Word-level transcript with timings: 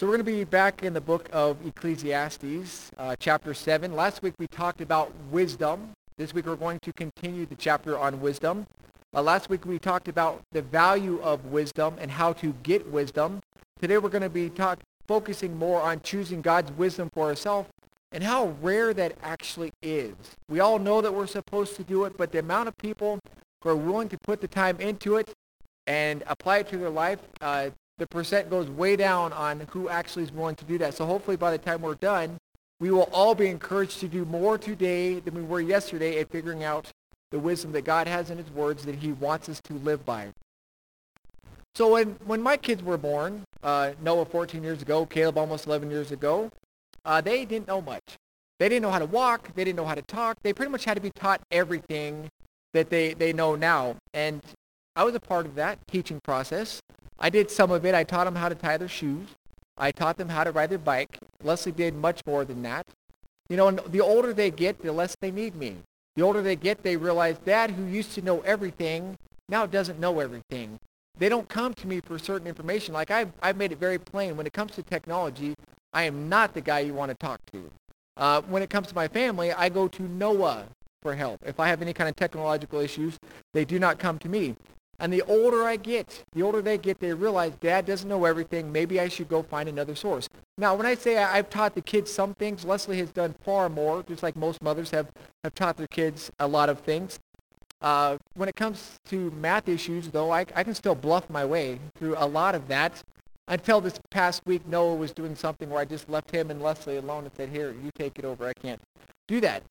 So 0.00 0.06
we're 0.06 0.16
going 0.16 0.24
to 0.24 0.32
be 0.32 0.44
back 0.44 0.82
in 0.82 0.94
the 0.94 1.00
book 1.02 1.28
of 1.30 1.58
Ecclesiastes, 1.66 2.90
uh, 2.96 3.16
chapter 3.20 3.52
7. 3.52 3.94
Last 3.94 4.22
week 4.22 4.32
we 4.38 4.46
talked 4.46 4.80
about 4.80 5.12
wisdom. 5.30 5.90
This 6.16 6.32
week 6.32 6.46
we're 6.46 6.56
going 6.56 6.78
to 6.80 6.92
continue 6.94 7.44
the 7.44 7.54
chapter 7.54 7.98
on 7.98 8.22
wisdom. 8.22 8.66
Uh, 9.14 9.20
last 9.20 9.50
week 9.50 9.66
we 9.66 9.78
talked 9.78 10.08
about 10.08 10.40
the 10.52 10.62
value 10.62 11.20
of 11.20 11.44
wisdom 11.52 11.96
and 12.00 12.10
how 12.10 12.32
to 12.32 12.54
get 12.62 12.90
wisdom. 12.90 13.40
Today 13.78 13.98
we're 13.98 14.08
going 14.08 14.22
to 14.22 14.30
be 14.30 14.48
talk, 14.48 14.78
focusing 15.06 15.58
more 15.58 15.82
on 15.82 16.00
choosing 16.00 16.40
God's 16.40 16.72
wisdom 16.72 17.10
for 17.12 17.26
ourselves 17.26 17.68
and 18.10 18.24
how 18.24 18.56
rare 18.62 18.94
that 18.94 19.18
actually 19.22 19.70
is. 19.82 20.14
We 20.48 20.60
all 20.60 20.78
know 20.78 21.02
that 21.02 21.12
we're 21.12 21.26
supposed 21.26 21.76
to 21.76 21.84
do 21.84 22.06
it, 22.06 22.16
but 22.16 22.32
the 22.32 22.38
amount 22.38 22.68
of 22.68 22.78
people 22.78 23.18
who 23.62 23.68
are 23.68 23.76
willing 23.76 24.08
to 24.08 24.16
put 24.24 24.40
the 24.40 24.48
time 24.48 24.80
into 24.80 25.16
it 25.16 25.28
and 25.86 26.24
apply 26.26 26.60
it 26.60 26.70
to 26.70 26.78
their 26.78 26.88
life, 26.88 27.18
uh, 27.42 27.68
the 28.00 28.06
percent 28.06 28.48
goes 28.48 28.66
way 28.68 28.96
down 28.96 29.30
on 29.34 29.60
who 29.70 29.90
actually 29.90 30.24
is 30.24 30.32
willing 30.32 30.56
to 30.56 30.64
do 30.64 30.78
that. 30.78 30.94
So 30.94 31.04
hopefully 31.04 31.36
by 31.36 31.50
the 31.50 31.58
time 31.58 31.82
we're 31.82 31.94
done, 31.94 32.38
we 32.80 32.90
will 32.90 33.10
all 33.12 33.34
be 33.34 33.46
encouraged 33.46 34.00
to 34.00 34.08
do 34.08 34.24
more 34.24 34.56
today 34.56 35.20
than 35.20 35.34
we 35.34 35.42
were 35.42 35.60
yesterday 35.60 36.18
at 36.18 36.30
figuring 36.30 36.64
out 36.64 36.86
the 37.30 37.38
wisdom 37.38 37.72
that 37.72 37.82
God 37.82 38.08
has 38.08 38.30
in 38.30 38.38
his 38.38 38.50
words 38.50 38.86
that 38.86 38.96
he 38.96 39.12
wants 39.12 39.50
us 39.50 39.60
to 39.64 39.74
live 39.74 40.06
by. 40.06 40.28
So 41.74 41.92
when, 41.92 42.16
when 42.24 42.40
my 42.40 42.56
kids 42.56 42.82
were 42.82 42.96
born, 42.96 43.44
uh, 43.62 43.92
Noah 44.00 44.24
14 44.24 44.62
years 44.62 44.80
ago, 44.80 45.04
Caleb 45.04 45.36
almost 45.36 45.66
11 45.66 45.90
years 45.90 46.10
ago, 46.10 46.50
uh, 47.04 47.20
they 47.20 47.44
didn't 47.44 47.68
know 47.68 47.82
much. 47.82 48.16
They 48.58 48.70
didn't 48.70 48.82
know 48.82 48.90
how 48.90 48.98
to 48.98 49.06
walk. 49.06 49.54
They 49.54 49.62
didn't 49.62 49.76
know 49.76 49.84
how 49.84 49.94
to 49.94 50.02
talk. 50.02 50.38
They 50.42 50.54
pretty 50.54 50.72
much 50.72 50.86
had 50.86 50.94
to 50.94 51.02
be 51.02 51.10
taught 51.10 51.42
everything 51.50 52.30
that 52.72 52.88
they, 52.88 53.12
they 53.12 53.34
know 53.34 53.56
now. 53.56 53.96
And 54.14 54.40
I 54.96 55.04
was 55.04 55.14
a 55.14 55.20
part 55.20 55.44
of 55.44 55.54
that 55.56 55.78
teaching 55.86 56.18
process. 56.24 56.80
I 57.20 57.30
did 57.30 57.50
some 57.50 57.70
of 57.70 57.84
it. 57.84 57.94
I 57.94 58.04
taught 58.04 58.24
them 58.24 58.36
how 58.36 58.48
to 58.48 58.54
tie 58.54 58.76
their 58.76 58.88
shoes. 58.88 59.28
I 59.76 59.92
taught 59.92 60.16
them 60.16 60.28
how 60.28 60.44
to 60.44 60.52
ride 60.52 60.70
their 60.70 60.78
bike. 60.78 61.18
Leslie 61.42 61.72
did 61.72 61.94
much 61.94 62.24
more 62.26 62.44
than 62.44 62.62
that. 62.62 62.86
You 63.48 63.56
know, 63.56 63.68
and 63.68 63.80
the 63.88 64.00
older 64.00 64.32
they 64.32 64.50
get, 64.50 64.82
the 64.82 64.92
less 64.92 65.16
they 65.20 65.30
need 65.30 65.56
me. 65.56 65.76
The 66.16 66.22
older 66.22 66.42
they 66.42 66.56
get, 66.56 66.82
they 66.82 66.96
realize 66.96 67.38
Dad, 67.38 67.70
who 67.72 67.84
used 67.84 68.12
to 68.14 68.22
know 68.22 68.40
everything, 68.40 69.16
now 69.48 69.66
doesn't 69.66 69.98
know 69.98 70.20
everything. 70.20 70.78
They 71.18 71.28
don't 71.28 71.48
come 71.48 71.74
to 71.74 71.86
me 71.86 72.00
for 72.00 72.18
certain 72.18 72.46
information. 72.46 72.94
Like 72.94 73.10
I've, 73.10 73.32
I've 73.42 73.56
made 73.56 73.72
it 73.72 73.78
very 73.78 73.98
plain. 73.98 74.36
When 74.36 74.46
it 74.46 74.52
comes 74.52 74.72
to 74.72 74.82
technology, 74.82 75.54
I 75.92 76.04
am 76.04 76.28
not 76.28 76.54
the 76.54 76.60
guy 76.60 76.80
you 76.80 76.94
want 76.94 77.10
to 77.10 77.16
talk 77.16 77.40
to. 77.52 77.70
Uh, 78.16 78.42
when 78.42 78.62
it 78.62 78.70
comes 78.70 78.88
to 78.88 78.94
my 78.94 79.08
family, 79.08 79.52
I 79.52 79.68
go 79.68 79.88
to 79.88 80.02
Noah 80.02 80.64
for 81.02 81.14
help. 81.14 81.40
If 81.44 81.58
I 81.58 81.68
have 81.68 81.82
any 81.82 81.92
kind 81.92 82.08
of 82.08 82.16
technological 82.16 82.80
issues, 82.80 83.18
they 83.52 83.64
do 83.64 83.78
not 83.78 83.98
come 83.98 84.18
to 84.20 84.28
me. 84.28 84.56
And 85.00 85.10
the 85.10 85.22
older 85.22 85.64
I 85.64 85.76
get, 85.76 86.22
the 86.34 86.42
older 86.42 86.60
they 86.60 86.76
get, 86.76 87.00
they 87.00 87.14
realize 87.14 87.54
dad 87.60 87.86
doesn't 87.86 88.08
know 88.08 88.26
everything. 88.26 88.70
Maybe 88.70 89.00
I 89.00 89.08
should 89.08 89.30
go 89.30 89.42
find 89.42 89.66
another 89.66 89.94
source. 89.94 90.28
Now, 90.58 90.74
when 90.74 90.84
I 90.84 90.94
say 90.94 91.16
I, 91.16 91.36
have 91.36 91.48
taught 91.48 91.74
the 91.74 91.80
kids 91.80 92.12
some 92.12 92.34
things, 92.34 92.66
Leslie 92.66 92.98
has 92.98 93.10
done 93.10 93.34
far 93.42 93.70
more, 93.70 94.02
just 94.02 94.22
like 94.22 94.36
most 94.36 94.62
mothers 94.62 94.90
have, 94.90 95.08
have 95.42 95.54
taught 95.54 95.78
their 95.78 95.86
kids 95.86 96.30
a 96.38 96.46
lot 96.46 96.68
of 96.68 96.80
things. 96.80 97.18
Uh, 97.80 98.18
when 98.34 98.46
it 98.46 98.56
comes 98.56 98.98
to 99.06 99.30
math 99.30 99.68
issues, 99.68 100.10
though, 100.10 100.30
I, 100.30 100.40
I 100.54 100.62
can 100.62 100.74
still 100.74 100.94
bluff 100.94 101.30
my 101.30 101.46
way 101.46 101.78
through 101.94 102.14
a 102.18 102.26
lot 102.26 102.54
of 102.54 102.68
that. 102.68 103.02
Until 103.48 103.80
this 103.80 103.98
past 104.10 104.42
week, 104.44 104.66
Noah 104.68 104.94
was 104.94 105.12
doing 105.12 105.34
something 105.34 105.70
where 105.70 105.80
I 105.80 105.86
just 105.86 106.10
left 106.10 106.30
him 106.30 106.50
and 106.50 106.62
Leslie 106.62 106.98
alone 106.98 107.24
and 107.24 107.32
said, 107.34 107.48
here, 107.48 107.74
you 107.82 107.90
take 107.94 108.18
it 108.18 108.24
over. 108.26 108.46
I 108.46 108.52
can't 108.52 108.80
do 109.26 109.40
that. 109.40 109.62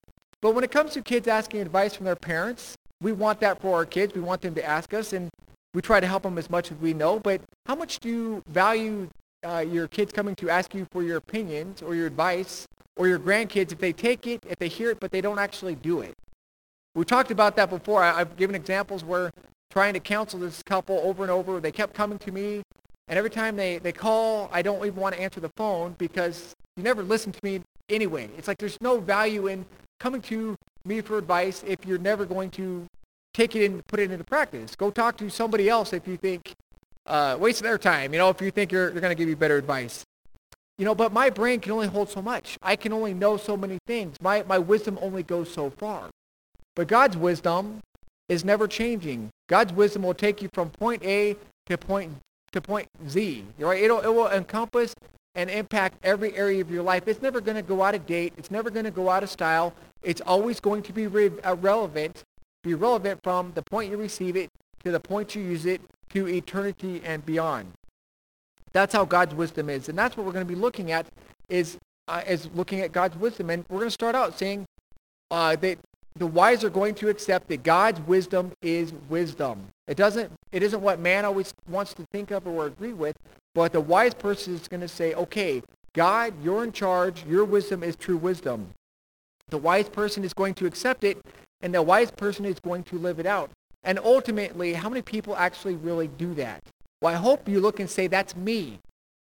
But 0.41 0.55
when 0.55 0.63
it 0.63 0.71
comes 0.71 0.93
to 0.93 1.03
kids 1.03 1.27
asking 1.27 1.61
advice 1.61 1.95
from 1.95 2.05
their 2.05 2.15
parents, 2.15 2.75
we 3.01 3.11
want 3.11 3.39
that 3.39 3.61
for 3.61 3.75
our 3.75 3.85
kids. 3.85 4.13
We 4.13 4.21
want 4.21 4.41
them 4.41 4.55
to 4.55 4.63
ask 4.63 4.93
us, 4.93 5.13
and 5.13 5.29
we 5.73 5.81
try 5.81 5.99
to 5.99 6.07
help 6.07 6.23
them 6.23 6.37
as 6.37 6.49
much 6.49 6.71
as 6.71 6.77
we 6.77 6.93
know. 6.93 7.19
But 7.19 7.41
how 7.65 7.75
much 7.75 7.99
do 7.99 8.09
you 8.09 8.43
value 8.47 9.09
uh, 9.45 9.59
your 9.59 9.87
kids 9.87 10.11
coming 10.11 10.35
to 10.35 10.49
ask 10.49 10.73
you 10.73 10.85
for 10.91 11.01
your 11.03 11.17
opinions 11.17 11.81
or 11.81 11.95
your 11.95 12.07
advice, 12.07 12.67
or 12.97 13.07
your 13.07 13.19
grandkids 13.19 13.71
if 13.71 13.79
they 13.79 13.93
take 13.93 14.27
it, 14.27 14.43
if 14.47 14.57
they 14.57 14.67
hear 14.67 14.91
it, 14.91 14.99
but 14.99 15.11
they 15.11 15.21
don't 15.21 15.39
actually 15.39 15.75
do 15.75 16.01
it? 16.01 16.13
We 16.95 17.05
talked 17.05 17.31
about 17.31 17.55
that 17.55 17.69
before. 17.69 18.03
I, 18.03 18.19
I've 18.19 18.35
given 18.35 18.55
examples 18.55 19.03
where 19.03 19.31
trying 19.71 19.93
to 19.93 19.99
counsel 19.99 20.39
this 20.39 20.61
couple 20.63 20.99
over 20.99 21.23
and 21.23 21.31
over, 21.31 21.59
they 21.59 21.71
kept 21.71 21.93
coming 21.93 22.17
to 22.19 22.31
me, 22.31 22.63
and 23.07 23.17
every 23.17 23.29
time 23.29 23.55
they, 23.55 23.77
they 23.77 23.91
call, 23.91 24.49
I 24.51 24.61
don't 24.61 24.85
even 24.85 24.99
want 24.99 25.15
to 25.15 25.21
answer 25.21 25.39
the 25.39 25.51
phone 25.55 25.95
because 25.97 26.53
you 26.75 26.83
never 26.83 27.03
listen 27.03 27.31
to 27.31 27.39
me 27.43 27.61
anyway. 27.87 28.29
It's 28.37 28.47
like 28.47 28.57
there's 28.57 28.77
no 28.81 28.99
value 28.99 29.47
in 29.47 29.65
coming 29.99 30.21
to 30.23 30.55
me 30.85 31.01
for 31.01 31.17
advice 31.17 31.63
if 31.67 31.85
you're 31.85 31.97
never 31.97 32.25
going 32.25 32.49
to 32.51 32.85
take 33.33 33.55
it 33.55 33.65
and 33.65 33.85
put 33.87 33.99
it 33.99 34.11
into 34.11 34.23
practice. 34.23 34.75
Go 34.75 34.89
talk 34.89 35.17
to 35.17 35.29
somebody 35.29 35.69
else 35.69 35.93
if 35.93 36.07
you 36.07 36.17
think, 36.17 36.53
uh, 37.05 37.37
waste 37.39 37.61
their 37.61 37.77
time, 37.77 38.13
you 38.13 38.19
know, 38.19 38.29
if 38.29 38.41
you 38.41 38.51
think 38.51 38.71
you're, 38.71 38.91
they're 38.91 39.01
going 39.01 39.15
to 39.15 39.15
give 39.15 39.29
you 39.29 39.35
better 39.35 39.57
advice. 39.57 40.03
You 40.77 40.85
know, 40.85 40.95
but 40.95 41.11
my 41.11 41.29
brain 41.29 41.59
can 41.59 41.73
only 41.73 41.87
hold 41.87 42.09
so 42.09 42.21
much. 42.21 42.57
I 42.61 42.77
can 42.77 42.93
only 42.93 43.13
know 43.13 43.35
so 43.35 43.57
many 43.57 43.79
things. 43.85 44.15
My, 44.21 44.43
my 44.43 44.57
wisdom 44.57 44.97
only 45.01 45.23
goes 45.23 45.51
so 45.53 45.69
far. 45.69 46.09
But 46.75 46.87
God's 46.87 47.17
wisdom 47.17 47.81
is 48.29 48.45
never 48.45 48.67
changing. 48.67 49.29
God's 49.49 49.73
wisdom 49.73 50.03
will 50.03 50.13
take 50.13 50.41
you 50.41 50.47
from 50.53 50.69
point 50.69 51.03
A 51.03 51.35
to 51.65 51.77
point 51.77 52.13
to 52.53 52.61
point 52.61 52.87
Z. 53.09 53.43
Right? 53.59 53.83
It'll, 53.83 53.99
it 53.99 54.07
will 54.07 54.29
encompass 54.29 54.95
and 55.35 55.49
impact 55.49 55.97
every 56.03 56.35
area 56.35 56.61
of 56.61 56.71
your 56.71 56.83
life. 56.83 57.07
It's 57.07 57.21
never 57.21 57.41
going 57.41 57.57
to 57.57 57.61
go 57.61 57.83
out 57.83 57.95
of 57.95 58.05
date. 58.05 58.33
It's 58.37 58.49
never 58.49 58.69
going 58.69 58.85
to 58.85 58.91
go 58.91 59.09
out 59.09 59.21
of 59.23 59.29
style. 59.29 59.73
It's 60.03 60.21
always 60.21 60.59
going 60.59 60.83
to 60.83 60.93
be 60.93 61.07
re- 61.07 61.31
uh, 61.43 61.55
relevant, 61.55 62.23
be 62.63 62.73
relevant 62.73 63.21
from 63.23 63.51
the 63.55 63.63
point 63.63 63.91
you 63.91 63.97
receive 63.97 64.35
it 64.35 64.49
to 64.83 64.91
the 64.91 64.99
point 64.99 65.35
you 65.35 65.41
use 65.41 65.65
it 65.65 65.81
to 66.11 66.27
eternity 66.27 67.01
and 67.03 67.25
beyond. 67.25 67.73
That's 68.71 68.93
how 68.93 69.05
God's 69.05 69.35
wisdom 69.35 69.69
is. 69.69 69.89
And 69.89 69.97
that's 69.97 70.15
what 70.15 70.25
we're 70.25 70.31
going 70.31 70.45
to 70.45 70.53
be 70.53 70.59
looking 70.59 70.91
at 70.91 71.07
is, 71.49 71.77
uh, 72.07 72.21
is 72.27 72.49
looking 72.53 72.79
at 72.81 72.91
God's 72.91 73.17
wisdom. 73.17 73.49
And 73.49 73.65
we're 73.69 73.79
going 73.79 73.87
to 73.87 73.91
start 73.91 74.15
out 74.15 74.37
saying 74.37 74.65
uh, 75.31 75.55
that 75.57 75.79
the 76.15 76.27
wise 76.27 76.63
are 76.63 76.69
going 76.69 76.95
to 76.95 77.09
accept 77.09 77.47
that 77.47 77.63
God's 77.63 77.99
wisdom 78.01 78.51
is 78.61 78.93
wisdom. 79.07 79.67
It 79.87 79.97
doesn't 79.97 80.31
it 80.51 80.63
isn't 80.63 80.81
what 80.81 80.99
man 80.99 81.25
always 81.25 81.53
wants 81.67 81.93
to 81.95 82.05
think 82.11 82.31
of 82.31 82.47
or 82.47 82.65
agree 82.65 82.93
with, 82.93 83.15
but 83.55 83.71
the 83.71 83.81
wise 83.81 84.13
person 84.13 84.55
is 84.55 84.67
going 84.67 84.81
to 84.81 84.87
say, 84.87 85.13
"Okay, 85.13 85.61
God, 85.93 86.33
you're 86.43 86.63
in 86.63 86.71
charge. 86.71 87.25
Your 87.25 87.45
wisdom 87.45 87.83
is 87.83 87.95
true 87.95 88.17
wisdom." 88.17 88.69
The 89.49 89.57
wise 89.57 89.89
person 89.89 90.23
is 90.23 90.33
going 90.33 90.53
to 90.55 90.65
accept 90.65 91.03
it, 91.03 91.17
and 91.61 91.73
the 91.73 91.81
wise 91.81 92.11
person 92.11 92.45
is 92.45 92.59
going 92.59 92.83
to 92.83 92.97
live 92.97 93.19
it 93.19 93.25
out. 93.25 93.51
And 93.83 93.99
ultimately, 93.99 94.73
how 94.73 94.89
many 94.89 95.01
people 95.01 95.35
actually 95.35 95.75
really 95.75 96.07
do 96.07 96.33
that? 96.35 96.61
Well, 97.01 97.13
I 97.13 97.17
hope 97.17 97.47
you 97.47 97.59
look 97.59 97.79
and 97.79 97.89
say, 97.89 98.07
that's 98.07 98.35
me. 98.35 98.79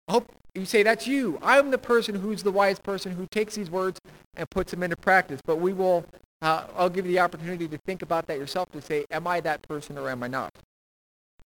I 0.08 0.12
hope 0.12 0.32
you 0.54 0.64
say, 0.64 0.82
that's 0.82 1.06
you. 1.06 1.38
I'm 1.42 1.70
the 1.70 1.78
person 1.78 2.16
who's 2.16 2.42
the 2.42 2.50
wise 2.50 2.78
person 2.78 3.12
who 3.12 3.26
takes 3.30 3.54
these 3.54 3.70
words 3.70 4.00
and 4.36 4.48
puts 4.50 4.72
them 4.72 4.82
into 4.82 4.96
practice. 4.96 5.40
But 5.44 5.56
we 5.56 5.72
will, 5.72 6.04
uh, 6.42 6.64
I'll 6.76 6.90
give 6.90 7.06
you 7.06 7.12
the 7.12 7.20
opportunity 7.20 7.68
to 7.68 7.78
think 7.86 8.02
about 8.02 8.26
that 8.26 8.38
yourself 8.38 8.70
to 8.72 8.82
say, 8.82 9.04
am 9.10 9.26
I 9.26 9.40
that 9.40 9.62
person 9.62 9.96
or 9.96 10.10
am 10.10 10.22
I 10.22 10.28
not? 10.28 10.52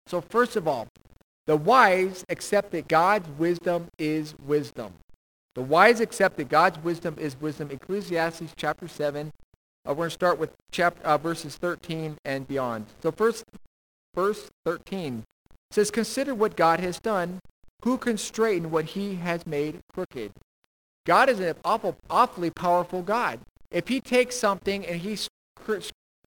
So 0.07 0.21
first 0.21 0.57
of 0.57 0.67
all, 0.67 0.89
the 1.47 1.57
wise 1.57 2.25
accept 2.29 2.73
that 2.73 2.89
God's 2.89 3.29
wisdom 3.39 3.89
is 3.99 4.35
wisdom. 4.45 4.95
The 5.57 5.63
wise 5.63 6.01
accept 6.01 6.37
that 6.37 6.51
God's 6.51 6.79
wisdom 6.85 7.17
is 7.19 7.41
wisdom. 7.41 7.71
Ecclesiastes 7.71 8.53
chapter 8.57 8.87
7. 8.87 9.29
Uh, 9.29 9.31
we're 9.89 9.95
going 9.95 10.07
to 10.09 10.15
start 10.15 10.39
with 10.39 10.51
chapter, 10.71 11.03
uh, 11.03 11.17
verses 11.17 11.57
13 11.57 12.19
and 12.27 12.47
beyond. 12.47 12.85
So 13.03 13.11
first, 13.11 13.45
verse 14.15 14.51
13 14.67 15.25
says, 15.71 15.91
Consider 15.91 16.35
what 16.35 16.57
God 16.57 16.81
has 16.81 17.01
done. 17.01 17.41
Who 17.85 17.97
can 17.97 18.19
straighten 18.19 18.71
what 18.71 18.85
he 18.85 19.15
has 19.15 19.47
made 19.47 19.81
crooked? 19.95 20.33
God 21.07 21.31
is 21.31 21.41
an 21.41 21.55
awful, 21.65 21.97
awfully 22.11 22.51
powerful 22.51 23.01
God. 23.01 23.41
If 23.71 23.89
he 23.89 23.99
takes 23.99 24.37
something 24.37 24.85
and 24.85 25.01
he 25.01 25.17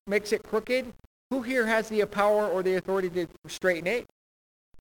makes 0.08 0.32
it 0.32 0.42
crooked, 0.42 0.92
who 1.30 1.44
here 1.44 1.68
has 1.68 1.90
the 1.90 2.04
power 2.06 2.48
or 2.48 2.64
the 2.64 2.78
authority 2.78 3.10
to 3.12 3.28
straighten 3.48 3.86
it? 3.86 4.08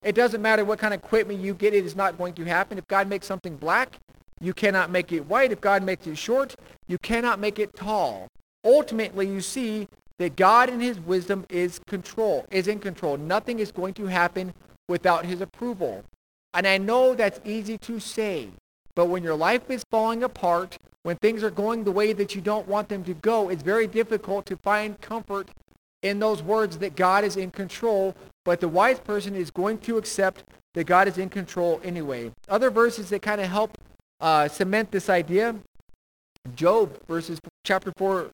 It 0.02 0.14
doesn't 0.14 0.40
matter 0.40 0.64
what 0.64 0.78
kind 0.78 0.94
of 0.94 1.00
equipment 1.00 1.40
you 1.40 1.52
get, 1.52 1.74
it 1.74 1.84
is 1.84 1.94
not 1.94 2.16
going 2.16 2.32
to 2.34 2.44
happen. 2.44 2.78
If 2.78 2.86
God 2.86 3.08
makes 3.08 3.26
something 3.26 3.54
black, 3.54 3.98
you 4.40 4.54
cannot 4.54 4.90
make 4.90 5.12
it 5.12 5.26
white. 5.26 5.52
If 5.52 5.60
God 5.60 5.82
makes 5.82 6.06
it 6.06 6.16
short, 6.16 6.54
you 6.86 6.98
cannot 6.98 7.40
make 7.40 7.58
it 7.58 7.74
tall. 7.74 8.28
Ultimately, 8.64 9.26
you 9.26 9.40
see 9.40 9.88
that 10.18 10.36
God 10.36 10.68
in 10.68 10.80
his 10.80 10.98
wisdom 10.98 11.46
is 11.48 11.80
control, 11.86 12.44
is 12.50 12.68
in 12.68 12.78
control. 12.80 13.16
Nothing 13.16 13.58
is 13.58 13.72
going 13.72 13.94
to 13.94 14.06
happen 14.06 14.52
without 14.88 15.24
his 15.24 15.40
approval. 15.40 16.04
And 16.54 16.66
I 16.66 16.78
know 16.78 17.14
that's 17.14 17.40
easy 17.44 17.78
to 17.78 18.00
say, 18.00 18.48
but 18.94 19.06
when 19.06 19.22
your 19.22 19.36
life 19.36 19.70
is 19.70 19.84
falling 19.90 20.22
apart, 20.22 20.76
when 21.02 21.16
things 21.16 21.42
are 21.44 21.50
going 21.50 21.84
the 21.84 21.92
way 21.92 22.12
that 22.12 22.34
you 22.34 22.40
don't 22.40 22.66
want 22.66 22.88
them 22.88 23.04
to 23.04 23.14
go, 23.14 23.48
it's 23.48 23.62
very 23.62 23.86
difficult 23.86 24.46
to 24.46 24.56
find 24.56 25.00
comfort 25.00 25.50
in 26.02 26.18
those 26.18 26.42
words 26.42 26.78
that 26.78 26.96
God 26.96 27.24
is 27.24 27.36
in 27.36 27.50
control, 27.50 28.14
but 28.44 28.60
the 28.60 28.68
wise 28.68 28.98
person 28.98 29.34
is 29.34 29.50
going 29.50 29.78
to 29.78 29.98
accept 29.98 30.44
that 30.74 30.84
God 30.84 31.08
is 31.08 31.18
in 31.18 31.28
control 31.28 31.80
anyway. 31.84 32.32
Other 32.48 32.70
verses 32.70 33.10
that 33.10 33.22
kind 33.22 33.40
of 33.40 33.48
help 33.48 33.76
uh, 34.20 34.48
cement 34.48 34.90
this 34.90 35.08
idea. 35.08 35.54
Job 36.54 36.98
verses 37.06 37.38
chapter 37.64 37.92
4, 37.96 38.30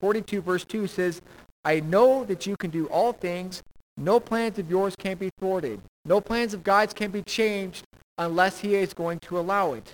42 0.00 0.40
verse 0.40 0.64
2 0.64 0.86
says, 0.86 1.20
I 1.64 1.80
know 1.80 2.24
that 2.24 2.46
you 2.46 2.56
can 2.56 2.70
do 2.70 2.86
all 2.86 3.12
things. 3.12 3.62
No 3.96 4.20
plans 4.20 4.58
of 4.58 4.70
yours 4.70 4.94
can 4.96 5.16
be 5.16 5.30
thwarted. 5.38 5.80
No 6.04 6.20
plans 6.20 6.54
of 6.54 6.62
God's 6.62 6.94
can 6.94 7.10
be 7.10 7.22
changed 7.22 7.84
unless 8.16 8.60
he 8.60 8.74
is 8.74 8.94
going 8.94 9.18
to 9.20 9.38
allow 9.38 9.72
it. 9.74 9.92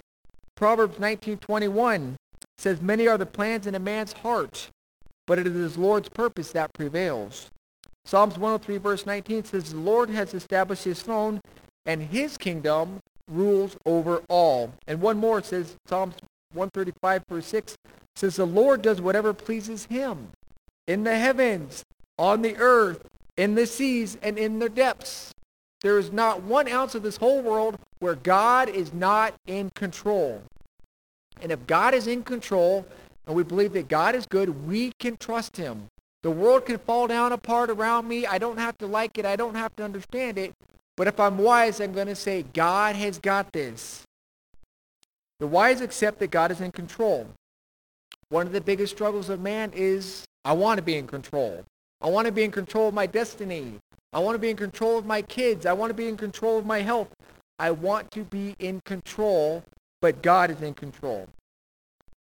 Proverbs 0.56 0.98
19:21 0.98 2.14
says, 2.58 2.80
Many 2.80 3.08
are 3.08 3.18
the 3.18 3.26
plans 3.26 3.66
in 3.66 3.74
a 3.74 3.80
man's 3.80 4.12
heart, 4.12 4.70
but 5.26 5.38
it 5.38 5.46
is 5.46 5.54
his 5.54 5.78
Lord's 5.78 6.08
purpose 6.08 6.52
that 6.52 6.72
prevails. 6.72 7.50
Psalms 8.04 8.34
103 8.34 8.76
verse 8.76 9.06
19 9.06 9.44
says, 9.44 9.72
The 9.72 9.78
Lord 9.78 10.10
has 10.10 10.34
established 10.34 10.84
his 10.84 11.02
throne, 11.02 11.40
and 11.86 12.02
his 12.02 12.36
kingdom 12.36 13.00
rules 13.28 13.76
over 13.86 14.22
all. 14.28 14.72
And 14.86 15.00
one 15.00 15.18
more 15.18 15.42
says, 15.42 15.76
Psalms 15.86 16.14
135 16.52 17.24
verse 17.28 17.46
6 17.46 17.76
says, 18.16 18.36
The 18.36 18.46
Lord 18.46 18.82
does 18.82 19.00
whatever 19.00 19.32
pleases 19.32 19.86
him 19.86 20.28
in 20.86 21.04
the 21.04 21.18
heavens, 21.18 21.84
on 22.18 22.42
the 22.42 22.56
earth, 22.56 23.06
in 23.36 23.54
the 23.54 23.66
seas, 23.66 24.16
and 24.22 24.38
in 24.38 24.58
the 24.58 24.68
depths. 24.68 25.32
There 25.80 25.98
is 25.98 26.12
not 26.12 26.42
one 26.42 26.68
ounce 26.68 26.94
of 26.94 27.02
this 27.02 27.18
whole 27.18 27.42
world 27.42 27.78
where 27.98 28.14
God 28.14 28.68
is 28.68 28.92
not 28.92 29.34
in 29.46 29.70
control. 29.70 30.42
And 31.42 31.52
if 31.52 31.66
God 31.66 31.94
is 31.94 32.06
in 32.06 32.22
control, 32.22 32.86
and 33.26 33.34
we 33.34 33.42
believe 33.42 33.72
that 33.72 33.88
God 33.88 34.14
is 34.14 34.26
good, 34.26 34.66
we 34.66 34.92
can 34.98 35.16
trust 35.16 35.56
him. 35.56 35.88
The 36.22 36.30
world 36.30 36.64
can 36.64 36.78
fall 36.78 37.06
down 37.06 37.32
apart 37.32 37.68
around 37.68 38.08
me. 38.08 38.24
I 38.26 38.38
don't 38.38 38.58
have 38.58 38.78
to 38.78 38.86
like 38.86 39.18
it. 39.18 39.26
I 39.26 39.36
don't 39.36 39.56
have 39.56 39.76
to 39.76 39.84
understand 39.84 40.38
it. 40.38 40.54
But 40.96 41.08
if 41.08 41.18
I'm 41.18 41.38
wise, 41.38 41.80
I'm 41.80 41.92
going 41.92 42.06
to 42.06 42.14
say, 42.14 42.44
God 42.52 42.96
has 42.96 43.18
got 43.18 43.52
this. 43.52 44.02
The 45.40 45.46
wise 45.46 45.80
accept 45.80 46.20
that 46.20 46.30
God 46.30 46.50
is 46.50 46.60
in 46.60 46.70
control. 46.70 47.26
One 48.28 48.46
of 48.46 48.52
the 48.52 48.60
biggest 48.60 48.94
struggles 48.94 49.28
of 49.28 49.40
man 49.40 49.72
is 49.74 50.24
I 50.44 50.52
want 50.52 50.78
to 50.78 50.82
be 50.82 50.96
in 50.96 51.06
control. 51.06 51.64
I 52.00 52.08
want 52.08 52.26
to 52.26 52.32
be 52.32 52.44
in 52.44 52.50
control 52.50 52.88
of 52.88 52.94
my 52.94 53.06
destiny. 53.06 53.74
I 54.12 54.20
want 54.20 54.36
to 54.36 54.38
be 54.38 54.50
in 54.50 54.56
control 54.56 54.98
of 54.98 55.06
my 55.06 55.22
kids. 55.22 55.66
I 55.66 55.72
want 55.72 55.90
to 55.90 55.94
be 55.94 56.08
in 56.08 56.16
control 56.16 56.58
of 56.58 56.66
my 56.66 56.80
health. 56.80 57.08
I 57.58 57.70
want 57.72 58.10
to 58.12 58.24
be 58.24 58.54
in 58.58 58.80
control, 58.84 59.64
but 60.00 60.22
God 60.22 60.50
is 60.50 60.62
in 60.62 60.74
control. 60.74 61.28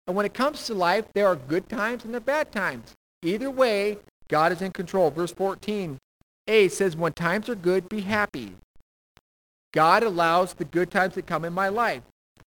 And 0.08 0.16
when 0.16 0.26
it 0.26 0.34
comes 0.34 0.66
to 0.66 0.74
life, 0.74 1.06
there 1.14 1.28
are 1.28 1.36
good 1.36 1.70
times 1.70 2.04
and 2.04 2.14
there 2.14 2.18
are 2.18 2.22
bad 2.22 2.52
times. 2.52 2.94
Either 3.24 3.50
way, 3.50 3.98
God 4.28 4.52
is 4.52 4.62
in 4.62 4.72
control. 4.72 5.12
Verse 5.12 5.32
14, 5.32 5.98
A 6.48 6.68
says, 6.68 6.96
when 6.96 7.14
times 7.14 7.50
are 7.50 7.56
good, 7.56 7.88
be 7.88 8.02
happy. 8.02 8.56
God 9.74 10.04
allows 10.04 10.54
the 10.54 10.66
good 10.66 10.92
times 10.92 11.16
that 11.16 11.26
come 11.26 11.46
in 11.46 11.54
my 11.54 11.70
life. 11.70 12.04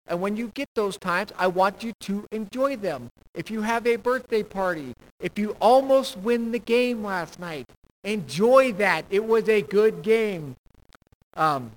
And 0.06 0.20
when 0.20 0.36
you 0.36 0.48
get 0.54 0.68
those 0.74 0.98
times, 0.98 1.32
I 1.38 1.46
want 1.46 1.82
you 1.82 1.92
to 2.00 2.26
enjoy 2.30 2.76
them. 2.76 3.08
If 3.34 3.50
you 3.50 3.62
have 3.62 3.86
a 3.86 3.96
birthday 3.96 4.42
party, 4.42 4.92
if 5.20 5.38
you 5.38 5.56
almost 5.60 6.18
win 6.18 6.52
the 6.52 6.58
game 6.58 7.02
last 7.02 7.40
night, 7.40 7.66
enjoy 8.02 8.72
that. 8.72 9.06
It 9.08 9.24
was 9.24 9.48
a 9.48 9.62
good 9.62 10.02
game. 10.02 10.56
Um, 11.34 11.72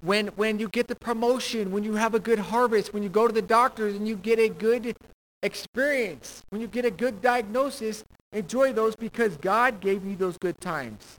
when, 0.00 0.28
when 0.28 0.58
you 0.58 0.68
get 0.68 0.88
the 0.88 0.96
promotion, 0.96 1.70
when 1.70 1.84
you 1.84 1.94
have 1.94 2.14
a 2.14 2.20
good 2.20 2.38
harvest, 2.38 2.94
when 2.94 3.02
you 3.02 3.08
go 3.08 3.26
to 3.26 3.32
the 3.32 3.42
doctors 3.42 3.94
and 3.94 4.08
you 4.08 4.16
get 4.16 4.38
a 4.38 4.48
good 4.48 4.96
experience, 5.42 6.42
when 6.48 6.62
you 6.62 6.66
get 6.66 6.84
a 6.86 6.90
good 6.90 7.20
diagnosis, 7.20 8.04
enjoy 8.32 8.72
those 8.72 8.96
because 8.96 9.36
God 9.36 9.80
gave 9.80 10.04
you 10.04 10.16
those 10.16 10.38
good 10.38 10.60
times. 10.60 11.18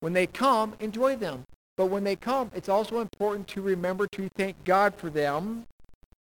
When 0.00 0.12
they 0.12 0.26
come, 0.26 0.74
enjoy 0.80 1.16
them. 1.16 1.44
But 1.76 1.86
when 1.86 2.04
they 2.04 2.16
come, 2.16 2.50
it's 2.54 2.68
also 2.68 3.00
important 3.00 3.46
to 3.48 3.62
remember 3.62 4.06
to 4.08 4.28
thank 4.36 4.64
God 4.64 4.94
for 4.94 5.08
them 5.08 5.64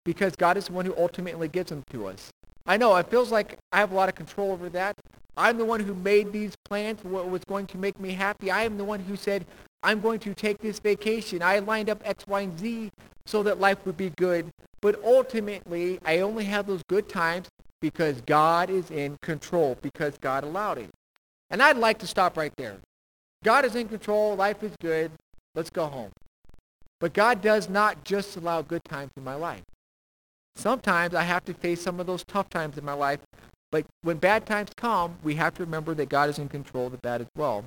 because 0.05 0.37
God 0.37 0.57
is 0.57 0.67
the 0.67 0.73
one 0.73 0.85
who 0.85 0.95
ultimately 0.97 1.49
gives 1.49 1.71
them 1.71 1.83
to 1.91 2.07
us. 2.07 2.31
I 2.67 2.77
know 2.77 2.97
it 2.97 3.09
feels 3.09 3.31
like 3.31 3.59
I 3.73 3.79
have 3.79 3.93
a 3.93 3.95
lot 3.95 4.09
of 4.09 4.15
control 4.15 4.53
over 4.53 4.69
that. 4.71 4.97
I'm 5.37 5.59
the 5.59 5.65
one 5.65 5.81
who 5.81 5.95
made 5.95 6.33
these 6.33 6.55
plans, 6.65 7.05
what 7.05 7.31
was 7.31 7.45
going 7.45 7.67
to 7.69 7.79
make 7.79 8.01
me 8.01 8.13
happy. 8.13 8.51
I 8.51 8.65
am 8.65 8.79
the 8.79 8.85
one 8.85 9.01
who 9.01 9.17
said, 9.17 9.47
I'm 9.83 10.01
going 10.01 10.19
to 10.21 10.35
take 10.35 10.59
this 10.59 10.79
vacation. 10.79 11.43
I 11.43 11.59
lined 11.59 11.91
up 11.91 12.01
X, 12.05 12.27
Y, 12.27 12.41
and 12.41 12.59
Z 12.59 12.91
so 13.27 13.43
that 13.43 13.61
life 13.61 13.79
would 13.85 13.97
be 13.97 14.11
good. 14.17 14.51
But 14.81 15.03
ultimately, 15.05 16.01
I 16.05 16.21
only 16.21 16.45
have 16.45 16.67
those 16.67 16.83
good 16.89 17.09
times 17.09 17.49
because 17.81 18.21
God 18.23 18.71
is 18.71 18.91
in 18.91 19.17
control, 19.23 19.77
because 19.83 20.17
God 20.19 20.43
allowed 20.45 20.79
it. 20.79 20.91
And 21.51 21.63
I'd 21.63 21.77
like 21.77 21.99
to 21.99 22.07
stop 22.07 22.37
right 22.37 22.53
there. 22.57 22.79
God 23.45 23.65
is 23.65 23.75
in 23.75 23.89
control. 23.89 24.35
Life 24.35 24.63
is 24.63 24.73
good. 24.81 25.11
Let's 25.55 25.71
go 25.71 25.87
home. 25.87 26.11
But 27.01 27.13
God 27.13 27.43
does 27.43 27.69
not 27.69 28.05
just 28.05 28.37
allow 28.37 28.63
good 28.63 28.85
times 28.85 29.13
in 29.17 29.25
my 29.25 29.35
life. 29.35 29.63
Sometimes 30.57 31.15
I 31.15 31.23
have 31.23 31.45
to 31.45 31.55
face 31.55 31.83
some 31.83 32.01
of 32.01 32.07
those 32.07 32.25
tough 32.25 32.49
times 32.49 32.79
in 32.79 32.85
my 32.85 32.95
life. 32.95 33.21
But 33.71 33.85
when 34.03 34.17
bad 34.17 34.47
times 34.47 34.71
come, 34.77 35.19
we 35.23 35.35
have 35.35 35.55
to 35.55 35.65
remember 35.65 35.95
that 35.95 36.09
God 36.09 36.31
is 36.31 36.39
in 36.39 36.49
control 36.49 36.87
of 36.87 36.93
the 36.93 36.99
bad 36.99 37.21
as 37.21 37.27
well. 37.37 37.65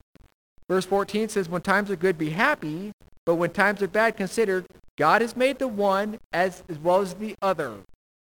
Verse 0.68 0.86
14 0.86 1.30
says, 1.30 1.50
when 1.50 1.62
times 1.62 1.92
are 1.92 1.96
good, 1.96 2.18
be 2.18 2.32
happy. 2.32 2.92
But 3.26 3.36
when 3.36 3.52
times 3.52 3.82
are 3.84 3.88
bad, 3.88 4.18
consider 4.18 4.66
God 4.98 5.22
has 5.22 5.36
made 5.36 5.60
the 5.60 5.68
one 5.68 6.20
as, 6.34 6.64
as 6.68 6.80
well 6.80 7.02
as 7.02 7.14
the 7.14 7.36
other. 7.42 7.76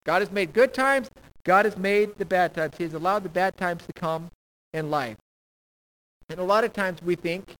God 0.05 0.21
has 0.21 0.31
made 0.31 0.53
good 0.53 0.73
times. 0.73 1.09
God 1.43 1.65
has 1.65 1.77
made 1.77 2.17
the 2.17 2.25
bad 2.25 2.53
times. 2.53 2.75
He 2.77 2.83
has 2.83 2.93
allowed 2.93 3.23
the 3.23 3.29
bad 3.29 3.57
times 3.57 3.85
to 3.85 3.93
come 3.93 4.29
in 4.73 4.89
life. 4.89 5.17
And 6.30 6.39
a 6.39 6.44
lot 6.44 6.63
of 6.63 6.74
times 6.74 7.01
we 7.01 7.16
think 7.16 7.54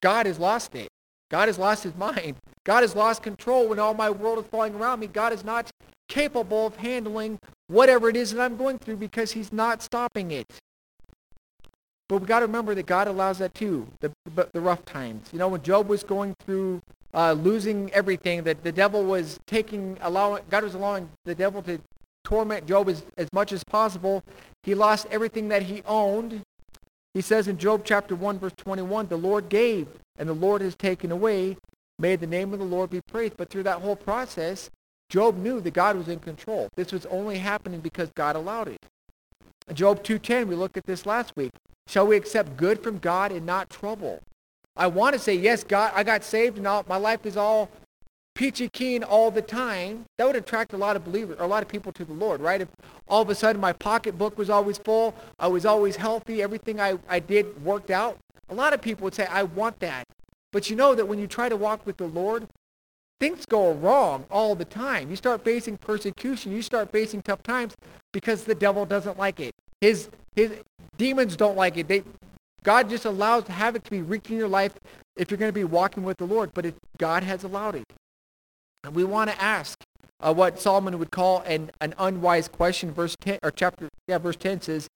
God 0.00 0.26
has 0.26 0.38
lost 0.38 0.74
it. 0.74 0.88
God 1.30 1.48
has 1.48 1.58
lost 1.58 1.82
his 1.82 1.94
mind. 1.94 2.36
God 2.64 2.82
has 2.82 2.94
lost 2.94 3.22
control 3.22 3.68
when 3.68 3.78
all 3.78 3.94
my 3.94 4.10
world 4.10 4.38
is 4.38 4.50
falling 4.50 4.74
around 4.74 5.00
me. 5.00 5.06
God 5.06 5.32
is 5.32 5.44
not 5.44 5.70
capable 6.08 6.66
of 6.66 6.76
handling 6.76 7.38
whatever 7.66 8.08
it 8.08 8.16
is 8.16 8.32
that 8.32 8.42
I'm 8.42 8.56
going 8.56 8.78
through 8.78 8.96
because 8.96 9.32
he's 9.32 9.52
not 9.52 9.82
stopping 9.82 10.30
it. 10.30 10.46
But 12.08 12.22
we 12.22 12.26
got 12.26 12.40
to 12.40 12.46
remember 12.46 12.74
that 12.74 12.86
God 12.86 13.06
allows 13.06 13.38
that 13.38 13.54
too, 13.54 13.86
the, 14.00 14.10
the 14.52 14.60
rough 14.60 14.84
times. 14.86 15.28
You 15.32 15.38
know, 15.38 15.48
when 15.48 15.62
Job 15.62 15.88
was 15.88 16.02
going 16.02 16.34
through 16.40 16.80
uh, 17.12 17.32
losing 17.32 17.92
everything, 17.92 18.44
that 18.44 18.62
the 18.64 18.72
devil 18.72 19.04
was 19.04 19.38
taking, 19.46 19.98
allowing, 20.00 20.42
God 20.48 20.64
was 20.64 20.74
allowing 20.74 21.10
the 21.26 21.34
devil 21.34 21.62
to 21.62 21.78
torment 22.24 22.66
Job 22.66 22.88
as, 22.88 23.04
as 23.18 23.28
much 23.32 23.52
as 23.52 23.62
possible. 23.64 24.22
He 24.62 24.74
lost 24.74 25.06
everything 25.10 25.48
that 25.48 25.62
he 25.62 25.82
owned. 25.86 26.42
He 27.18 27.22
says 27.22 27.48
in 27.48 27.58
Job 27.58 27.82
chapter 27.84 28.14
1, 28.14 28.38
verse 28.38 28.52
21, 28.58 29.08
the 29.08 29.16
Lord 29.16 29.48
gave, 29.48 29.88
and 30.20 30.28
the 30.28 30.34
Lord 30.34 30.60
has 30.60 30.76
taken 30.76 31.10
away. 31.10 31.56
May 31.98 32.14
the 32.14 32.28
name 32.28 32.52
of 32.52 32.60
the 32.60 32.64
Lord 32.64 32.90
be 32.90 33.00
praised. 33.00 33.36
But 33.36 33.50
through 33.50 33.64
that 33.64 33.80
whole 33.80 33.96
process, 33.96 34.70
Job 35.10 35.36
knew 35.36 35.60
that 35.62 35.74
God 35.74 35.96
was 35.96 36.06
in 36.06 36.20
control. 36.20 36.68
This 36.76 36.92
was 36.92 37.06
only 37.06 37.38
happening 37.38 37.80
because 37.80 38.08
God 38.14 38.36
allowed 38.36 38.68
it. 38.68 38.78
Job 39.74 40.04
2.10, 40.04 40.46
we 40.46 40.54
looked 40.54 40.76
at 40.76 40.86
this 40.86 41.06
last 41.06 41.32
week. 41.34 41.50
Shall 41.88 42.06
we 42.06 42.14
accept 42.14 42.56
good 42.56 42.84
from 42.84 42.98
God 42.98 43.32
and 43.32 43.44
not 43.44 43.68
trouble? 43.68 44.20
I 44.76 44.86
want 44.86 45.14
to 45.14 45.18
say, 45.18 45.34
yes, 45.34 45.64
God, 45.64 45.90
I 45.96 46.04
got 46.04 46.22
saved 46.22 46.56
and 46.56 46.68
all, 46.68 46.84
my 46.88 46.98
life 46.98 47.26
is 47.26 47.36
all 47.36 47.68
peachy 48.38 48.68
keen 48.68 49.02
all 49.02 49.32
the 49.32 49.42
time. 49.42 50.04
That 50.16 50.26
would 50.28 50.36
attract 50.36 50.72
a 50.72 50.76
lot 50.76 50.94
of 50.94 51.04
believers, 51.04 51.36
or 51.40 51.44
a 51.44 51.48
lot 51.48 51.64
of 51.64 51.68
people 51.68 51.90
to 51.92 52.04
the 52.04 52.12
Lord, 52.12 52.40
right? 52.40 52.60
If 52.60 52.68
all 53.08 53.20
of 53.20 53.28
a 53.28 53.34
sudden 53.34 53.60
my 53.60 53.72
pocketbook 53.72 54.38
was 54.38 54.48
always 54.48 54.78
full, 54.78 55.12
I 55.40 55.48
was 55.48 55.66
always 55.66 55.96
healthy, 55.96 56.40
everything 56.40 56.80
I, 56.80 56.98
I 57.08 57.18
did 57.18 57.64
worked 57.64 57.90
out, 57.90 58.16
a 58.48 58.54
lot 58.54 58.72
of 58.72 58.80
people 58.80 59.04
would 59.04 59.14
say, 59.14 59.26
I 59.26 59.42
want 59.42 59.80
that. 59.80 60.04
But 60.52 60.70
you 60.70 60.76
know 60.76 60.94
that 60.94 61.08
when 61.08 61.18
you 61.18 61.26
try 61.26 61.48
to 61.48 61.56
walk 61.56 61.84
with 61.84 61.96
the 61.96 62.06
Lord, 62.06 62.46
things 63.18 63.44
go 63.44 63.72
wrong 63.72 64.24
all 64.30 64.54
the 64.54 64.64
time. 64.64 65.10
You 65.10 65.16
start 65.16 65.42
facing 65.44 65.76
persecution. 65.76 66.52
You 66.52 66.62
start 66.62 66.92
facing 66.92 67.22
tough 67.22 67.42
times 67.42 67.74
because 68.12 68.44
the 68.44 68.54
devil 68.54 68.86
doesn't 68.86 69.18
like 69.18 69.40
it. 69.40 69.52
His, 69.80 70.08
his 70.36 70.52
demons 70.96 71.36
don't 71.36 71.56
like 71.56 71.76
it. 71.76 71.88
They, 71.88 72.04
God 72.62 72.88
just 72.88 73.04
allows 73.04 73.48
havoc 73.48 73.82
to 73.82 73.90
be 73.90 74.00
wreaked 74.00 74.30
in 74.30 74.36
your 74.36 74.48
life 74.48 74.74
if 75.16 75.28
you're 75.30 75.38
going 75.38 75.50
to 75.50 75.52
be 75.52 75.64
walking 75.64 76.04
with 76.04 76.18
the 76.18 76.24
Lord, 76.24 76.52
but 76.54 76.64
it, 76.64 76.76
God 76.98 77.24
has 77.24 77.42
allowed 77.42 77.74
it. 77.74 77.84
And 78.84 78.94
we 78.94 79.04
want 79.04 79.30
to 79.30 79.40
ask 79.40 79.82
uh, 80.20 80.32
what 80.32 80.60
Solomon 80.60 80.98
would 80.98 81.10
call 81.10 81.40
an, 81.40 81.70
an 81.80 81.94
unwise 81.98 82.48
question. 82.48 82.92
Verse 82.92 83.16
10, 83.20 83.40
or 83.42 83.50
chapter, 83.50 83.88
yeah, 84.06 84.18
verse 84.18 84.36
10 84.36 84.62
says, 84.62 84.88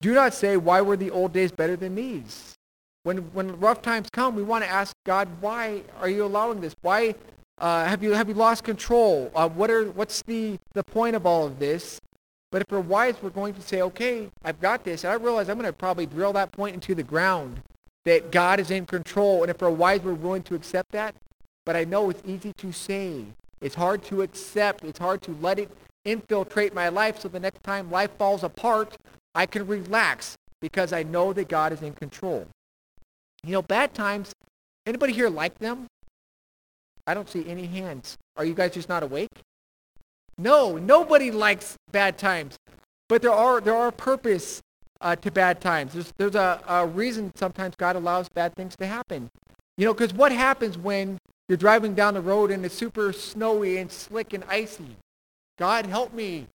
Do 0.00 0.14
not 0.14 0.34
say, 0.34 0.56
why 0.56 0.80
were 0.80 0.96
the 0.96 1.10
old 1.10 1.32
days 1.32 1.52
better 1.52 1.76
than 1.76 1.94
these? 1.94 2.54
When, 3.02 3.18
when 3.34 3.60
rough 3.60 3.82
times 3.82 4.08
come, 4.10 4.34
we 4.34 4.42
want 4.42 4.64
to 4.64 4.70
ask 4.70 4.94
God, 5.04 5.28
why 5.40 5.82
are 6.00 6.08
you 6.08 6.24
allowing 6.24 6.60
this? 6.60 6.74
Why 6.80 7.14
uh, 7.58 7.84
have, 7.84 8.02
you, 8.02 8.12
have 8.12 8.28
you 8.28 8.34
lost 8.34 8.64
control? 8.64 9.30
Uh, 9.34 9.48
what 9.48 9.70
are, 9.70 9.90
what's 9.90 10.22
the, 10.22 10.58
the 10.72 10.82
point 10.82 11.14
of 11.14 11.26
all 11.26 11.46
of 11.46 11.58
this? 11.58 12.00
But 12.50 12.62
if 12.62 12.70
we're 12.70 12.80
wise, 12.80 13.16
we're 13.20 13.30
going 13.30 13.52
to 13.54 13.60
say, 13.60 13.82
okay, 13.82 14.30
I've 14.44 14.60
got 14.60 14.84
this. 14.84 15.04
And 15.04 15.12
I 15.12 15.16
realize 15.16 15.48
I'm 15.48 15.58
going 15.58 15.68
to 15.68 15.72
probably 15.72 16.06
drill 16.06 16.32
that 16.34 16.52
point 16.52 16.74
into 16.74 16.94
the 16.94 17.02
ground, 17.02 17.60
that 18.04 18.30
God 18.30 18.60
is 18.60 18.70
in 18.70 18.86
control. 18.86 19.42
And 19.42 19.50
if 19.50 19.60
we're 19.60 19.70
wise, 19.70 20.02
we're 20.02 20.14
willing 20.14 20.44
to 20.44 20.54
accept 20.54 20.92
that. 20.92 21.14
But 21.66 21.76
I 21.76 21.84
know 21.84 22.10
it's 22.10 22.22
easy 22.26 22.52
to 22.58 22.72
say. 22.72 23.24
It's 23.60 23.74
hard 23.74 24.02
to 24.04 24.22
accept. 24.22 24.84
It's 24.84 24.98
hard 24.98 25.22
to 25.22 25.36
let 25.40 25.58
it 25.58 25.70
infiltrate 26.04 26.74
my 26.74 26.88
life 26.88 27.20
so 27.20 27.28
the 27.28 27.40
next 27.40 27.62
time 27.62 27.90
life 27.90 28.10
falls 28.18 28.44
apart, 28.44 28.96
I 29.34 29.46
can 29.46 29.66
relax 29.66 30.36
because 30.60 30.92
I 30.92 31.02
know 31.02 31.32
that 31.32 31.48
God 31.48 31.72
is 31.72 31.82
in 31.82 31.94
control. 31.94 32.46
You 33.42 33.52
know, 33.52 33.62
bad 33.62 33.94
times, 33.94 34.32
anybody 34.86 35.12
here 35.12 35.28
like 35.28 35.58
them? 35.58 35.86
I 37.06 37.14
don't 37.14 37.28
see 37.28 37.46
any 37.48 37.66
hands. 37.66 38.16
Are 38.36 38.44
you 38.44 38.54
guys 38.54 38.72
just 38.72 38.88
not 38.88 39.02
awake? 39.02 39.28
No, 40.38 40.76
nobody 40.76 41.30
likes 41.30 41.76
bad 41.90 42.18
times. 42.18 42.56
But 43.08 43.22
there 43.22 43.32
are 43.32 43.60
there 43.60 43.76
are 43.76 43.92
purpose 43.92 44.60
uh, 45.00 45.16
to 45.16 45.30
bad 45.30 45.60
times. 45.60 45.92
There's 45.92 46.12
there's 46.16 46.34
a, 46.34 46.60
a 46.66 46.86
reason 46.86 47.30
sometimes 47.34 47.76
God 47.76 47.96
allows 47.96 48.28
bad 48.28 48.54
things 48.54 48.74
to 48.76 48.86
happen. 48.86 49.30
You 49.76 49.86
know, 49.86 49.94
because 49.94 50.14
what 50.14 50.32
happens 50.32 50.78
when 50.78 51.18
You're 51.48 51.58
driving 51.58 51.94
down 51.94 52.14
the 52.14 52.20
road 52.20 52.50
and 52.50 52.64
it's 52.64 52.74
super 52.74 53.12
snowy 53.12 53.76
and 53.78 53.90
slick 53.92 54.32
and 54.32 54.44
icy. 54.48 54.96
God, 55.58 55.86
help 55.86 56.12
me. 56.12 56.46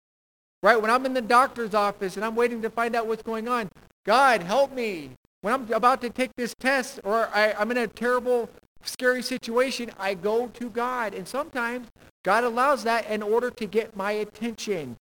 Right? 0.62 0.80
When 0.80 0.90
I'm 0.90 1.07
in 1.07 1.14
the 1.14 1.23
doctor's 1.23 1.75
office 1.75 2.16
and 2.16 2.25
I'm 2.25 2.35
waiting 2.35 2.62
to 2.62 2.71
find 2.71 2.97
out 2.97 3.07
what's 3.07 3.23
going 3.23 3.49
on, 3.49 3.68
God, 4.04 4.42
help 4.42 4.73
me. 4.73 5.11
When 5.42 5.54
I'm 5.54 5.73
about 5.73 6.00
to 6.00 6.11
take 6.11 6.30
this 6.37 6.54
test 6.59 7.00
or 7.04 7.28
I, 7.33 7.52
I'm 7.52 7.71
in 7.71 7.76
a 7.76 7.87
terrible, 7.87 8.49
scary 8.83 9.23
situation, 9.23 9.90
I 9.99 10.14
go 10.14 10.49
to 10.49 10.71
God. 10.71 11.14
And 11.14 11.28
sometimes 11.28 11.88
God 12.25 12.45
allows 12.45 12.83
that 12.85 13.09
in 13.09 13.23
order 13.23 13.50
to 13.50 13.66
get 13.66 13.95
my 13.95 14.12
attention, 14.12 14.97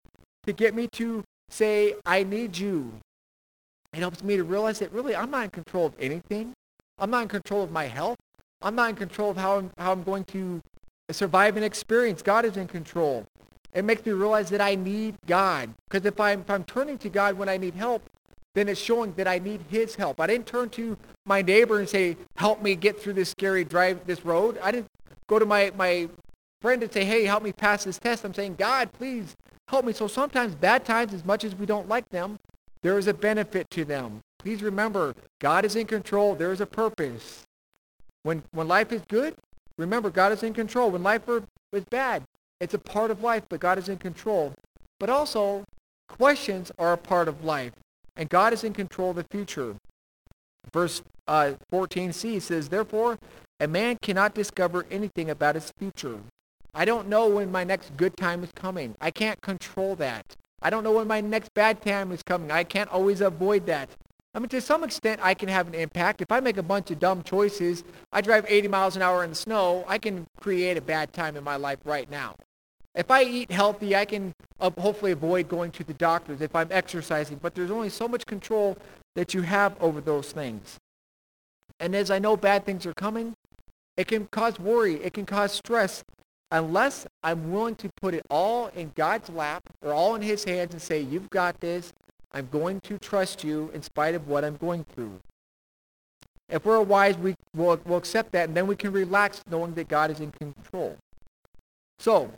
to 0.45 0.53
get 0.53 0.75
me 0.75 0.87
to 0.93 1.23
say, 1.49 1.95
I 2.05 2.23
need 2.23 2.57
you. 2.57 2.91
It 3.93 3.99
helps 3.99 4.23
me 4.23 4.35
to 4.35 4.43
realize 4.43 4.79
that 4.79 4.91
really 4.91 5.15
I'm 5.15 5.31
not 5.31 5.45
in 5.45 5.49
control 5.49 5.87
of 5.87 5.93
anything. 5.99 6.53
I'm 6.99 7.09
not 7.09 7.23
in 7.23 7.29
control 7.29 7.63
of 7.63 7.71
my 7.71 7.85
health. 7.85 8.17
I'm 8.61 8.75
not 8.75 8.89
in 8.89 8.95
control 8.95 9.31
of 9.31 9.37
how 9.37 9.57
I'm, 9.57 9.71
how 9.77 9.91
I'm 9.91 10.03
going 10.03 10.23
to 10.25 10.61
survive 11.11 11.57
an 11.57 11.63
experience. 11.63 12.21
God 12.21 12.45
is 12.45 12.57
in 12.57 12.67
control. 12.67 13.25
It 13.73 13.85
makes 13.85 14.05
me 14.05 14.11
realize 14.11 14.49
that 14.49 14.61
I 14.61 14.75
need 14.75 15.15
God. 15.27 15.73
Because 15.89 16.05
if 16.05 16.19
I'm, 16.19 16.41
if 16.41 16.49
I'm 16.49 16.63
turning 16.63 16.97
to 16.99 17.09
God 17.09 17.37
when 17.37 17.49
I 17.49 17.57
need 17.57 17.75
help, 17.75 18.01
then 18.55 18.67
it's 18.67 18.81
showing 18.81 19.13
that 19.13 19.27
I 19.27 19.37
need 19.37 19.61
his 19.69 19.95
help. 19.95 20.19
I 20.19 20.27
didn't 20.27 20.47
turn 20.47 20.69
to 20.69 20.97
my 21.25 21.41
neighbor 21.41 21.79
and 21.79 21.87
say, 21.87 22.17
help 22.37 22.61
me 22.61 22.75
get 22.75 22.99
through 22.99 23.13
this 23.13 23.29
scary 23.29 23.63
drive, 23.63 24.07
this 24.07 24.25
road. 24.25 24.57
I 24.63 24.71
didn't 24.71 24.87
go 25.27 25.37
to 25.37 25.45
my, 25.45 25.71
my 25.77 26.09
friend 26.61 26.81
and 26.81 26.91
say, 26.91 27.05
hey, 27.05 27.25
help 27.25 27.43
me 27.43 27.51
pass 27.51 27.83
this 27.83 27.99
test. 27.99 28.25
I'm 28.25 28.33
saying, 28.33 28.55
God, 28.55 28.91
please 28.93 29.35
help 29.67 29.85
me. 29.85 29.93
So 29.93 30.07
sometimes 30.07 30.55
bad 30.55 30.85
times, 30.85 31.13
as 31.13 31.23
much 31.23 31.43
as 31.43 31.53
we 31.55 31.67
don't 31.67 31.87
like 31.87 32.09
them, 32.09 32.39
there 32.81 32.97
is 32.97 33.07
a 33.07 33.13
benefit 33.13 33.69
to 33.71 33.85
them. 33.85 34.21
Please 34.39 34.63
remember, 34.63 35.13
God 35.39 35.65
is 35.65 35.75
in 35.75 35.85
control. 35.85 36.35
There 36.35 36.51
is 36.51 36.61
a 36.61 36.65
purpose. 36.65 37.46
When, 38.27 38.43
when 38.51 38.67
life 38.67 38.91
is 38.91 39.03
good, 39.07 39.35
remember, 39.77 40.09
God 40.09 40.33
is 40.33 40.43
in 40.43 40.53
control. 40.53 40.91
When 40.91 41.01
life 41.01 41.21
is 41.71 41.85
bad, 41.85 42.23
it's 42.59 42.73
a 42.73 42.77
part 42.77 43.09
of 43.09 43.23
life, 43.23 43.43
but 43.47 43.61
God 43.61 43.77
is 43.77 43.87
in 43.87 43.99
control. 43.99 44.53
But 44.99 45.09
also, 45.09 45.63
questions 46.09 46.69
are 46.77 46.91
a 46.91 46.97
part 46.97 47.29
of 47.29 47.45
life, 47.45 47.71
and 48.17 48.27
God 48.27 48.51
is 48.51 48.65
in 48.65 48.73
control 48.73 49.11
of 49.11 49.15
the 49.15 49.25
future. 49.31 49.77
Verse 50.73 51.01
uh, 51.25 51.53
14c 51.71 52.41
says, 52.41 52.67
Therefore, 52.67 53.17
a 53.61 53.67
man 53.69 53.97
cannot 54.01 54.35
discover 54.35 54.85
anything 54.91 55.29
about 55.29 55.55
his 55.55 55.71
future. 55.79 56.19
I 56.75 56.83
don't 56.83 57.07
know 57.07 57.29
when 57.29 57.49
my 57.49 57.63
next 57.63 57.95
good 57.95 58.17
time 58.17 58.43
is 58.43 58.51
coming. 58.51 58.93
I 58.99 59.09
can't 59.09 59.39
control 59.39 59.95
that. 59.95 60.35
I 60.61 60.69
don't 60.69 60.83
know 60.83 60.91
when 60.91 61.07
my 61.07 61.21
next 61.21 61.53
bad 61.53 61.81
time 61.81 62.11
is 62.11 62.23
coming. 62.23 62.51
I 62.51 62.65
can't 62.65 62.89
always 62.89 63.21
avoid 63.21 63.67
that. 63.67 63.87
I 64.37 64.39
mean, 64.39 64.49
to 64.49 64.61
some 64.61 64.83
extent, 64.83 65.19
I 65.23 65.33
can 65.33 65.49
have 65.49 65.67
an 65.67 65.73
impact. 65.73 66.21
If 66.21 66.31
I 66.31 66.39
make 66.41 66.57
a 66.57 66.63
bunch 66.63 66.91
of 66.91 66.99
dumb 66.99 67.23
choices, 67.23 67.83
I 68.13 68.21
drive 68.21 68.45
80 68.47 68.67
miles 68.67 68.95
an 68.95 69.01
hour 69.01 69.23
in 69.23 69.31
the 69.31 69.35
snow, 69.35 69.83
I 69.87 69.97
can 69.97 70.27
create 70.39 70.77
a 70.77 70.81
bad 70.81 71.11
time 71.11 71.35
in 71.35 71.43
my 71.43 71.55
life 71.55 71.79
right 71.85 72.07
now. 72.07 72.35
If 72.93 73.09
I 73.09 73.23
eat 73.23 73.49
healthy, 73.51 73.95
I 73.95 74.05
can 74.05 74.35
hopefully 74.61 75.11
avoid 75.11 75.49
going 75.49 75.71
to 75.71 75.83
the 75.83 75.95
doctors 75.95 76.39
if 76.41 76.55
I'm 76.55 76.67
exercising, 76.69 77.39
but 77.41 77.55
there's 77.55 77.71
only 77.71 77.89
so 77.89 78.07
much 78.07 78.27
control 78.27 78.77
that 79.15 79.33
you 79.33 79.41
have 79.41 79.75
over 79.81 80.01
those 80.01 80.31
things. 80.33 80.77
And 81.79 81.95
as 81.95 82.11
I 82.11 82.19
know 82.19 82.37
bad 82.37 82.63
things 82.63 82.85
are 82.85 82.93
coming, 82.93 83.33
it 83.97 84.05
can 84.05 84.27
cause 84.27 84.59
worry. 84.59 85.03
It 85.03 85.15
can 85.15 85.25
cause 85.25 85.51
stress 85.51 86.03
unless 86.51 87.07
I'm 87.23 87.51
willing 87.51 87.75
to 87.77 87.89
put 87.99 88.13
it 88.13 88.23
all 88.29 88.67
in 88.75 88.91
God's 88.93 89.31
lap 89.31 89.63
or 89.81 89.93
all 89.93 90.13
in 90.13 90.21
his 90.21 90.43
hands 90.43 90.73
and 90.73 90.81
say, 90.81 91.01
you've 91.01 91.31
got 91.31 91.59
this. 91.59 91.91
I'm 92.31 92.49
going 92.51 92.81
to 92.81 92.97
trust 92.97 93.43
you 93.43 93.71
in 93.73 93.81
spite 93.81 94.15
of 94.15 94.27
what 94.27 94.43
I'm 94.43 94.57
going 94.57 94.83
through. 94.83 95.19
If 96.49 96.65
we're 96.65 96.81
wise, 96.81 97.17
we 97.17 97.35
will 97.55 97.79
we'll 97.85 97.97
accept 97.97 98.31
that, 98.31 98.47
and 98.47 98.55
then 98.55 98.67
we 98.67 98.75
can 98.75 98.91
relax 98.91 99.41
knowing 99.49 99.73
that 99.73 99.87
God 99.87 100.11
is 100.11 100.19
in 100.19 100.31
control. 100.31 100.95
So, 101.99 102.31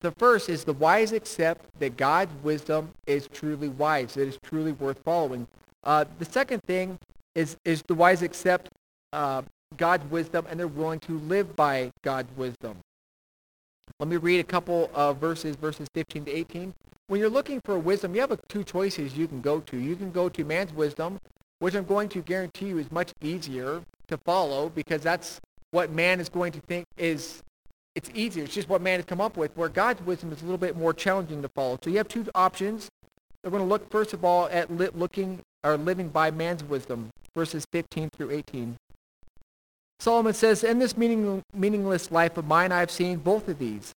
the 0.00 0.12
first 0.12 0.48
is 0.48 0.64
the 0.64 0.72
wise 0.72 1.12
accept 1.12 1.66
that 1.78 1.96
God's 1.96 2.32
wisdom 2.42 2.90
is 3.06 3.28
truly 3.32 3.68
wise, 3.68 4.14
that 4.14 4.26
is 4.26 4.38
truly 4.42 4.72
worth 4.72 4.98
following. 5.04 5.46
Uh, 5.82 6.04
the 6.18 6.24
second 6.24 6.62
thing 6.64 6.98
is, 7.34 7.56
is 7.64 7.82
the 7.86 7.94
wise 7.94 8.22
accept 8.22 8.70
uh, 9.12 9.42
God's 9.76 10.08
wisdom 10.10 10.46
and 10.48 10.58
they're 10.58 10.68
willing 10.68 11.00
to 11.00 11.18
live 11.20 11.54
by 11.54 11.90
God's 12.02 12.34
wisdom. 12.36 12.78
Let 14.00 14.08
me 14.08 14.16
read 14.16 14.40
a 14.40 14.44
couple 14.44 14.90
of 14.92 15.18
verses, 15.18 15.56
verses 15.56 15.86
15 15.94 16.24
to 16.24 16.30
18. 16.30 16.74
When 17.06 17.20
you're 17.20 17.30
looking 17.30 17.60
for 17.64 17.78
wisdom, 17.78 18.14
you 18.14 18.22
have 18.22 18.38
two 18.48 18.64
choices 18.64 19.16
you 19.16 19.28
can 19.28 19.40
go 19.40 19.60
to. 19.60 19.76
You 19.76 19.94
can 19.94 20.10
go 20.10 20.28
to 20.28 20.44
man's 20.44 20.72
wisdom, 20.72 21.20
which 21.60 21.74
I'm 21.74 21.84
going 21.84 22.08
to 22.10 22.20
guarantee 22.20 22.66
you 22.66 22.78
is 22.78 22.90
much 22.90 23.12
easier 23.22 23.82
to 24.08 24.18
follow 24.18 24.68
because 24.68 25.00
that's 25.00 25.40
what 25.70 25.90
man 25.90 26.18
is 26.18 26.28
going 26.28 26.52
to 26.52 26.60
think 26.60 26.86
is 26.96 27.42
it's 27.94 28.10
easier. 28.14 28.44
It's 28.44 28.54
just 28.54 28.68
what 28.68 28.82
man 28.82 28.98
has 28.98 29.04
come 29.04 29.20
up 29.20 29.36
with, 29.36 29.56
where 29.56 29.68
God's 29.68 30.02
wisdom 30.02 30.32
is 30.32 30.42
a 30.42 30.44
little 30.44 30.58
bit 30.58 30.76
more 30.76 30.92
challenging 30.92 31.42
to 31.42 31.48
follow. 31.48 31.78
So 31.82 31.90
you 31.90 31.98
have 31.98 32.08
two 32.08 32.26
options. 32.34 32.88
We're 33.44 33.50
going 33.50 33.62
to 33.62 33.68
look, 33.68 33.88
first 33.90 34.12
of 34.12 34.24
all, 34.24 34.48
at 34.50 34.70
looking 34.70 35.40
or 35.62 35.76
living 35.76 36.08
by 36.08 36.30
man's 36.30 36.64
wisdom, 36.64 37.10
verses 37.36 37.64
15 37.72 38.10
through 38.16 38.30
18. 38.30 38.76
Solomon 40.04 40.34
says, 40.34 40.62
In 40.62 40.80
this 40.80 40.98
meaning, 40.98 41.42
meaningless 41.54 42.10
life 42.10 42.36
of 42.36 42.44
mine, 42.44 42.72
I 42.72 42.80
have 42.80 42.90
seen 42.90 43.16
both 43.16 43.48
of 43.48 43.58
these. 43.58 43.94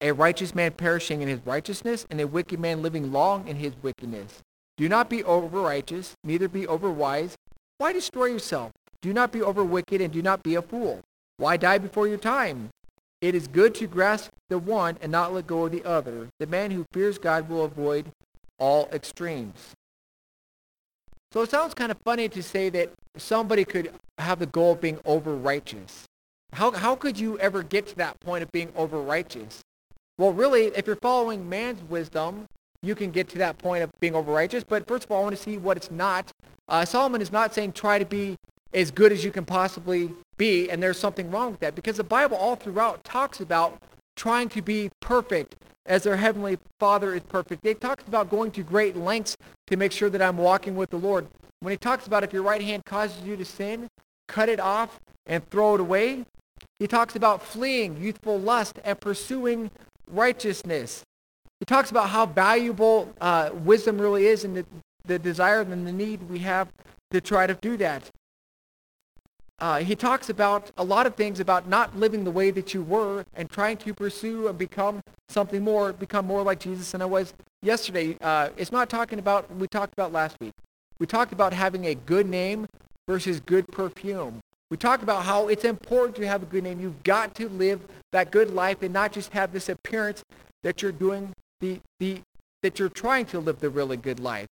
A 0.00 0.10
righteous 0.10 0.56
man 0.56 0.72
perishing 0.72 1.22
in 1.22 1.28
his 1.28 1.38
righteousness, 1.46 2.04
and 2.10 2.20
a 2.20 2.26
wicked 2.26 2.58
man 2.58 2.82
living 2.82 3.12
long 3.12 3.46
in 3.46 3.54
his 3.54 3.74
wickedness. 3.80 4.40
Do 4.76 4.88
not 4.88 5.08
be 5.08 5.22
over 5.22 5.60
righteous, 5.60 6.14
neither 6.24 6.48
be 6.48 6.66
over 6.66 6.90
wise. 6.90 7.36
Why 7.78 7.92
destroy 7.92 8.24
yourself? 8.24 8.72
Do 9.02 9.12
not 9.12 9.30
be 9.30 9.40
over 9.40 9.62
wicked, 9.62 10.00
and 10.00 10.12
do 10.12 10.20
not 10.20 10.42
be 10.42 10.56
a 10.56 10.62
fool. 10.62 11.00
Why 11.36 11.58
die 11.58 11.78
before 11.78 12.08
your 12.08 12.18
time? 12.18 12.70
It 13.20 13.36
is 13.36 13.46
good 13.46 13.76
to 13.76 13.86
grasp 13.86 14.32
the 14.48 14.58
one 14.58 14.98
and 15.00 15.12
not 15.12 15.32
let 15.32 15.46
go 15.46 15.66
of 15.66 15.70
the 15.70 15.84
other. 15.84 16.26
The 16.40 16.48
man 16.48 16.72
who 16.72 16.86
fears 16.92 17.18
God 17.18 17.48
will 17.48 17.62
avoid 17.62 18.10
all 18.58 18.88
extremes. 18.92 19.74
So 21.34 21.42
it 21.42 21.50
sounds 21.50 21.74
kind 21.74 21.90
of 21.90 21.98
funny 22.04 22.28
to 22.28 22.42
say 22.44 22.68
that 22.68 22.92
somebody 23.16 23.64
could 23.64 23.90
have 24.18 24.38
the 24.38 24.46
goal 24.46 24.74
of 24.74 24.80
being 24.80 25.00
over 25.04 25.34
righteous. 25.34 26.04
How, 26.52 26.70
how 26.70 26.94
could 26.94 27.18
you 27.18 27.36
ever 27.40 27.64
get 27.64 27.88
to 27.88 27.96
that 27.96 28.20
point 28.20 28.44
of 28.44 28.52
being 28.52 28.72
over 28.76 29.02
righteous? 29.02 29.60
Well, 30.16 30.32
really, 30.32 30.66
if 30.66 30.86
you're 30.86 30.94
following 30.94 31.48
man's 31.48 31.82
wisdom, 31.90 32.46
you 32.82 32.94
can 32.94 33.10
get 33.10 33.28
to 33.30 33.38
that 33.38 33.58
point 33.58 33.82
of 33.82 33.90
being 33.98 34.14
over 34.14 34.30
righteous. 34.32 34.62
But 34.62 34.86
first 34.86 35.06
of 35.06 35.10
all, 35.10 35.22
I 35.22 35.24
want 35.24 35.36
to 35.36 35.42
see 35.42 35.58
what 35.58 35.76
it's 35.76 35.90
not. 35.90 36.30
Uh, 36.68 36.84
Solomon 36.84 37.20
is 37.20 37.32
not 37.32 37.52
saying 37.52 37.72
try 37.72 37.98
to 37.98 38.06
be 38.06 38.36
as 38.72 38.92
good 38.92 39.10
as 39.10 39.24
you 39.24 39.32
can 39.32 39.44
possibly 39.44 40.12
be, 40.36 40.70
and 40.70 40.80
there's 40.80 41.00
something 41.00 41.32
wrong 41.32 41.50
with 41.50 41.60
that 41.60 41.74
because 41.74 41.96
the 41.96 42.04
Bible 42.04 42.36
all 42.36 42.54
throughout 42.54 43.02
talks 43.02 43.40
about 43.40 43.82
trying 44.14 44.48
to 44.50 44.62
be 44.62 44.88
perfect 45.00 45.56
as 45.86 46.02
their 46.02 46.16
heavenly 46.16 46.58
Father 46.78 47.14
is 47.14 47.22
perfect. 47.22 47.64
It 47.66 47.80
talks 47.80 48.04
about 48.06 48.30
going 48.30 48.50
to 48.52 48.62
great 48.62 48.96
lengths 48.96 49.36
to 49.66 49.76
make 49.76 49.92
sure 49.92 50.10
that 50.10 50.22
I'm 50.22 50.36
walking 50.36 50.76
with 50.76 50.90
the 50.90 50.96
Lord. 50.96 51.26
When 51.60 51.70
he 51.70 51.76
talks 51.76 52.06
about 52.06 52.24
if 52.24 52.32
your 52.32 52.42
right 52.42 52.62
hand 52.62 52.84
causes 52.84 53.22
you 53.22 53.36
to 53.36 53.44
sin, 53.44 53.88
cut 54.28 54.48
it 54.48 54.60
off 54.60 55.00
and 55.26 55.48
throw 55.50 55.74
it 55.74 55.80
away. 55.80 56.24
He 56.78 56.86
talks 56.86 57.16
about 57.16 57.42
fleeing 57.42 57.96
youthful 57.96 58.38
lust 58.38 58.78
and 58.84 59.00
pursuing 59.00 59.70
righteousness. 60.10 61.02
He 61.60 61.64
talks 61.66 61.90
about 61.90 62.10
how 62.10 62.26
valuable 62.26 63.14
uh, 63.20 63.50
wisdom 63.52 64.00
really 64.00 64.26
is 64.26 64.44
and 64.44 64.56
the, 64.56 64.66
the 65.04 65.18
desire 65.18 65.60
and 65.60 65.86
the 65.86 65.92
need 65.92 66.28
we 66.28 66.40
have 66.40 66.68
to 67.10 67.20
try 67.20 67.46
to 67.46 67.54
do 67.54 67.76
that 67.78 68.10
uh, 69.60 69.78
he 69.78 69.94
talks 69.94 70.28
about 70.28 70.70
a 70.76 70.84
lot 70.84 71.06
of 71.06 71.14
things 71.14 71.40
about 71.40 71.68
not 71.68 71.96
living 71.96 72.24
the 72.24 72.30
way 72.30 72.50
that 72.50 72.74
you 72.74 72.82
were 72.82 73.24
and 73.34 73.48
trying 73.48 73.76
to 73.78 73.94
pursue 73.94 74.48
and 74.48 74.58
become 74.58 75.00
something 75.28 75.62
more, 75.62 75.92
become 75.92 76.26
more 76.26 76.42
like 76.42 76.58
Jesus 76.60 76.90
than 76.90 77.00
I 77.02 77.06
was 77.06 77.32
yesterday. 77.62 78.16
Uh, 78.20 78.50
it's 78.56 78.72
not 78.72 78.88
talking 78.90 79.18
about, 79.18 79.54
we 79.54 79.68
talked 79.68 79.92
about 79.92 80.12
last 80.12 80.36
week. 80.40 80.52
We 80.98 81.06
talked 81.06 81.32
about 81.32 81.52
having 81.52 81.86
a 81.86 81.94
good 81.94 82.28
name 82.28 82.66
versus 83.08 83.40
good 83.40 83.68
perfume. 83.68 84.40
We 84.70 84.76
talked 84.76 85.02
about 85.02 85.24
how 85.24 85.48
it's 85.48 85.64
important 85.64 86.16
to 86.16 86.26
have 86.26 86.42
a 86.42 86.46
good 86.46 86.64
name. 86.64 86.80
You've 86.80 87.02
got 87.04 87.34
to 87.36 87.48
live 87.48 87.80
that 88.12 88.30
good 88.30 88.50
life 88.50 88.82
and 88.82 88.92
not 88.92 89.12
just 89.12 89.32
have 89.32 89.52
this 89.52 89.68
appearance 89.68 90.24
that 90.62 90.82
you're 90.82 90.92
doing 90.92 91.32
the, 91.60 91.80
the, 92.00 92.20
that 92.62 92.78
you're 92.78 92.88
trying 92.88 93.26
to 93.26 93.38
live 93.38 93.60
the 93.60 93.70
really 93.70 93.96
good 93.96 94.18
life. 94.18 94.48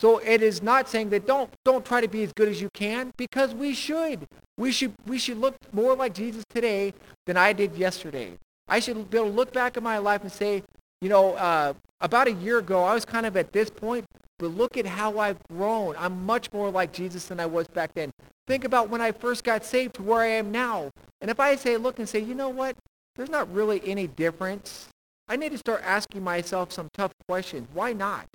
So 0.00 0.16
it 0.16 0.40
is 0.42 0.62
not 0.62 0.88
saying 0.88 1.10
that 1.10 1.26
don't 1.26 1.50
don't 1.62 1.84
try 1.84 2.00
to 2.00 2.08
be 2.08 2.22
as 2.22 2.32
good 2.32 2.48
as 2.48 2.58
you 2.58 2.70
can 2.72 3.12
because 3.18 3.54
we 3.54 3.74
should. 3.74 4.26
We 4.56 4.72
should 4.72 4.94
we 5.06 5.18
should 5.18 5.36
look 5.36 5.56
more 5.72 5.94
like 5.94 6.14
Jesus 6.14 6.42
today 6.48 6.94
than 7.26 7.36
I 7.36 7.52
did 7.52 7.76
yesterday. 7.76 8.38
I 8.66 8.80
should 8.80 9.10
be 9.10 9.18
able 9.18 9.28
to 9.28 9.36
look 9.36 9.52
back 9.52 9.76
at 9.76 9.82
my 9.82 9.98
life 9.98 10.22
and 10.22 10.32
say, 10.32 10.62
you 11.02 11.10
know, 11.10 11.34
uh, 11.34 11.74
about 12.00 12.28
a 12.28 12.32
year 12.32 12.58
ago 12.58 12.82
I 12.82 12.94
was 12.94 13.04
kind 13.04 13.26
of 13.26 13.36
at 13.36 13.52
this 13.52 13.68
point, 13.68 14.06
but 14.38 14.48
look 14.48 14.78
at 14.78 14.86
how 14.86 15.18
I've 15.18 15.42
grown. 15.48 15.94
I'm 15.98 16.24
much 16.24 16.50
more 16.50 16.70
like 16.70 16.92
Jesus 16.92 17.26
than 17.26 17.38
I 17.38 17.44
was 17.44 17.68
back 17.68 17.92
then. 17.92 18.10
Think 18.46 18.64
about 18.64 18.88
when 18.88 19.02
I 19.02 19.12
first 19.12 19.44
got 19.44 19.66
saved 19.66 19.96
to 19.96 20.02
where 20.02 20.22
I 20.22 20.28
am 20.28 20.50
now. 20.50 20.90
And 21.20 21.30
if 21.30 21.38
I 21.38 21.56
say 21.56 21.76
look 21.76 21.98
and 21.98 22.08
say, 22.08 22.20
you 22.20 22.34
know 22.34 22.48
what, 22.48 22.74
there's 23.16 23.28
not 23.28 23.52
really 23.52 23.82
any 23.84 24.06
difference. 24.06 24.88
I 25.28 25.36
need 25.36 25.52
to 25.52 25.58
start 25.58 25.82
asking 25.84 26.24
myself 26.24 26.72
some 26.72 26.88
tough 26.94 27.12
questions. 27.28 27.68
Why 27.74 27.92
not? 27.92 28.26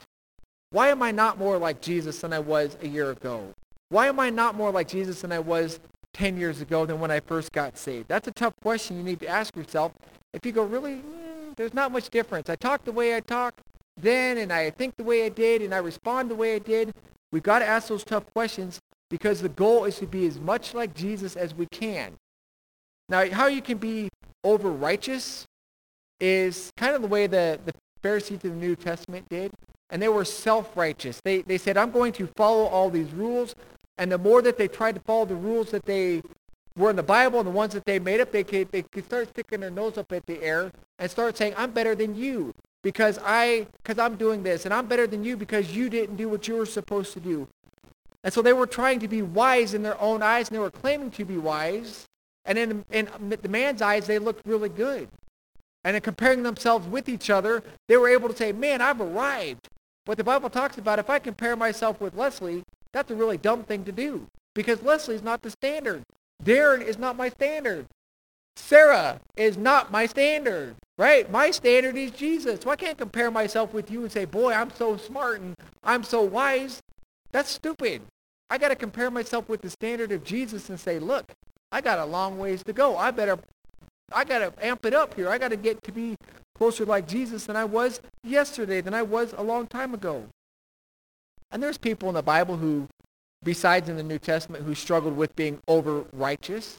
Why 0.71 0.89
am 0.89 1.01
I 1.01 1.11
not 1.11 1.37
more 1.37 1.57
like 1.57 1.81
Jesus 1.81 2.19
than 2.21 2.33
I 2.33 2.39
was 2.39 2.77
a 2.81 2.87
year 2.87 3.11
ago? 3.11 3.53
Why 3.89 4.07
am 4.07 4.19
I 4.19 4.29
not 4.29 4.55
more 4.55 4.71
like 4.71 4.87
Jesus 4.87 5.21
than 5.21 5.31
I 5.31 5.39
was 5.39 5.79
10 6.13 6.37
years 6.37 6.61
ago 6.61 6.85
than 6.85 6.99
when 6.99 7.11
I 7.11 7.19
first 7.19 7.51
got 7.51 7.77
saved? 7.77 8.07
That's 8.07 8.27
a 8.27 8.31
tough 8.31 8.53
question 8.61 8.97
you 8.97 9.03
need 9.03 9.19
to 9.19 9.27
ask 9.27 9.55
yourself. 9.55 9.93
If 10.33 10.45
you 10.45 10.51
go, 10.51 10.63
really, 10.63 10.95
mm, 10.95 11.55
there's 11.55 11.73
not 11.73 11.91
much 11.91 12.09
difference. 12.09 12.49
I 12.49 12.55
talk 12.55 12.83
the 12.83 12.91
way 12.91 13.15
I 13.15 13.19
talk 13.19 13.61
then, 13.97 14.37
and 14.37 14.51
I 14.51 14.69
think 14.71 14.95
the 14.97 15.03
way 15.03 15.25
I 15.25 15.29
did, 15.29 15.61
and 15.61 15.73
I 15.73 15.77
respond 15.77 16.29
the 16.29 16.35
way 16.35 16.55
I 16.55 16.59
did. 16.59 16.93
We've 17.31 17.43
got 17.43 17.59
to 17.59 17.65
ask 17.65 17.87
those 17.87 18.03
tough 18.03 18.25
questions 18.33 18.79
because 19.09 19.41
the 19.41 19.49
goal 19.49 19.85
is 19.85 19.97
to 19.99 20.07
be 20.07 20.25
as 20.27 20.39
much 20.39 20.73
like 20.73 20.93
Jesus 20.93 21.35
as 21.35 21.53
we 21.53 21.67
can. 21.67 22.13
Now, 23.07 23.29
how 23.29 23.47
you 23.47 23.61
can 23.61 23.77
be 23.77 24.09
over 24.43 24.69
righteous 24.69 25.45
is 26.19 26.71
kind 26.77 26.95
of 26.95 27.01
the 27.01 27.07
way 27.07 27.27
the, 27.27 27.59
the 27.65 27.73
Pharisees 28.05 28.43
of 28.45 28.51
the 28.51 28.67
New 28.67 28.75
Testament 28.75 29.27
did. 29.29 29.51
And 29.89 29.99
they 29.99 30.09
were 30.09 30.25
self-righteous. 30.25 31.21
They, 31.23 31.41
they 31.41 31.57
said, 31.57 31.75
I'm 31.75 31.91
going 31.91 32.13
to 32.13 32.27
follow 32.35 32.65
all 32.65 32.91
these 32.91 33.11
rules. 33.11 33.55
And 33.97 34.11
the 34.11 34.17
more 34.17 34.41
that 34.43 34.57
they 34.57 34.67
tried 34.67 34.95
to 34.95 35.01
follow 35.01 35.25
the 35.25 35.35
rules 35.35 35.71
that 35.71 35.85
they 35.85 36.21
were 36.77 36.91
in 36.91 36.95
the 36.95 37.03
Bible 37.03 37.39
and 37.39 37.47
the 37.47 37.51
ones 37.51 37.73
that 37.73 37.85
they 37.85 37.97
made 37.97 38.21
up, 38.21 38.31
they 38.31 38.43
could, 38.43 38.71
they 38.71 38.83
could 38.83 39.05
start 39.05 39.29
sticking 39.29 39.61
their 39.61 39.71
nose 39.71 39.97
up 39.97 40.11
at 40.11 40.25
the 40.27 40.41
air 40.43 40.71
and 40.99 41.09
start 41.09 41.37
saying, 41.37 41.53
I'm 41.57 41.71
better 41.71 41.95
than 41.95 42.15
you 42.15 42.53
because 42.83 43.17
I 43.23 43.65
because 43.81 43.97
I'm 43.97 44.15
doing 44.15 44.43
this 44.43 44.65
and 44.65 44.73
I'm 44.73 44.85
better 44.85 45.07
than 45.07 45.23
you 45.23 45.35
because 45.35 45.75
you 45.75 45.89
didn't 45.89 46.17
do 46.17 46.29
what 46.29 46.47
you 46.47 46.55
were 46.55 46.67
supposed 46.67 47.13
to 47.13 47.19
do. 47.19 47.47
And 48.23 48.31
so 48.31 48.43
they 48.43 48.53
were 48.53 48.67
trying 48.67 48.99
to 48.99 49.07
be 49.07 49.23
wise 49.23 49.73
in 49.73 49.81
their 49.81 49.99
own 49.99 50.21
eyes 50.21 50.49
and 50.49 50.55
they 50.55 50.59
were 50.59 50.69
claiming 50.69 51.09
to 51.11 51.25
be 51.25 51.37
wise. 51.37 52.05
And 52.45 52.57
in, 52.57 52.85
in 52.91 53.09
the 53.41 53.49
man's 53.49 53.81
eyes, 53.81 54.05
they 54.05 54.19
looked 54.19 54.45
really 54.45 54.69
good. 54.69 55.07
And 55.85 55.95
in 55.95 56.01
comparing 56.01 56.43
themselves 56.43 56.87
with 56.87 57.07
each 57.07 57.29
other, 57.29 57.63
they 57.87 57.95
were 57.95 58.09
able 58.09 58.27
to 58.27 58.35
say, 58.35 58.51
man, 58.51 58.81
I've 58.81 58.99
arrived. 58.99 59.69
But 60.05 60.17
the 60.17 60.23
Bible 60.23 60.49
talks 60.49 60.77
about 60.77 60.99
if 60.99 61.09
I 61.09 61.19
compare 61.19 61.55
myself 61.55 62.01
with 62.01 62.15
Leslie, 62.15 62.63
that's 62.91 63.11
a 63.11 63.15
really 63.15 63.37
dumb 63.37 63.63
thing 63.63 63.85
to 63.85 63.91
do 63.93 64.27
because 64.53 64.83
Leslie's 64.83 65.23
not 65.23 65.41
the 65.41 65.51
standard. 65.51 66.03
Darren 66.43 66.81
is 66.81 66.97
not 66.97 67.15
my 67.15 67.29
standard. 67.29 67.85
Sarah 68.55 69.19
is 69.35 69.57
not 69.57 69.91
my 69.91 70.05
standard, 70.05 70.75
right? 70.97 71.29
My 71.29 71.51
standard 71.51 71.95
is 71.95 72.11
Jesus. 72.11 72.61
So 72.61 72.69
I 72.69 72.75
can't 72.75 72.97
compare 72.97 73.29
myself 73.29 73.73
with 73.73 73.91
you 73.91 74.01
and 74.03 74.11
say, 74.11 74.25
boy, 74.25 74.53
I'm 74.53 74.71
so 74.71 74.97
smart 74.97 75.41
and 75.41 75.55
I'm 75.83 76.03
so 76.03 76.21
wise. 76.21 76.81
That's 77.31 77.49
stupid. 77.49 78.01
I 78.49 78.57
got 78.57 78.69
to 78.69 78.75
compare 78.75 79.11
myself 79.11 79.49
with 79.49 79.61
the 79.61 79.69
standard 79.69 80.11
of 80.11 80.23
Jesus 80.23 80.69
and 80.69 80.79
say, 80.79 80.99
look, 80.99 81.31
I 81.71 81.81
got 81.81 81.99
a 81.99 82.05
long 82.05 82.37
ways 82.37 82.63
to 82.63 82.73
go. 82.73 82.95
I 82.95 83.11
better, 83.11 83.37
I 84.13 84.23
got 84.23 84.39
to 84.39 84.65
amp 84.65 84.85
it 84.85 84.93
up 84.93 85.15
here. 85.15 85.29
I 85.29 85.37
got 85.37 85.49
to 85.49 85.57
get 85.57 85.83
to 85.83 85.91
be 85.91 86.15
closer 86.55 86.85
like 86.85 87.07
Jesus 87.07 87.45
than 87.45 87.55
I 87.55 87.65
was 87.65 88.01
yesterday, 88.23 88.81
than 88.81 88.93
I 88.93 89.01
was 89.01 89.33
a 89.37 89.43
long 89.43 89.67
time 89.67 89.93
ago. 89.93 90.25
And 91.51 91.61
there's 91.61 91.77
people 91.77 92.09
in 92.09 92.15
the 92.15 92.23
Bible 92.23 92.57
who, 92.57 92.87
besides 93.43 93.89
in 93.89 93.97
the 93.97 94.03
New 94.03 94.19
Testament, 94.19 94.63
who 94.63 94.75
struggled 94.75 95.17
with 95.17 95.35
being 95.35 95.59
over 95.67 96.05
righteous. 96.13 96.77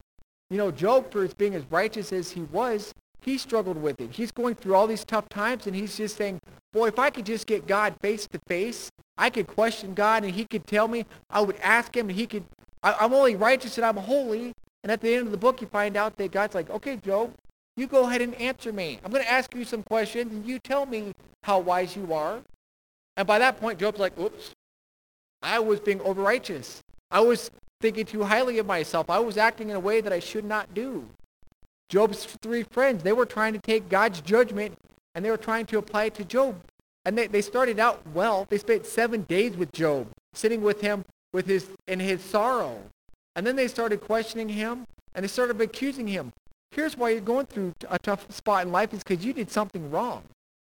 You 0.50 0.58
know, 0.58 0.70
Job, 0.70 1.10
for 1.10 1.26
being 1.28 1.54
as 1.54 1.64
righteous 1.70 2.12
as 2.12 2.30
he 2.30 2.42
was, 2.42 2.92
he 3.20 3.38
struggled 3.38 3.76
with 3.76 4.00
it. 4.00 4.12
He's 4.12 4.30
going 4.30 4.54
through 4.54 4.74
all 4.74 4.86
these 4.86 5.04
tough 5.04 5.28
times, 5.28 5.66
and 5.66 5.74
he's 5.74 5.96
just 5.96 6.16
saying, 6.16 6.40
boy, 6.72 6.88
if 6.88 6.98
I 6.98 7.10
could 7.10 7.26
just 7.26 7.46
get 7.46 7.66
God 7.66 7.94
face 8.00 8.26
to 8.28 8.38
face, 8.46 8.88
I 9.18 9.30
could 9.30 9.46
question 9.46 9.94
God, 9.94 10.24
and 10.24 10.34
he 10.34 10.44
could 10.44 10.66
tell 10.66 10.86
me. 10.88 11.06
I 11.30 11.40
would 11.40 11.56
ask 11.56 11.96
him, 11.96 12.08
and 12.08 12.18
he 12.18 12.26
could, 12.26 12.44
I, 12.82 12.94
I'm 13.00 13.12
only 13.12 13.34
righteous 13.34 13.78
and 13.78 13.84
I'm 13.84 13.96
holy. 13.96 14.52
And 14.86 14.92
at 14.92 15.00
the 15.00 15.12
end 15.16 15.26
of 15.26 15.32
the 15.32 15.36
book, 15.36 15.60
you 15.60 15.66
find 15.66 15.96
out 15.96 16.16
that 16.16 16.30
God's 16.30 16.54
like, 16.54 16.70
okay, 16.70 16.94
Job, 16.94 17.32
you 17.76 17.88
go 17.88 18.06
ahead 18.06 18.22
and 18.22 18.36
answer 18.36 18.72
me. 18.72 19.00
I'm 19.04 19.10
going 19.10 19.24
to 19.24 19.28
ask 19.28 19.52
you 19.52 19.64
some 19.64 19.82
questions, 19.82 20.32
and 20.32 20.46
you 20.46 20.60
tell 20.60 20.86
me 20.86 21.12
how 21.42 21.58
wise 21.58 21.96
you 21.96 22.14
are. 22.14 22.38
And 23.16 23.26
by 23.26 23.40
that 23.40 23.58
point, 23.58 23.80
Job's 23.80 23.98
like, 23.98 24.16
oops, 24.16 24.52
I 25.42 25.58
was 25.58 25.80
being 25.80 26.00
overrighteous. 26.02 26.82
I 27.10 27.18
was 27.18 27.50
thinking 27.80 28.06
too 28.06 28.22
highly 28.22 28.60
of 28.60 28.66
myself. 28.66 29.10
I 29.10 29.18
was 29.18 29.36
acting 29.36 29.70
in 29.70 29.74
a 29.74 29.80
way 29.80 30.00
that 30.00 30.12
I 30.12 30.20
should 30.20 30.44
not 30.44 30.72
do. 30.72 31.08
Job's 31.88 32.24
three 32.40 32.62
friends, 32.62 33.02
they 33.02 33.12
were 33.12 33.26
trying 33.26 33.54
to 33.54 33.58
take 33.58 33.88
God's 33.88 34.20
judgment 34.20 34.74
and 35.16 35.24
they 35.24 35.32
were 35.32 35.36
trying 35.36 35.66
to 35.66 35.78
apply 35.78 36.04
it 36.04 36.14
to 36.14 36.24
Job. 36.24 36.60
And 37.04 37.18
they, 37.18 37.26
they 37.26 37.42
started 37.42 37.80
out 37.80 38.02
well. 38.14 38.46
They 38.48 38.58
spent 38.58 38.86
seven 38.86 39.22
days 39.22 39.56
with 39.56 39.72
Job, 39.72 40.06
sitting 40.32 40.62
with 40.62 40.80
him 40.80 41.04
with 41.32 41.48
his 41.48 41.66
in 41.88 41.98
his 41.98 42.22
sorrow. 42.22 42.82
And 43.36 43.46
then 43.46 43.54
they 43.54 43.68
started 43.68 44.00
questioning 44.00 44.48
him 44.48 44.86
and 45.14 45.22
they 45.22 45.28
started 45.28 45.60
accusing 45.60 46.08
him. 46.08 46.32
Here's 46.72 46.96
why 46.96 47.10
you're 47.10 47.20
going 47.20 47.46
through 47.46 47.74
a 47.88 47.98
tough 47.98 48.30
spot 48.34 48.66
in 48.66 48.72
life 48.72 48.92
is 48.92 49.04
because 49.04 49.24
you 49.24 49.32
did 49.32 49.50
something 49.50 49.90
wrong. 49.90 50.24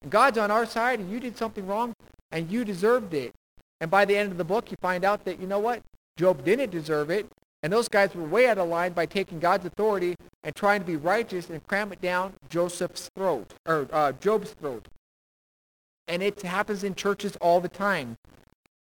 And 0.02 0.12
God's 0.12 0.38
on 0.38 0.50
our 0.50 0.66
side 0.66 1.00
and 1.00 1.10
you 1.10 1.18
did 1.18 1.36
something 1.36 1.66
wrong 1.66 1.94
and 2.30 2.50
you 2.50 2.64
deserved 2.64 3.12
it. 3.14 3.34
And 3.80 3.90
by 3.90 4.04
the 4.04 4.16
end 4.16 4.30
of 4.30 4.38
the 4.38 4.44
book, 4.44 4.70
you 4.70 4.76
find 4.80 5.04
out 5.04 5.24
that, 5.24 5.40
you 5.40 5.46
know 5.46 5.58
what? 5.58 5.80
Job 6.16 6.44
didn't 6.44 6.70
deserve 6.70 7.10
it. 7.10 7.26
And 7.62 7.72
those 7.72 7.88
guys 7.88 8.14
were 8.14 8.24
way 8.24 8.46
out 8.46 8.58
of 8.58 8.68
line 8.68 8.92
by 8.92 9.06
taking 9.06 9.38
God's 9.38 9.66
authority 9.66 10.16
and 10.42 10.54
trying 10.54 10.80
to 10.80 10.86
be 10.86 10.96
righteous 10.96 11.50
and 11.50 11.66
cram 11.66 11.92
it 11.92 12.00
down 12.00 12.34
Joseph's 12.48 13.10
throat, 13.14 13.52
or 13.66 13.86
uh, 13.92 14.12
Job's 14.12 14.52
throat. 14.52 14.88
And 16.08 16.22
it 16.22 16.40
happens 16.42 16.84
in 16.84 16.94
churches 16.94 17.36
all 17.36 17.60
the 17.60 17.68
time. 17.68 18.16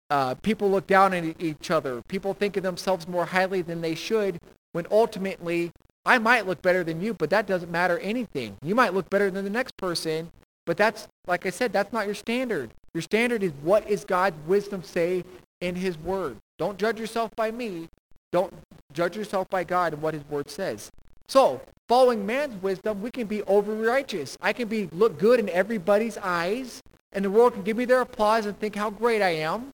Uh, 0.09 0.35
people 0.35 0.69
look 0.69 0.87
down 0.87 1.13
at 1.13 1.41
each 1.41 1.69
other. 1.69 2.01
People 2.07 2.33
think 2.33 2.55
of 2.57 2.63
themselves 2.63 3.07
more 3.07 3.25
highly 3.25 3.61
than 3.61 3.81
they 3.81 3.95
should 3.95 4.39
when 4.71 4.85
ultimately 4.89 5.71
I 6.05 6.17
might 6.17 6.47
look 6.47 6.61
better 6.61 6.83
than 6.83 7.01
you, 7.01 7.13
but 7.13 7.29
that 7.31 7.47
doesn't 7.47 7.71
matter 7.71 7.99
anything. 7.99 8.55
You 8.63 8.75
might 8.75 8.93
look 8.93 9.09
better 9.09 9.29
than 9.29 9.43
the 9.43 9.49
next 9.49 9.75
person, 9.75 10.31
but 10.65 10.77
that's, 10.77 11.07
like 11.27 11.45
I 11.45 11.49
said, 11.49 11.73
that's 11.73 11.91
not 11.91 12.05
your 12.05 12.15
standard. 12.15 12.71
Your 12.93 13.01
standard 13.01 13.43
is 13.43 13.51
what 13.61 13.89
is 13.89 14.05
God's 14.05 14.37
wisdom 14.47 14.83
say 14.83 15.25
in 15.59 15.75
his 15.75 15.97
word. 15.97 16.37
Don't 16.57 16.77
judge 16.77 16.99
yourself 16.99 17.35
by 17.35 17.51
me. 17.51 17.89
Don't 18.31 18.53
judge 18.93 19.17
yourself 19.17 19.49
by 19.49 19.63
God 19.63 19.93
and 19.93 20.01
what 20.01 20.13
his 20.13 20.23
word 20.29 20.49
says. 20.49 20.91
So, 21.27 21.61
following 21.89 22.25
man's 22.25 22.61
wisdom, 22.61 23.01
we 23.01 23.11
can 23.11 23.27
be 23.27 23.43
over 23.43 23.73
righteous. 23.73 24.37
I 24.41 24.53
can 24.53 24.67
be 24.67 24.89
look 24.93 25.19
good 25.19 25.39
in 25.39 25.49
everybody's 25.49 26.17
eyes, 26.17 26.81
and 27.11 27.25
the 27.25 27.29
world 27.29 27.53
can 27.53 27.63
give 27.63 27.75
me 27.75 27.85
their 27.85 28.01
applause 28.01 28.45
and 28.45 28.57
think 28.57 28.75
how 28.75 28.89
great 28.89 29.21
I 29.21 29.35
am. 29.35 29.73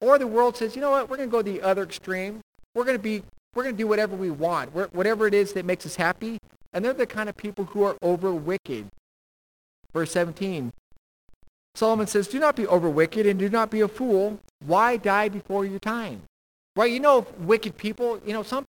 Or 0.00 0.18
the 0.18 0.26
world 0.26 0.56
says, 0.56 0.76
you 0.76 0.80
know 0.80 0.90
what, 0.90 1.08
we're 1.08 1.16
going 1.16 1.28
to 1.28 1.32
go 1.32 1.42
the 1.42 1.62
other 1.62 1.82
extreme. 1.82 2.40
We're 2.74 2.84
going 2.84 2.96
to 2.96 3.02
be, 3.02 3.22
we're 3.54 3.64
going 3.64 3.74
to 3.74 3.82
do 3.82 3.88
whatever 3.88 4.14
we 4.14 4.30
want, 4.30 4.74
we're, 4.74 4.86
whatever 4.88 5.26
it 5.26 5.34
is 5.34 5.52
that 5.54 5.64
makes 5.64 5.84
us 5.86 5.96
happy. 5.96 6.38
And 6.72 6.84
they're 6.84 6.92
the 6.92 7.06
kind 7.06 7.28
of 7.28 7.36
people 7.36 7.64
who 7.64 7.82
are 7.82 7.96
over 8.02 8.32
wicked. 8.32 8.86
Verse 9.92 10.12
17, 10.12 10.72
Solomon 11.74 12.06
says, 12.06 12.28
do 12.28 12.38
not 12.38 12.56
be 12.56 12.66
over 12.66 12.90
wicked 12.90 13.26
and 13.26 13.38
do 13.38 13.48
not 13.48 13.70
be 13.70 13.80
a 13.80 13.88
fool. 13.88 14.38
Why 14.64 14.96
die 14.96 15.28
before 15.28 15.64
your 15.64 15.78
time? 15.78 16.22
Right? 16.76 16.92
You 16.92 17.00
know, 17.00 17.26
wicked 17.38 17.76
people, 17.76 18.20
you 18.24 18.32
know, 18.32 18.42
some, 18.42 18.64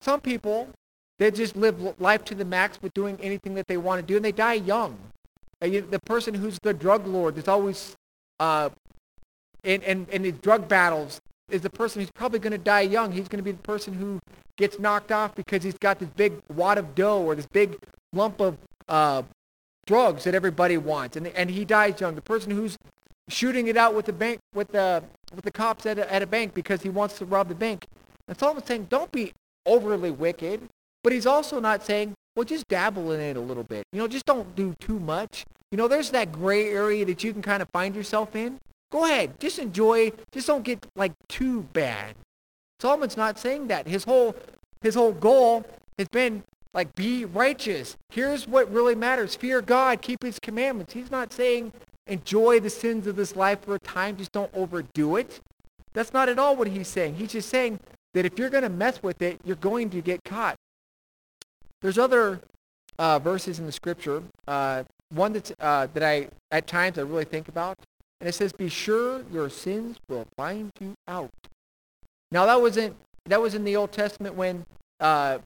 some 0.00 0.20
people, 0.20 0.68
they 1.18 1.30
just 1.30 1.56
live 1.56 2.00
life 2.00 2.24
to 2.24 2.34
the 2.34 2.44
max 2.44 2.80
with 2.82 2.92
doing 2.92 3.18
anything 3.22 3.54
that 3.54 3.68
they 3.68 3.76
want 3.76 4.00
to 4.00 4.06
do, 4.06 4.16
and 4.16 4.24
they 4.24 4.32
die 4.32 4.54
young. 4.54 4.98
And 5.60 5.90
The 5.90 6.00
person 6.00 6.34
who's 6.34 6.58
the 6.62 6.74
drug 6.74 7.06
lord 7.06 7.36
that's 7.36 7.48
always 7.48 7.96
uh, 8.40 8.70
in, 9.64 9.82
in, 9.82 10.06
in 10.10 10.22
these 10.22 10.38
drug 10.38 10.68
battles 10.68 11.20
is 11.50 11.62
the 11.62 11.70
person 11.70 12.00
who's 12.00 12.10
probably 12.12 12.38
going 12.38 12.52
to 12.52 12.58
die 12.58 12.82
young. 12.82 13.12
He's 13.12 13.28
going 13.28 13.38
to 13.38 13.44
be 13.44 13.52
the 13.52 13.58
person 13.58 13.94
who 13.94 14.20
gets 14.56 14.78
knocked 14.78 15.12
off 15.12 15.34
because 15.34 15.62
he's 15.62 15.78
got 15.78 15.98
this 15.98 16.08
big 16.16 16.34
wad 16.54 16.78
of 16.78 16.94
dough 16.94 17.22
or 17.22 17.34
this 17.34 17.46
big 17.46 17.76
lump 18.12 18.40
of 18.40 18.56
uh, 18.88 19.22
drugs 19.86 20.24
that 20.24 20.34
everybody 20.34 20.76
wants, 20.76 21.16
and, 21.16 21.26
and 21.28 21.50
he 21.50 21.64
dies 21.64 22.00
young. 22.00 22.14
The 22.14 22.22
person 22.22 22.50
who's 22.50 22.76
shooting 23.28 23.68
it 23.68 23.76
out 23.76 23.94
with 23.94 24.06
the 24.06 24.12
bank 24.12 24.38
with 24.54 24.68
the 24.68 25.02
with 25.34 25.44
the 25.44 25.50
cops 25.50 25.86
at 25.86 25.98
a, 25.98 26.12
at 26.12 26.22
a 26.22 26.26
bank 26.26 26.54
because 26.54 26.82
he 26.82 26.88
wants 26.88 27.18
to 27.18 27.24
rob 27.24 27.48
the 27.48 27.54
bank. 27.54 27.86
And 28.28 28.38
Solomon's 28.38 28.66
saying, 28.66 28.86
don't 28.88 29.10
be 29.12 29.32
overly 29.66 30.10
wicked, 30.10 30.62
but 31.02 31.12
he's 31.12 31.26
also 31.26 31.60
not 31.60 31.84
saying, 31.84 32.14
well, 32.36 32.44
just 32.44 32.68
dabble 32.68 33.12
in 33.12 33.20
it 33.20 33.36
a 33.36 33.40
little 33.40 33.62
bit. 33.64 33.84
You 33.92 33.98
know, 33.98 34.08
just 34.08 34.26
don't 34.26 34.54
do 34.54 34.74
too 34.80 34.98
much. 34.98 35.44
You 35.70 35.78
know, 35.78 35.88
there's 35.88 36.10
that 36.10 36.32
gray 36.32 36.70
area 36.70 37.04
that 37.04 37.24
you 37.24 37.32
can 37.32 37.42
kind 37.42 37.62
of 37.62 37.68
find 37.72 37.94
yourself 37.94 38.36
in. 38.36 38.58
Go 38.94 39.06
ahead. 39.06 39.40
Just 39.40 39.58
enjoy. 39.58 40.12
Just 40.30 40.46
don't 40.46 40.62
get 40.62 40.86
like 40.94 41.10
too 41.28 41.62
bad. 41.72 42.14
Solomon's 42.78 43.16
not 43.16 43.40
saying 43.40 43.66
that. 43.66 43.88
His 43.88 44.04
whole 44.04 44.36
his 44.82 44.94
whole 44.94 45.12
goal 45.12 45.64
has 45.98 46.06
been 46.08 46.44
like 46.72 46.94
be 46.94 47.24
righteous. 47.24 47.96
Here's 48.10 48.46
what 48.46 48.70
really 48.70 48.94
matters. 48.94 49.34
Fear 49.34 49.62
God, 49.62 50.00
keep 50.00 50.22
his 50.22 50.38
commandments. 50.38 50.92
He's 50.92 51.10
not 51.10 51.32
saying 51.32 51.72
enjoy 52.06 52.60
the 52.60 52.70
sins 52.70 53.08
of 53.08 53.16
this 53.16 53.34
life 53.34 53.62
for 53.62 53.74
a 53.74 53.80
time, 53.80 54.16
just 54.16 54.30
don't 54.30 54.50
overdo 54.54 55.16
it. 55.16 55.40
That's 55.92 56.12
not 56.12 56.28
at 56.28 56.38
all 56.38 56.54
what 56.54 56.68
he's 56.68 56.86
saying. 56.86 57.16
He's 57.16 57.32
just 57.32 57.48
saying 57.48 57.80
that 58.12 58.24
if 58.24 58.38
you're 58.38 58.50
going 58.50 58.62
to 58.62 58.68
mess 58.68 59.02
with 59.02 59.22
it, 59.22 59.40
you're 59.44 59.56
going 59.56 59.90
to 59.90 60.02
get 60.02 60.22
caught. 60.24 60.54
There's 61.82 61.98
other 61.98 62.40
uh, 62.98 63.18
verses 63.18 63.58
in 63.58 63.66
the 63.66 63.72
scripture. 63.72 64.22
Uh, 64.46 64.84
one 65.08 65.32
that's, 65.32 65.52
uh, 65.58 65.88
that 65.94 66.02
I, 66.02 66.28
at 66.50 66.66
times, 66.66 66.98
I 66.98 67.02
really 67.02 67.24
think 67.24 67.48
about. 67.48 67.78
And 68.20 68.28
it 68.28 68.32
says, 68.32 68.52
be 68.52 68.68
sure 68.68 69.22
your 69.32 69.50
sins 69.50 69.98
will 70.08 70.26
find 70.36 70.70
you 70.80 70.94
out. 71.06 71.30
Now, 72.30 72.46
that 72.46 72.60
wasn't, 72.60 72.96
that 73.26 73.40
was 73.40 73.54
in 73.54 73.64
the 73.64 73.76
Old 73.76 73.92
Testament 73.92 74.34
when 74.34 74.64
uh, 75.00 75.38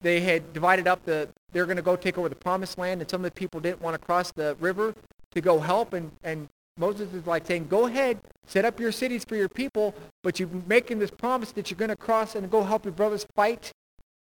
they 0.00 0.20
had 0.20 0.52
divided 0.52 0.86
up 0.86 1.04
the, 1.04 1.28
they're 1.52 1.66
going 1.66 1.76
to 1.76 1.82
go 1.82 1.96
take 1.96 2.18
over 2.18 2.28
the 2.28 2.34
promised 2.34 2.78
land, 2.78 3.00
and 3.00 3.10
some 3.10 3.24
of 3.24 3.30
the 3.30 3.38
people 3.38 3.60
didn't 3.60 3.82
want 3.82 3.94
to 3.94 3.98
cross 3.98 4.32
the 4.32 4.56
river 4.60 4.94
to 5.32 5.40
go 5.40 5.58
help. 5.58 5.92
And, 5.92 6.10
and 6.22 6.48
Moses 6.76 7.12
is 7.12 7.26
like 7.26 7.46
saying, 7.46 7.66
go 7.68 7.86
ahead, 7.86 8.18
set 8.46 8.64
up 8.64 8.80
your 8.80 8.92
cities 8.92 9.24
for 9.24 9.36
your 9.36 9.48
people, 9.48 9.94
but 10.22 10.40
you're 10.40 10.48
making 10.66 10.98
this 10.98 11.10
promise 11.10 11.52
that 11.52 11.70
you're 11.70 11.78
going 11.78 11.90
to 11.90 11.96
cross 11.96 12.34
and 12.34 12.50
go 12.50 12.62
help 12.62 12.84
your 12.84 12.92
brothers 12.92 13.26
fight 13.34 13.70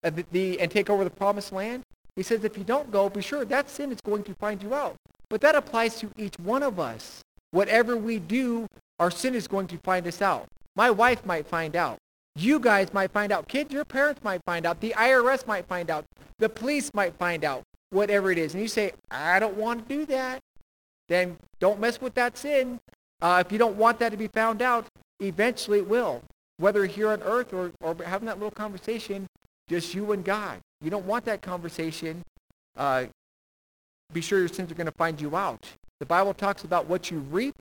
uh, 0.04 0.10
the, 0.10 0.26
the, 0.32 0.60
and 0.60 0.72
take 0.72 0.90
over 0.90 1.04
the 1.04 1.10
promised 1.10 1.52
land? 1.52 1.84
He 2.16 2.24
says 2.24 2.44
if 2.44 2.58
you 2.58 2.64
don't 2.64 2.92
go, 2.92 3.10
be 3.10 3.22
sure 3.22 3.46
that 3.46 3.70
sin 3.70 3.92
is 3.92 4.02
going 4.02 4.24
to 4.24 4.34
find 4.36 4.62
you 4.62 4.74
out. 4.74 4.96
But 5.30 5.42
that 5.42 5.56
applies 5.56 6.00
to 6.00 6.10
each 6.18 6.38
one 6.40 6.64
of 6.64 6.80
us. 6.80 7.22
Whatever 7.52 7.98
we 7.98 8.20
do, 8.20 8.68
our 9.00 9.12
sin 9.12 9.36
is 9.36 9.48
going 9.48 9.68
to 9.68 9.78
find 9.80 10.06
us 10.08 10.22
out. 10.22 10.48
My 10.76 10.92
wife 10.92 11.26
might 11.26 11.48
find 11.48 11.76
out. 11.76 11.98
You 12.36 12.60
guys 12.60 12.94
might 12.94 13.12
find 13.12 13.32
out. 13.32 13.48
Kids, 13.48 13.74
your 13.74 13.86
parents 13.86 14.24
might 14.24 14.42
find 14.46 14.66
out. 14.66 14.80
The 14.80 14.94
IRS 14.98 15.48
might 15.48 15.68
find 15.68 15.90
out. 15.90 16.06
The 16.38 16.50
police 16.50 16.94
might 16.94 17.16
find 17.16 17.44
out. 17.44 17.64
Whatever 17.90 18.32
it 18.32 18.38
is. 18.38 18.54
And 18.54 18.62
you 18.62 18.68
say, 18.68 18.94
I 19.10 19.40
don't 19.40 19.58
want 19.58 19.88
to 19.88 19.96
do 19.96 20.06
that. 20.06 20.40
Then 21.08 21.38
don't 21.60 21.80
mess 21.80 22.00
with 22.00 22.14
that 22.14 22.38
sin. 22.38 22.80
Uh, 23.22 23.44
if 23.46 23.52
you 23.52 23.58
don't 23.58 23.76
want 23.76 24.00
that 24.00 24.10
to 24.12 24.18
be 24.18 24.28
found 24.28 24.62
out, 24.62 24.86
eventually 25.20 25.80
it 25.80 25.88
will. 25.90 26.22
Whether 26.58 26.86
here 26.86 27.10
on 27.10 27.22
earth 27.24 27.52
or, 27.52 27.72
or 27.82 27.96
having 28.06 28.28
that 28.28 28.38
little 28.38 28.52
conversation, 28.52 29.26
just 29.68 29.94
you 29.94 30.12
and 30.12 30.24
God. 30.24 30.60
You 30.82 30.90
don't 30.90 31.06
want 31.06 31.26
that 31.26 31.42
conversation. 31.42 32.22
Uh, 32.78 33.06
be 34.14 34.22
sure 34.22 34.40
your 34.40 34.48
sins 34.48 34.72
are 34.72 34.76
going 34.76 34.86
to 34.86 34.94
find 34.98 35.20
you 35.20 35.36
out. 35.36 35.66
The 36.00 36.06
Bible 36.06 36.34
talks 36.34 36.64
about 36.64 36.88
what 36.88 37.12
you 37.12 37.20
reap 37.20 37.56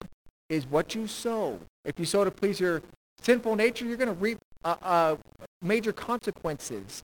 is 0.49 0.67
what 0.67 0.95
you 0.95 1.07
sow. 1.07 1.59
If 1.85 1.99
you 1.99 2.05
sow 2.05 2.25
to 2.25 2.31
please 2.31 2.61
your 2.61 2.83
sinful 3.21 3.57
nature, 3.57 3.85
you're 3.85 3.97
going 3.97 4.09
to 4.09 4.15
reap 4.15 4.39
uh, 4.65 4.77
uh, 4.83 5.17
major 5.61 5.93
consequences. 5.93 7.03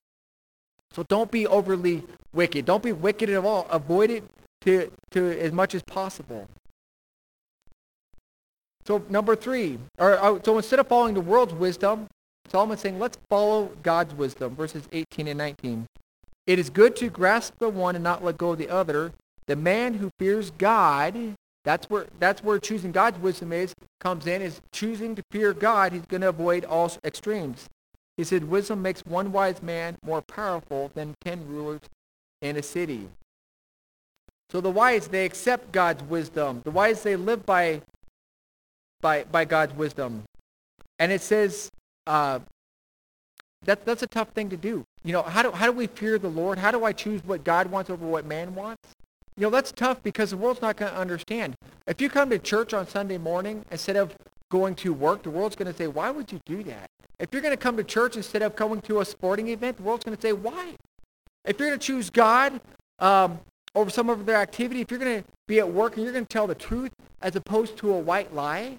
So 0.91 1.03
don't 1.03 1.29
be 1.29 1.45
overly 1.45 2.03
wicked. 2.33 2.65
Don't 2.65 2.83
be 2.83 2.93
wicked 2.93 3.29
at 3.29 3.43
all. 3.43 3.67
Avoid 3.69 4.09
it 4.11 4.23
to, 4.61 4.91
to 5.11 5.39
as 5.39 5.51
much 5.51 5.75
as 5.75 5.83
possible. 5.83 6.47
So 8.85 9.03
number 9.09 9.35
three, 9.35 9.79
or, 9.97 10.17
uh, 10.17 10.39
so 10.43 10.57
instead 10.57 10.79
of 10.79 10.87
following 10.87 11.15
the 11.15 11.21
world's 11.21 11.53
wisdom, 11.53 12.07
Solomon's 12.49 12.81
saying, 12.81 12.99
let's 12.99 13.17
follow 13.29 13.71
God's 13.81 14.13
wisdom, 14.13 14.55
verses 14.55 14.87
18 14.91 15.27
and 15.27 15.37
19. 15.37 15.87
It 16.45 16.59
is 16.59 16.69
good 16.69 16.95
to 16.97 17.09
grasp 17.09 17.55
the 17.59 17.69
one 17.69 17.95
and 17.95 18.03
not 18.03 18.23
let 18.23 18.37
go 18.37 18.51
of 18.51 18.59
the 18.59 18.69
other. 18.69 19.11
The 19.47 19.55
man 19.55 19.95
who 19.95 20.09
fears 20.17 20.51
God, 20.51 21.35
that's 21.63 21.89
where, 21.89 22.07
that's 22.19 22.43
where 22.43 22.59
choosing 22.59 22.91
God's 22.91 23.19
wisdom 23.19 23.53
is, 23.53 23.73
comes 23.99 24.25
in, 24.27 24.41
is 24.41 24.61
choosing 24.71 25.15
to 25.15 25.23
fear 25.31 25.53
God. 25.53 25.93
He's 25.93 26.05
going 26.05 26.21
to 26.21 26.29
avoid 26.29 26.65
all 26.65 26.91
extremes. 27.03 27.67
He 28.17 28.23
said, 28.23 28.45
wisdom 28.45 28.81
makes 28.81 29.01
one 29.05 29.31
wise 29.31 29.61
man 29.61 29.97
more 30.03 30.21
powerful 30.21 30.89
than 30.95 31.15
ten 31.21 31.47
rulers 31.47 31.81
in 32.41 32.55
a 32.55 32.63
city. 32.63 33.09
So 34.49 34.61
the 34.61 34.71
wise, 34.71 35.07
they 35.09 35.25
accept 35.25 35.71
God's 35.71 36.01
wisdom. 36.03 36.61
The 36.63 36.71
wise, 36.71 37.03
they 37.03 37.15
live 37.15 37.45
by, 37.45 37.81
by, 39.01 39.25
by 39.25 39.45
God's 39.45 39.73
wisdom. 39.73 40.23
And 40.97 41.11
it 41.11 41.21
says 41.21 41.69
uh, 42.07 42.39
that, 43.65 43.85
that's 43.85 44.01
a 44.01 44.07
tough 44.07 44.29
thing 44.29 44.49
to 44.49 44.57
do. 44.57 44.85
You 45.03 45.13
know, 45.13 45.23
how 45.23 45.43
do, 45.43 45.51
how 45.51 45.65
do 45.65 45.71
we 45.73 45.87
fear 45.87 46.17
the 46.17 46.29
Lord? 46.29 46.57
How 46.57 46.71
do 46.71 46.83
I 46.85 46.93
choose 46.93 47.21
what 47.25 47.43
God 47.43 47.69
wants 47.69 47.89
over 47.89 48.05
what 48.05 48.25
man 48.25 48.55
wants? 48.55 48.94
You 49.37 49.43
know, 49.43 49.49
that's 49.49 49.73
tough 49.73 50.01
because 50.01 50.29
the 50.29 50.37
world's 50.37 50.61
not 50.61 50.77
going 50.77 50.91
to 50.91 50.97
understand. 50.97 51.55
If 51.87 51.99
you 51.99 52.09
come 52.09 52.29
to 52.29 52.39
church 52.39 52.73
on 52.73 52.87
Sunday 52.87 53.17
morning 53.17 53.65
instead 53.69 53.97
of 53.97 54.15
going 54.49 54.75
to 54.75 54.93
work, 54.93 55.23
the 55.23 55.29
world's 55.29 55.57
going 55.57 55.69
to 55.69 55.77
say, 55.77 55.87
why 55.87 56.09
would 56.09 56.31
you 56.31 56.39
do 56.45 56.63
that? 56.63 56.89
If 57.19 57.29
you're 57.33 57.41
going 57.41 57.53
to 57.53 57.57
come 57.57 57.75
to 57.75 57.83
church 57.83 58.15
instead 58.15 58.41
of 58.41 58.55
going 58.55 58.81
to 58.81 59.01
a 59.01 59.05
sporting 59.05 59.49
event, 59.49 59.77
the 59.77 59.83
world's 59.83 60.05
going 60.05 60.15
to 60.15 60.21
say, 60.21 60.31
why? 60.31 60.75
If 61.43 61.59
you're 61.59 61.69
going 61.69 61.79
to 61.79 61.85
choose 61.85 62.09
God 62.09 62.61
um, 62.99 63.39
over 63.73 63.89
some 63.89 64.09
of 64.09 64.25
their 64.25 64.37
activity, 64.37 64.79
if 64.81 64.89
you're 64.89 64.99
going 64.99 65.21
to 65.21 65.27
be 65.47 65.59
at 65.59 65.69
work 65.69 65.95
and 65.95 66.03
you're 66.03 66.13
going 66.13 66.25
to 66.25 66.33
tell 66.33 66.47
the 66.47 66.55
truth 66.55 66.91
as 67.21 67.35
opposed 67.35 67.77
to 67.77 67.93
a 67.93 67.99
white 67.99 68.33
lie 68.33 68.77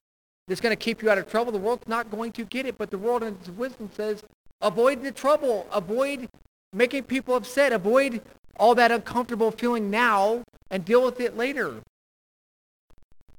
that's 0.49 0.61
going 0.61 0.73
to 0.73 0.83
keep 0.83 1.03
you 1.03 1.11
out 1.11 1.19
of 1.19 1.31
trouble, 1.31 1.53
the 1.53 1.59
world's 1.59 1.87
not 1.87 2.11
going 2.11 2.33
to 2.33 2.45
get 2.45 2.65
it. 2.65 2.79
But 2.79 2.91
the 2.91 2.99
world 2.99 3.23
in 3.23 3.35
its 3.35 3.51
wisdom 3.51 3.91
says, 3.95 4.23
avoid 4.63 5.03
the 5.03 5.13
trouble, 5.13 5.67
avoid 5.71 6.29
making 6.73 7.03
people 7.05 7.35
upset, 7.35 7.73
avoid 7.73 8.23
all 8.59 8.75
that 8.75 8.91
uncomfortable 8.91 9.51
feeling 9.51 9.91
now 9.91 10.43
and 10.71 10.85
deal 10.85 11.05
with 11.05 11.21
it 11.21 11.37
later. 11.37 11.77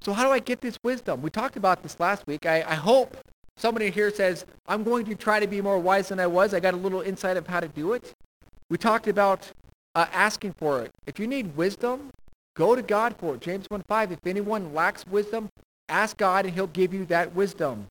So 0.00 0.12
how 0.12 0.24
do 0.24 0.30
I 0.30 0.38
get 0.38 0.60
this 0.60 0.78
wisdom? 0.82 1.22
We 1.22 1.30
talked 1.30 1.56
about 1.56 1.82
this 1.82 1.98
last 1.98 2.26
week. 2.26 2.46
I, 2.46 2.62
I 2.62 2.74
hope 2.74 3.16
somebody 3.56 3.90
here 3.90 4.10
says, 4.10 4.46
I'm 4.66 4.84
going 4.84 5.04
to 5.06 5.14
try 5.14 5.40
to 5.40 5.46
be 5.46 5.60
more 5.60 5.78
wise 5.78 6.08
than 6.08 6.20
I 6.20 6.26
was. 6.26 6.54
I 6.54 6.60
got 6.60 6.74
a 6.74 6.78
little 6.78 7.00
insight 7.00 7.36
of 7.36 7.46
how 7.46 7.60
to 7.60 7.68
do 7.68 7.92
it. 7.92 8.12
We 8.70 8.78
talked 8.78 9.08
about 9.08 9.50
uh, 9.94 10.06
asking 10.12 10.52
for 10.52 10.82
it. 10.82 10.90
If 11.06 11.18
you 11.18 11.26
need 11.26 11.56
wisdom, 11.56 12.10
go 12.54 12.76
to 12.76 12.82
God 12.82 13.16
for 13.18 13.34
it. 13.34 13.40
James 13.40 13.66
1.5, 13.68 14.12
if 14.12 14.26
anyone 14.26 14.72
lacks 14.72 15.06
wisdom, 15.06 15.48
ask 15.88 16.16
God 16.16 16.44
and 16.44 16.54
he'll 16.54 16.66
give 16.68 16.94
you 16.94 17.04
that 17.06 17.34
wisdom. 17.34 17.86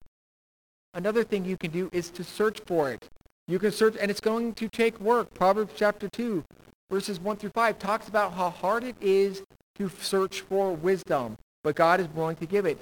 Another 0.94 1.24
thing 1.24 1.46
you 1.46 1.58
can 1.58 1.72
do 1.72 1.90
is 1.92 2.10
to 2.12 2.24
search 2.24 2.60
for 2.66 2.92
it. 2.92 3.10
You 3.48 3.60
can 3.60 3.72
search, 3.72 3.96
and 4.00 4.12
it's 4.12 4.20
going 4.20 4.54
to 4.56 4.68
take 4.68 5.00
work. 5.00 5.34
Proverbs 5.34 5.74
chapter 5.76 6.10
2, 6.10 6.44
verses 6.90 7.20
1 7.20 7.38
through 7.38 7.52
5 7.52 7.80
talks 7.80 8.08
about 8.08 8.34
how 8.34 8.50
hard 8.50 8.84
it 8.84 8.96
is 9.02 9.44
to 9.76 9.90
search 10.02 10.42
for 10.42 10.74
wisdom, 10.74 11.38
but 11.64 11.76
God 11.76 12.00
is 12.00 12.08
willing 12.10 12.36
to 12.38 12.46
give 12.46 12.66
it. 12.66 12.80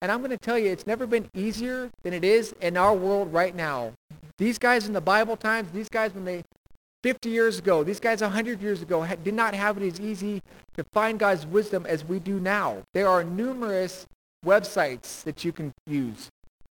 And 0.00 0.10
I'm 0.10 0.18
going 0.18 0.30
to 0.30 0.38
tell 0.38 0.58
you, 0.58 0.70
it's 0.70 0.86
never 0.86 1.06
been 1.06 1.28
easier 1.34 1.90
than 2.02 2.12
it 2.12 2.24
is 2.24 2.54
in 2.60 2.76
our 2.76 2.94
world 2.94 3.32
right 3.32 3.54
now. 3.54 3.92
These 4.38 4.58
guys 4.58 4.86
in 4.86 4.92
the 4.92 5.00
Bible 5.00 5.36
times, 5.36 5.70
these 5.70 5.88
guys 5.88 6.12
when 6.12 6.24
they 6.24 6.42
50 7.02 7.28
years 7.28 7.58
ago, 7.58 7.82
these 7.82 8.00
guys 8.00 8.20
100 8.20 8.60
years 8.62 8.82
ago 8.82 9.06
did 9.24 9.34
not 9.34 9.54
have 9.54 9.76
it 9.76 9.86
as 9.86 10.00
easy 10.00 10.40
to 10.76 10.84
find 10.92 11.18
God's 11.18 11.46
wisdom 11.46 11.84
as 11.86 12.04
we 12.04 12.18
do 12.18 12.38
now. 12.38 12.78
There 12.94 13.08
are 13.08 13.24
numerous 13.24 14.06
websites 14.44 15.22
that 15.24 15.44
you 15.44 15.52
can 15.52 15.72
use. 15.86 16.28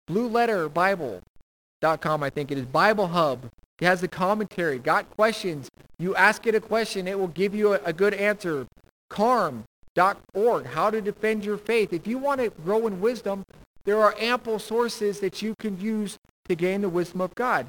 Blue 0.08 0.28
Letter 0.28 0.70
Bible.com, 0.70 2.24
I 2.24 2.30
think 2.30 2.52
it 2.52 2.58
is. 2.58 2.66
Bible 2.66 3.08
Hub. 3.08 3.50
It 3.80 3.86
has 3.86 4.02
the 4.02 4.08
commentary. 4.08 4.80
Got 4.80 5.10
questions. 5.12 5.70
You 5.98 6.16
ask 6.16 6.46
it 6.48 6.56
a 6.56 6.62
question, 6.62 7.08
it 7.08 7.20
will 7.20 7.28
give 7.28 7.54
you 7.54 7.74
a, 7.74 7.80
a 7.86 7.94
good 7.94 8.14
answer. 8.14 8.68
Carm.org, 9.10 10.66
how 10.66 10.90
to 10.90 11.02
defend 11.02 11.44
your 11.44 11.58
faith. 11.58 11.94
If 11.94 12.08
you 12.08 12.18
want 12.18 12.42
to 12.42 12.50
grow 12.50 12.88
in 12.88 13.02
wisdom, 13.02 13.44
there 13.86 14.02
are 14.02 14.16
ample 14.20 14.60
sources 14.60 15.20
that 15.20 15.42
you 15.42 15.56
can 15.60 15.80
use 15.80 16.18
to 16.48 16.56
gain 16.56 16.82
the 16.82 16.90
wisdom 16.90 17.22
of 17.22 17.34
God. 17.36 17.68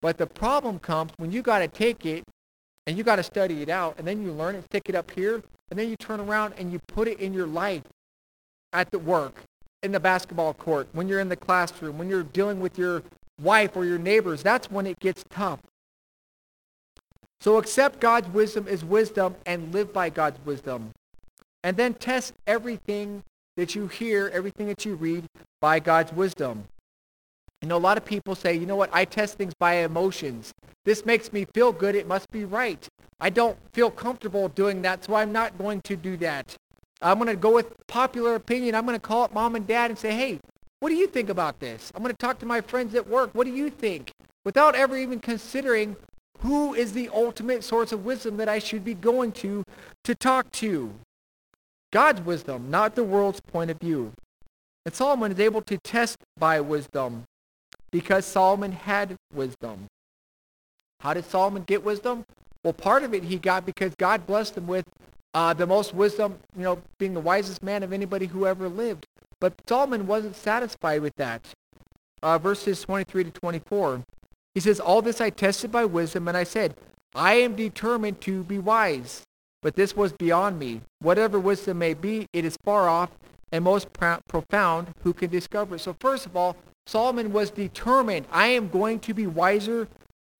But 0.00 0.18
the 0.18 0.26
problem 0.26 0.78
comes 0.78 1.12
when 1.16 1.32
you 1.32 1.42
got 1.42 1.60
to 1.60 1.68
take 1.68 2.04
it 2.04 2.24
and 2.86 2.98
you 2.98 3.04
got 3.04 3.16
to 3.16 3.22
study 3.22 3.62
it 3.62 3.68
out 3.68 3.96
and 3.98 4.06
then 4.06 4.22
you 4.22 4.32
learn 4.32 4.56
it, 4.56 4.64
stick 4.64 4.88
it 4.88 4.94
up 4.94 5.10
here, 5.12 5.42
and 5.70 5.78
then 5.78 5.88
you 5.88 5.96
turn 5.96 6.20
around 6.20 6.54
and 6.58 6.72
you 6.72 6.80
put 6.88 7.08
it 7.08 7.20
in 7.20 7.32
your 7.32 7.46
life 7.46 7.82
at 8.72 8.90
the 8.90 8.98
work, 8.98 9.42
in 9.82 9.92
the 9.92 10.00
basketball 10.00 10.54
court, 10.54 10.88
when 10.92 11.08
you're 11.08 11.20
in 11.20 11.28
the 11.28 11.36
classroom, 11.36 11.98
when 11.98 12.08
you're 12.08 12.22
dealing 12.22 12.60
with 12.60 12.78
your 12.78 13.02
wife 13.42 13.76
or 13.76 13.84
your 13.84 13.98
neighbors. 13.98 14.42
That's 14.42 14.70
when 14.70 14.86
it 14.86 14.98
gets 15.00 15.24
tough. 15.30 15.60
So 17.40 17.58
accept 17.58 18.00
God's 18.00 18.28
wisdom 18.28 18.68
as 18.68 18.84
wisdom 18.84 19.34
and 19.46 19.72
live 19.74 19.92
by 19.92 20.10
God's 20.10 20.38
wisdom. 20.44 20.90
And 21.64 21.76
then 21.76 21.94
test 21.94 22.34
everything 22.46 23.22
that 23.56 23.74
you 23.74 23.88
hear, 23.88 24.30
everything 24.32 24.68
that 24.68 24.84
you 24.84 24.94
read 24.94 25.24
by 25.60 25.80
God's 25.80 26.12
wisdom. 26.12 26.64
You 27.60 27.68
know, 27.68 27.76
a 27.76 27.78
lot 27.78 27.96
of 27.96 28.04
people 28.04 28.34
say, 28.34 28.54
you 28.54 28.66
know 28.66 28.76
what, 28.76 28.90
I 28.92 29.04
test 29.04 29.38
things 29.38 29.54
by 29.58 29.74
emotions. 29.74 30.52
This 30.84 31.06
makes 31.06 31.32
me 31.32 31.46
feel 31.54 31.72
good. 31.72 31.94
It 31.94 32.08
must 32.08 32.30
be 32.30 32.44
right. 32.44 32.86
I 33.20 33.30
don't 33.30 33.56
feel 33.72 33.90
comfortable 33.90 34.48
doing 34.48 34.82
that, 34.82 35.04
so 35.04 35.14
I'm 35.14 35.30
not 35.30 35.56
going 35.58 35.80
to 35.82 35.96
do 35.96 36.16
that. 36.18 36.56
I'm 37.00 37.18
going 37.18 37.28
to 37.28 37.36
go 37.36 37.52
with 37.52 37.72
popular 37.86 38.34
opinion. 38.34 38.74
I'm 38.74 38.84
going 38.86 38.96
to 38.96 39.00
call 39.00 39.22
up 39.22 39.32
mom 39.32 39.54
and 39.54 39.66
dad 39.66 39.90
and 39.90 39.98
say, 39.98 40.12
hey, 40.12 40.40
what 40.82 40.88
do 40.88 40.96
you 40.96 41.06
think 41.06 41.28
about 41.28 41.60
this? 41.60 41.92
I'm 41.94 42.02
going 42.02 42.12
to 42.12 42.18
talk 42.18 42.40
to 42.40 42.46
my 42.46 42.60
friends 42.60 42.96
at 42.96 43.08
work. 43.08 43.30
What 43.34 43.44
do 43.44 43.52
you 43.52 43.70
think? 43.70 44.10
Without 44.44 44.74
ever 44.74 44.96
even 44.96 45.20
considering 45.20 45.94
who 46.40 46.74
is 46.74 46.92
the 46.92 47.08
ultimate 47.14 47.62
source 47.62 47.92
of 47.92 48.04
wisdom 48.04 48.36
that 48.38 48.48
I 48.48 48.58
should 48.58 48.84
be 48.84 48.94
going 48.94 49.30
to 49.32 49.62
to 50.02 50.14
talk 50.16 50.50
to. 50.54 50.92
God's 51.92 52.22
wisdom, 52.22 52.68
not 52.68 52.96
the 52.96 53.04
world's 53.04 53.40
point 53.40 53.70
of 53.70 53.78
view. 53.78 54.12
And 54.84 54.92
Solomon 54.92 55.30
is 55.30 55.38
able 55.38 55.62
to 55.62 55.78
test 55.78 56.16
by 56.36 56.60
wisdom 56.60 57.22
because 57.92 58.26
Solomon 58.26 58.72
had 58.72 59.14
wisdom. 59.32 59.86
How 60.98 61.14
did 61.14 61.26
Solomon 61.26 61.62
get 61.62 61.84
wisdom? 61.84 62.24
Well, 62.64 62.72
part 62.72 63.04
of 63.04 63.14
it 63.14 63.22
he 63.22 63.38
got 63.38 63.64
because 63.64 63.94
God 63.94 64.26
blessed 64.26 64.56
him 64.56 64.66
with 64.66 64.86
uh, 65.32 65.54
the 65.54 65.64
most 65.64 65.94
wisdom, 65.94 66.40
you 66.56 66.64
know, 66.64 66.82
being 66.98 67.14
the 67.14 67.20
wisest 67.20 67.62
man 67.62 67.84
of 67.84 67.92
anybody 67.92 68.26
who 68.26 68.48
ever 68.48 68.68
lived. 68.68 69.06
But 69.42 69.54
Solomon 69.68 70.06
wasn't 70.06 70.36
satisfied 70.36 71.02
with 71.02 71.16
that. 71.16 71.44
Uh, 72.22 72.38
verses 72.38 72.80
23 72.82 73.24
to 73.24 73.30
24. 73.32 74.04
He 74.54 74.60
says, 74.60 74.78
All 74.78 75.02
this 75.02 75.20
I 75.20 75.30
tested 75.30 75.72
by 75.72 75.84
wisdom, 75.84 76.28
and 76.28 76.36
I 76.36 76.44
said, 76.44 76.76
I 77.12 77.34
am 77.34 77.56
determined 77.56 78.20
to 78.20 78.44
be 78.44 78.60
wise. 78.60 79.24
But 79.60 79.74
this 79.74 79.96
was 79.96 80.12
beyond 80.12 80.60
me. 80.60 80.82
Whatever 81.00 81.40
wisdom 81.40 81.80
may 81.80 81.92
be, 81.92 82.28
it 82.32 82.44
is 82.44 82.56
far 82.64 82.88
off 82.88 83.10
and 83.50 83.64
most 83.64 83.92
pro- 83.92 84.20
profound. 84.28 84.94
Who 85.02 85.12
can 85.12 85.28
discover 85.28 85.74
it? 85.74 85.80
So 85.80 85.96
first 85.98 86.24
of 86.24 86.36
all, 86.36 86.56
Solomon 86.86 87.32
was 87.32 87.50
determined. 87.50 88.26
I 88.30 88.46
am 88.46 88.68
going 88.68 89.00
to 89.00 89.12
be 89.12 89.26
wiser 89.26 89.88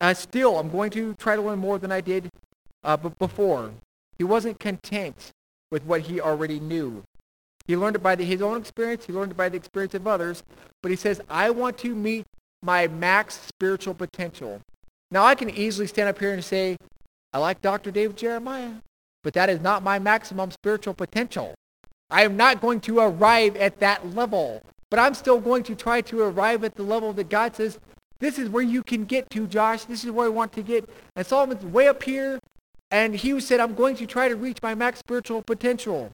uh, 0.00 0.14
still. 0.14 0.60
I'm 0.60 0.70
going 0.70 0.90
to 0.90 1.14
try 1.14 1.34
to 1.34 1.42
learn 1.42 1.58
more 1.58 1.80
than 1.80 1.90
I 1.90 2.02
did 2.02 2.28
uh, 2.84 2.96
before. 2.96 3.72
He 4.16 4.22
wasn't 4.22 4.60
content 4.60 5.32
with 5.72 5.84
what 5.84 6.02
he 6.02 6.20
already 6.20 6.60
knew. 6.60 7.02
He 7.66 7.76
learned 7.76 7.96
it 7.96 8.02
by 8.02 8.14
the, 8.14 8.24
his 8.24 8.42
own 8.42 8.58
experience. 8.58 9.06
He 9.06 9.12
learned 9.12 9.32
it 9.32 9.36
by 9.36 9.48
the 9.48 9.56
experience 9.56 9.94
of 9.94 10.06
others. 10.06 10.42
But 10.82 10.90
he 10.90 10.96
says, 10.96 11.20
I 11.28 11.50
want 11.50 11.78
to 11.78 11.94
meet 11.94 12.24
my 12.62 12.88
max 12.88 13.40
spiritual 13.46 13.94
potential. 13.94 14.60
Now, 15.10 15.24
I 15.24 15.34
can 15.34 15.50
easily 15.50 15.86
stand 15.86 16.08
up 16.08 16.18
here 16.18 16.32
and 16.32 16.44
say, 16.44 16.76
I 17.32 17.38
like 17.38 17.60
Dr. 17.60 17.90
David 17.90 18.16
Jeremiah, 18.16 18.72
but 19.22 19.34
that 19.34 19.50
is 19.50 19.60
not 19.60 19.82
my 19.82 19.98
maximum 19.98 20.50
spiritual 20.50 20.94
potential. 20.94 21.54
I 22.10 22.24
am 22.24 22.36
not 22.36 22.60
going 22.60 22.80
to 22.82 22.98
arrive 22.98 23.56
at 23.56 23.80
that 23.80 24.14
level, 24.14 24.62
but 24.90 24.98
I'm 24.98 25.14
still 25.14 25.40
going 25.40 25.62
to 25.64 25.74
try 25.74 26.02
to 26.02 26.22
arrive 26.22 26.64
at 26.64 26.74
the 26.74 26.82
level 26.82 27.12
that 27.14 27.30
God 27.30 27.56
says, 27.56 27.78
this 28.20 28.38
is 28.38 28.48
where 28.48 28.62
you 28.62 28.82
can 28.82 29.04
get 29.04 29.28
to, 29.30 29.46
Josh. 29.46 29.84
This 29.84 30.04
is 30.04 30.10
where 30.10 30.26
I 30.26 30.30
want 30.30 30.52
to 30.52 30.62
get. 30.62 30.88
And 31.16 31.26
Solomon's 31.26 31.64
way 31.64 31.88
up 31.88 32.02
here, 32.04 32.38
and 32.90 33.16
he 33.16 33.40
said, 33.40 33.58
I'm 33.58 33.74
going 33.74 33.96
to 33.96 34.06
try 34.06 34.28
to 34.28 34.36
reach 34.36 34.58
my 34.62 34.74
max 34.74 35.00
spiritual 35.00 35.42
potential. 35.42 36.12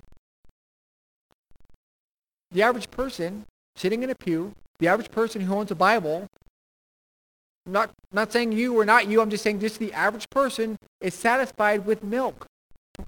The 2.50 2.62
average 2.62 2.90
person 2.90 3.44
sitting 3.76 4.02
in 4.02 4.10
a 4.10 4.14
pew, 4.14 4.54
the 4.78 4.88
average 4.88 5.10
person 5.10 5.42
who 5.42 5.54
owns 5.54 5.70
a 5.70 5.74
Bible, 5.74 6.26
not, 7.66 7.90
not 8.12 8.32
saying 8.32 8.52
you 8.52 8.78
or 8.78 8.84
not 8.84 9.06
you, 9.06 9.20
I'm 9.20 9.30
just 9.30 9.44
saying 9.44 9.60
just 9.60 9.78
the 9.78 9.92
average 9.92 10.28
person 10.30 10.76
is 11.00 11.14
satisfied 11.14 11.84
with 11.84 12.02
milk. 12.02 12.46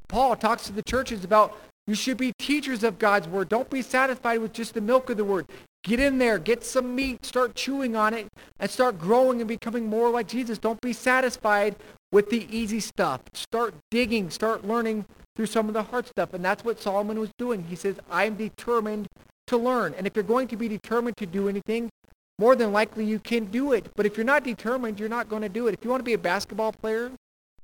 Paul 0.09 0.37
talks 0.37 0.65
to 0.67 0.73
the 0.73 0.83
churches 0.83 1.25
about 1.25 1.57
you 1.87 1.95
should 1.95 2.19
be 2.19 2.33
teachers 2.39 2.85
of 2.85 2.99
God's 2.99 3.27
word. 3.27 3.49
Don't 3.49 3.71
be 3.71 3.83
satisfied 3.83 4.41
with 4.41 4.53
just 4.53 4.75
the 4.75 4.81
milk 4.81 5.11
of 5.11 5.17
the 5.17 5.25
word. 5.25 5.47
Get 5.83 5.99
in 5.99 6.19
there, 6.19 6.39
get 6.39 6.63
some 6.63 6.95
meat, 6.95 7.25
start 7.25 7.55
chewing 7.55 7.97
on 7.97 8.13
it, 8.13 8.29
and 8.59 8.71
start 8.71 8.99
growing 8.99 9.41
and 9.41 9.49
becoming 9.49 9.87
more 9.87 10.11
like 10.11 10.29
Jesus. 10.29 10.59
Don't 10.59 10.81
be 10.81 10.93
satisfied 10.93 11.75
with 12.13 12.29
the 12.29 12.47
easy 12.55 12.81
stuff. 12.81 13.23
Start 13.33 13.75
digging, 13.91 14.31
start 14.31 14.65
learning 14.65 15.07
through 15.41 15.47
some 15.47 15.69
of 15.69 15.73
the 15.73 15.85
hard 15.85 16.07
stuff. 16.07 16.35
And 16.35 16.45
that's 16.45 16.63
what 16.67 16.79
Solomon 16.83 17.19
was 17.19 17.31
doing. 17.39 17.65
He 17.65 17.75
says, 17.75 17.99
I'm 18.11 18.35
determined 18.35 19.07
to 19.47 19.57
learn. 19.57 19.95
And 19.97 20.07
if 20.07 20.15
you're 20.15 20.23
going 20.23 20.49
to 20.49 20.57
be 20.57 20.69
determined 20.69 21.17
to 21.17 21.25
do 21.25 21.49
anything, 21.49 21.89
more 22.39 22.55
than 22.55 22.73
likely 22.73 23.07
you 23.07 23.19
can 23.19 23.47
do 23.47 23.73
it. 23.73 23.91
But 23.97 24.05
if 24.05 24.19
you're 24.19 24.27
not 24.27 24.45
determined, 24.45 25.01
you're 25.01 25.09
not 25.09 25.31
going 25.31 25.41
to 25.41 25.49
do 25.49 25.67
it. 25.67 25.73
If 25.73 25.83
you 25.83 25.89
want 25.89 26.01
to 26.01 26.05
be 26.05 26.13
a 26.13 26.19
basketball 26.19 26.73
player, 26.73 27.11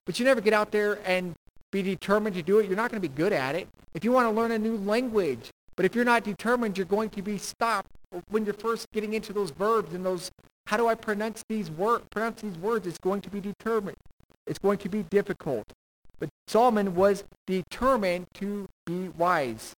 but 0.07 0.19
you 0.19 0.25
never 0.25 0.41
get 0.41 0.55
out 0.55 0.71
there 0.71 1.01
and 1.05 1.35
be 1.71 1.83
determined 1.83 2.35
to 2.37 2.43
do 2.43 2.61
it, 2.61 2.67
you're 2.67 2.77
not 2.77 2.91
going 2.91 3.03
to 3.03 3.07
be 3.07 3.15
good 3.15 3.35
at 3.35 3.55
it. 3.55 3.69
If 3.93 4.05
you 4.05 4.11
want 4.11 4.27
to 4.27 4.31
learn 4.31 4.53
a 4.53 4.59
new 4.59 4.79
language, 4.79 5.51
but 5.77 5.85
if 5.85 5.95
you're 5.95 6.03
not 6.03 6.25
determined, 6.25 6.79
you're 6.79 6.87
going 6.87 7.11
to 7.11 7.21
be 7.21 7.37
stopped 7.37 7.91
when 8.31 8.47
you're 8.47 8.55
first 8.55 8.91
getting 8.93 9.13
into 9.13 9.35
those 9.35 9.51
verbs 9.51 9.93
and 9.93 10.03
those, 10.03 10.31
how 10.69 10.79
do 10.79 10.87
I 10.89 10.95
pronounce 10.95 11.45
these, 11.47 11.71
word, 11.71 12.09
pronounce 12.09 12.41
these 12.41 12.57
words? 12.57 12.87
It's 12.87 12.97
going 12.97 13.21
to 13.21 13.29
be 13.29 13.41
determined. 13.41 13.99
It's 14.47 14.59
going 14.59 14.79
to 14.79 14.89
be 14.89 15.03
difficult. 15.03 15.75
But 16.19 16.31
Solomon 16.49 16.95
was 16.95 17.25
determined 17.47 18.27
to 18.35 18.69
be 18.85 19.09
wise. 19.09 19.75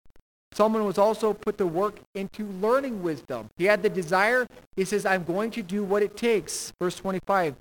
Solomon 0.54 0.86
was 0.86 0.98
also 0.98 1.34
put 1.34 1.58
to 1.58 1.68
work 1.68 2.00
into 2.16 2.46
learning 2.46 3.04
wisdom. 3.04 3.50
He 3.58 3.66
had 3.66 3.84
the 3.84 3.90
desire. 3.90 4.48
He 4.76 4.86
says, 4.86 5.06
I'm 5.06 5.24
going 5.24 5.52
to 5.52 5.62
do 5.62 5.84
what 5.84 6.04
it 6.04 6.18
takes. 6.18 6.74
Verse 6.80 6.96
25. 6.96 7.56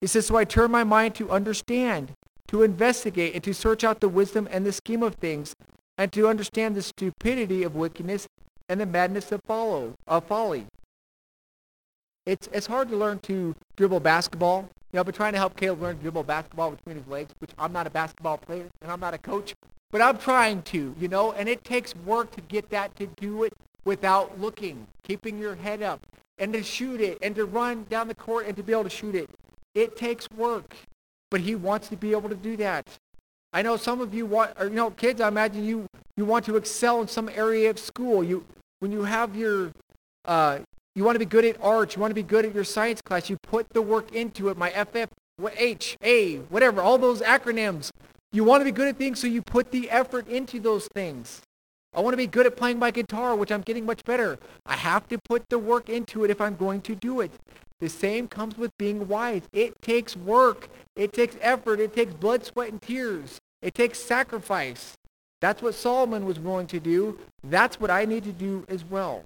He 0.00 0.06
says, 0.06 0.26
so 0.26 0.36
I 0.36 0.44
turn 0.44 0.70
my 0.70 0.82
mind 0.82 1.14
to 1.16 1.30
understand, 1.30 2.12
to 2.48 2.62
investigate, 2.62 3.34
and 3.34 3.44
to 3.44 3.54
search 3.54 3.84
out 3.84 4.00
the 4.00 4.08
wisdom 4.08 4.48
and 4.50 4.66
the 4.66 4.72
scheme 4.72 5.02
of 5.02 5.14
things, 5.14 5.54
and 5.96 6.12
to 6.12 6.26
understand 6.26 6.74
the 6.74 6.82
stupidity 6.82 7.62
of 7.62 7.76
wickedness 7.76 8.26
and 8.68 8.80
the 8.80 8.86
madness 8.86 9.30
of, 9.30 9.40
follow, 9.46 9.94
of 10.08 10.24
folly. 10.24 10.66
It's, 12.24 12.48
it's 12.52 12.66
hard 12.66 12.88
to 12.90 12.96
learn 12.96 13.18
to 13.20 13.54
dribble 13.76 14.00
basketball. 14.00 14.68
You 14.92 14.96
know, 14.96 15.00
I've 15.00 15.06
been 15.06 15.14
trying 15.14 15.32
to 15.32 15.38
help 15.38 15.56
Caleb 15.56 15.82
learn 15.82 15.96
to 15.96 16.02
dribble 16.02 16.22
basketball 16.24 16.70
between 16.70 16.96
his 16.96 17.06
legs, 17.06 17.32
which 17.38 17.50
I'm 17.58 17.72
not 17.72 17.86
a 17.86 17.90
basketball 17.90 18.38
player, 18.38 18.68
and 18.80 18.92
I'm 18.92 19.00
not 19.00 19.14
a 19.14 19.18
coach, 19.18 19.54
but 19.90 20.00
I'm 20.00 20.18
trying 20.18 20.62
to, 20.62 20.94
you 21.00 21.08
know, 21.08 21.32
and 21.32 21.48
it 21.48 21.64
takes 21.64 21.96
work 21.96 22.30
to 22.32 22.40
get 22.42 22.70
that 22.70 22.94
to 22.96 23.06
do 23.06 23.42
it 23.44 23.52
without 23.84 24.40
looking, 24.40 24.86
keeping 25.02 25.38
your 25.38 25.56
head 25.56 25.82
up, 25.82 26.06
and 26.38 26.52
to 26.52 26.62
shoot 26.62 27.00
it, 27.00 27.18
and 27.22 27.34
to 27.34 27.44
run 27.44 27.86
down 27.90 28.06
the 28.06 28.14
court 28.14 28.46
and 28.46 28.56
to 28.56 28.62
be 28.62 28.72
able 28.72 28.84
to 28.84 28.90
shoot 28.90 29.14
it. 29.14 29.28
It 29.74 29.96
takes 29.96 30.28
work, 30.36 30.76
but 31.30 31.40
he 31.40 31.54
wants 31.54 31.88
to 31.88 31.96
be 31.96 32.12
able 32.12 32.28
to 32.28 32.36
do 32.36 32.56
that. 32.58 32.86
I 33.52 33.62
know 33.62 33.76
some 33.76 34.00
of 34.00 34.14
you 34.14 34.26
want, 34.26 34.52
or, 34.58 34.66
you 34.66 34.74
know, 34.74 34.90
kids, 34.90 35.20
I 35.20 35.28
imagine 35.28 35.64
you, 35.64 35.86
you 36.16 36.24
want 36.24 36.44
to 36.44 36.56
excel 36.56 37.00
in 37.00 37.08
some 37.08 37.28
area 37.28 37.68
of 37.70 37.78
school. 37.78 38.22
You, 38.22 38.44
when 38.78 38.92
you 38.92 39.04
have 39.04 39.34
your, 39.34 39.72
uh, 40.24 40.60
you 40.94 41.04
want 41.04 41.14
to 41.14 41.18
be 41.18 41.24
good 41.24 41.44
at 41.44 41.56
art, 41.62 41.94
you 41.96 42.00
want 42.00 42.10
to 42.10 42.14
be 42.14 42.22
good 42.22 42.44
at 42.44 42.54
your 42.54 42.64
science 42.64 43.00
class, 43.00 43.30
you 43.30 43.36
put 43.42 43.68
the 43.70 43.82
work 43.82 44.12
into 44.12 44.48
it, 44.48 44.56
my 44.56 44.70
FF, 44.70 45.08
H, 45.56 45.96
A, 46.02 46.36
whatever, 46.36 46.80
all 46.80 46.98
those 46.98 47.22
acronyms. 47.22 47.90
You 48.32 48.44
want 48.44 48.60
to 48.60 48.64
be 48.64 48.72
good 48.72 48.88
at 48.88 48.96
things, 48.96 49.20
so 49.20 49.26
you 49.26 49.42
put 49.42 49.70
the 49.70 49.90
effort 49.90 50.28
into 50.28 50.60
those 50.60 50.88
things. 50.94 51.42
I 51.94 52.00
want 52.00 52.14
to 52.14 52.18
be 52.18 52.26
good 52.26 52.46
at 52.46 52.56
playing 52.56 52.78
my 52.78 52.90
guitar, 52.90 53.36
which 53.36 53.52
I'm 53.52 53.60
getting 53.60 53.84
much 53.84 54.04
better. 54.04 54.38
I 54.64 54.76
have 54.76 55.06
to 55.08 55.18
put 55.18 55.48
the 55.50 55.58
work 55.58 55.90
into 55.90 56.24
it 56.24 56.30
if 56.30 56.40
I'm 56.40 56.56
going 56.56 56.80
to 56.82 56.94
do 56.94 57.20
it. 57.20 57.30
The 57.80 57.90
same 57.90 58.28
comes 58.28 58.56
with 58.56 58.70
being 58.78 59.08
wise. 59.08 59.42
It 59.52 59.74
takes 59.82 60.16
work. 60.16 60.70
It 60.96 61.12
takes 61.12 61.36
effort. 61.40 61.80
It 61.80 61.94
takes 61.94 62.14
blood, 62.14 62.46
sweat, 62.46 62.70
and 62.70 62.80
tears. 62.80 63.38
It 63.60 63.74
takes 63.74 63.98
sacrifice. 63.98 64.94
That's 65.42 65.60
what 65.60 65.74
Solomon 65.74 66.24
was 66.24 66.38
willing 66.38 66.68
to 66.68 66.80
do. 66.80 67.18
That's 67.44 67.78
what 67.78 67.90
I 67.90 68.04
need 68.06 68.24
to 68.24 68.32
do 68.32 68.64
as 68.68 68.84
well. 68.84 69.24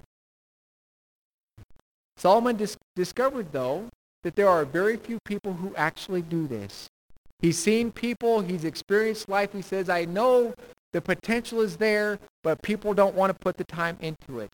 Solomon 2.17 2.57
dis- 2.57 2.77
discovered, 2.95 3.51
though, 3.51 3.85
that 4.23 4.35
there 4.35 4.49
are 4.49 4.65
very 4.65 4.97
few 4.97 5.19
people 5.23 5.53
who 5.53 5.73
actually 5.75 6.21
do 6.21 6.47
this. 6.47 6.87
He's 7.39 7.57
seen 7.57 7.91
people, 7.91 8.41
he's 8.41 8.65
experienced 8.65 9.29
life. 9.29 9.53
He 9.53 9.61
says, 9.61 9.89
I 9.89 10.05
know 10.05 10.55
the 10.91 11.01
potential 11.01 11.61
is 11.61 11.77
there, 11.77 12.19
but 12.43 12.61
people 12.63 12.93
don't 12.93 13.15
want 13.15 13.31
to 13.31 13.39
put 13.39 13.57
the 13.57 13.63
time 13.63 13.97
into 14.01 14.39
it. 14.39 14.51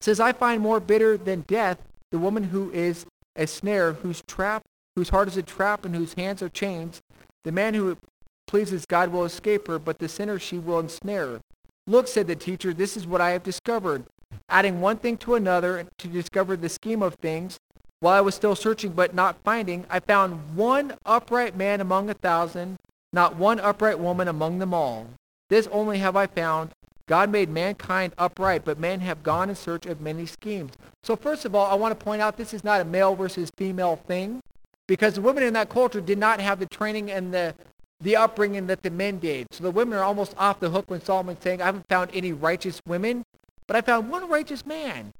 says, 0.00 0.20
I 0.20 0.32
find 0.32 0.62
more 0.62 0.80
bitter 0.80 1.16
than 1.16 1.42
death 1.42 1.78
the 2.10 2.18
woman 2.18 2.44
who 2.44 2.70
is 2.70 3.04
a 3.36 3.46
snare, 3.46 3.92
whose 3.92 4.22
trap, 4.26 4.62
whose 4.96 5.10
heart 5.10 5.28
is 5.28 5.36
a 5.36 5.42
trap, 5.42 5.84
and 5.84 5.94
whose 5.94 6.14
hands 6.14 6.42
are 6.42 6.48
chains. 6.48 7.00
The 7.44 7.52
man 7.52 7.74
who 7.74 7.98
pleases 8.46 8.86
God 8.86 9.10
will 9.10 9.24
escape 9.24 9.66
her, 9.66 9.78
but 9.78 9.98
the 9.98 10.08
sinner 10.08 10.38
she 10.38 10.58
will 10.58 10.78
ensnare. 10.78 11.40
Look, 11.86 12.08
said 12.08 12.26
the 12.26 12.36
teacher, 12.36 12.72
this 12.72 12.96
is 12.96 13.06
what 13.06 13.20
I 13.20 13.30
have 13.30 13.42
discovered. 13.42 14.04
Adding 14.48 14.80
one 14.80 14.96
thing 14.96 15.16
to 15.18 15.34
another 15.34 15.86
to 15.98 16.08
discover 16.08 16.56
the 16.56 16.68
scheme 16.68 17.02
of 17.02 17.14
things, 17.14 17.58
while 18.00 18.14
I 18.14 18.20
was 18.20 18.34
still 18.34 18.54
searching 18.54 18.92
but 18.92 19.14
not 19.14 19.36
finding, 19.44 19.86
I 19.88 20.00
found 20.00 20.56
one 20.56 20.94
upright 21.06 21.56
man 21.56 21.80
among 21.80 22.10
a 22.10 22.14
thousand, 22.14 22.76
not 23.12 23.36
one 23.36 23.58
upright 23.60 23.98
woman 23.98 24.28
among 24.28 24.58
them 24.58 24.74
all. 24.74 25.06
This 25.48 25.66
only 25.68 25.98
have 25.98 26.16
I 26.16 26.26
found. 26.26 26.70
God 27.06 27.30
made 27.30 27.48
mankind 27.48 28.14
upright, 28.16 28.64
but 28.64 28.78
men 28.78 29.00
have 29.00 29.22
gone 29.22 29.50
in 29.50 29.56
search 29.56 29.86
of 29.86 30.00
many 30.00 30.26
schemes. 30.26 30.72
So 31.02 31.16
first 31.16 31.44
of 31.44 31.54
all, 31.54 31.70
I 31.70 31.74
want 31.74 31.98
to 31.98 32.04
point 32.04 32.22
out 32.22 32.36
this 32.36 32.54
is 32.54 32.64
not 32.64 32.80
a 32.80 32.84
male 32.84 33.14
versus 33.14 33.50
female 33.56 33.96
thing, 33.96 34.40
because 34.86 35.14
the 35.14 35.20
women 35.20 35.42
in 35.42 35.52
that 35.52 35.68
culture 35.68 36.00
did 36.00 36.18
not 36.18 36.40
have 36.40 36.58
the 36.58 36.66
training 36.66 37.10
and 37.10 37.32
the, 37.32 37.54
the 38.00 38.16
upbringing 38.16 38.66
that 38.68 38.82
the 38.82 38.90
men 38.90 39.18
did. 39.18 39.46
So 39.50 39.64
the 39.64 39.70
women 39.70 39.98
are 39.98 40.04
almost 40.04 40.34
off 40.38 40.60
the 40.60 40.70
hook 40.70 40.90
when 40.90 41.02
Solomon's 41.02 41.42
saying, 41.42 41.62
I 41.62 41.66
haven't 41.66 41.88
found 41.88 42.10
any 42.12 42.32
righteous 42.32 42.80
women, 42.86 43.24
but 43.66 43.76
I 43.76 43.80
found 43.80 44.10
one 44.10 44.28
righteous 44.28 44.64
man. 44.66 45.12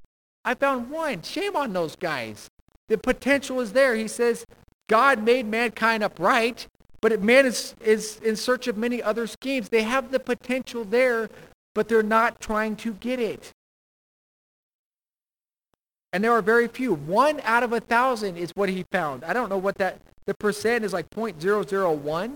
I 0.44 0.54
found 0.54 0.90
one. 0.90 1.22
Shame 1.22 1.56
on 1.56 1.72
those 1.72 1.96
guys. 1.96 2.48
The 2.88 2.98
potential 2.98 3.60
is 3.60 3.72
there. 3.72 3.94
He 3.94 4.08
says, 4.08 4.44
God 4.88 5.22
made 5.22 5.46
mankind 5.46 6.02
upright, 6.02 6.66
but 7.00 7.20
man 7.22 7.46
is, 7.46 7.74
is 7.80 8.20
in 8.22 8.36
search 8.36 8.66
of 8.66 8.76
many 8.76 9.02
other 9.02 9.26
schemes. 9.26 9.70
They 9.70 9.82
have 9.82 10.10
the 10.10 10.20
potential 10.20 10.84
there, 10.84 11.30
but 11.74 11.88
they're 11.88 12.02
not 12.02 12.40
trying 12.40 12.76
to 12.76 12.94
get 12.94 13.18
it. 13.18 13.52
And 16.12 16.22
there 16.22 16.32
are 16.32 16.42
very 16.42 16.68
few. 16.68 16.94
One 16.94 17.40
out 17.42 17.62
of 17.62 17.72
a 17.72 17.80
thousand 17.80 18.36
is 18.36 18.52
what 18.54 18.68
he 18.68 18.84
found. 18.92 19.24
I 19.24 19.32
don't 19.32 19.48
know 19.48 19.58
what 19.58 19.78
that, 19.78 19.98
the 20.26 20.34
percent 20.34 20.84
is 20.84 20.92
like 20.92 21.10
0.001. 21.10 22.32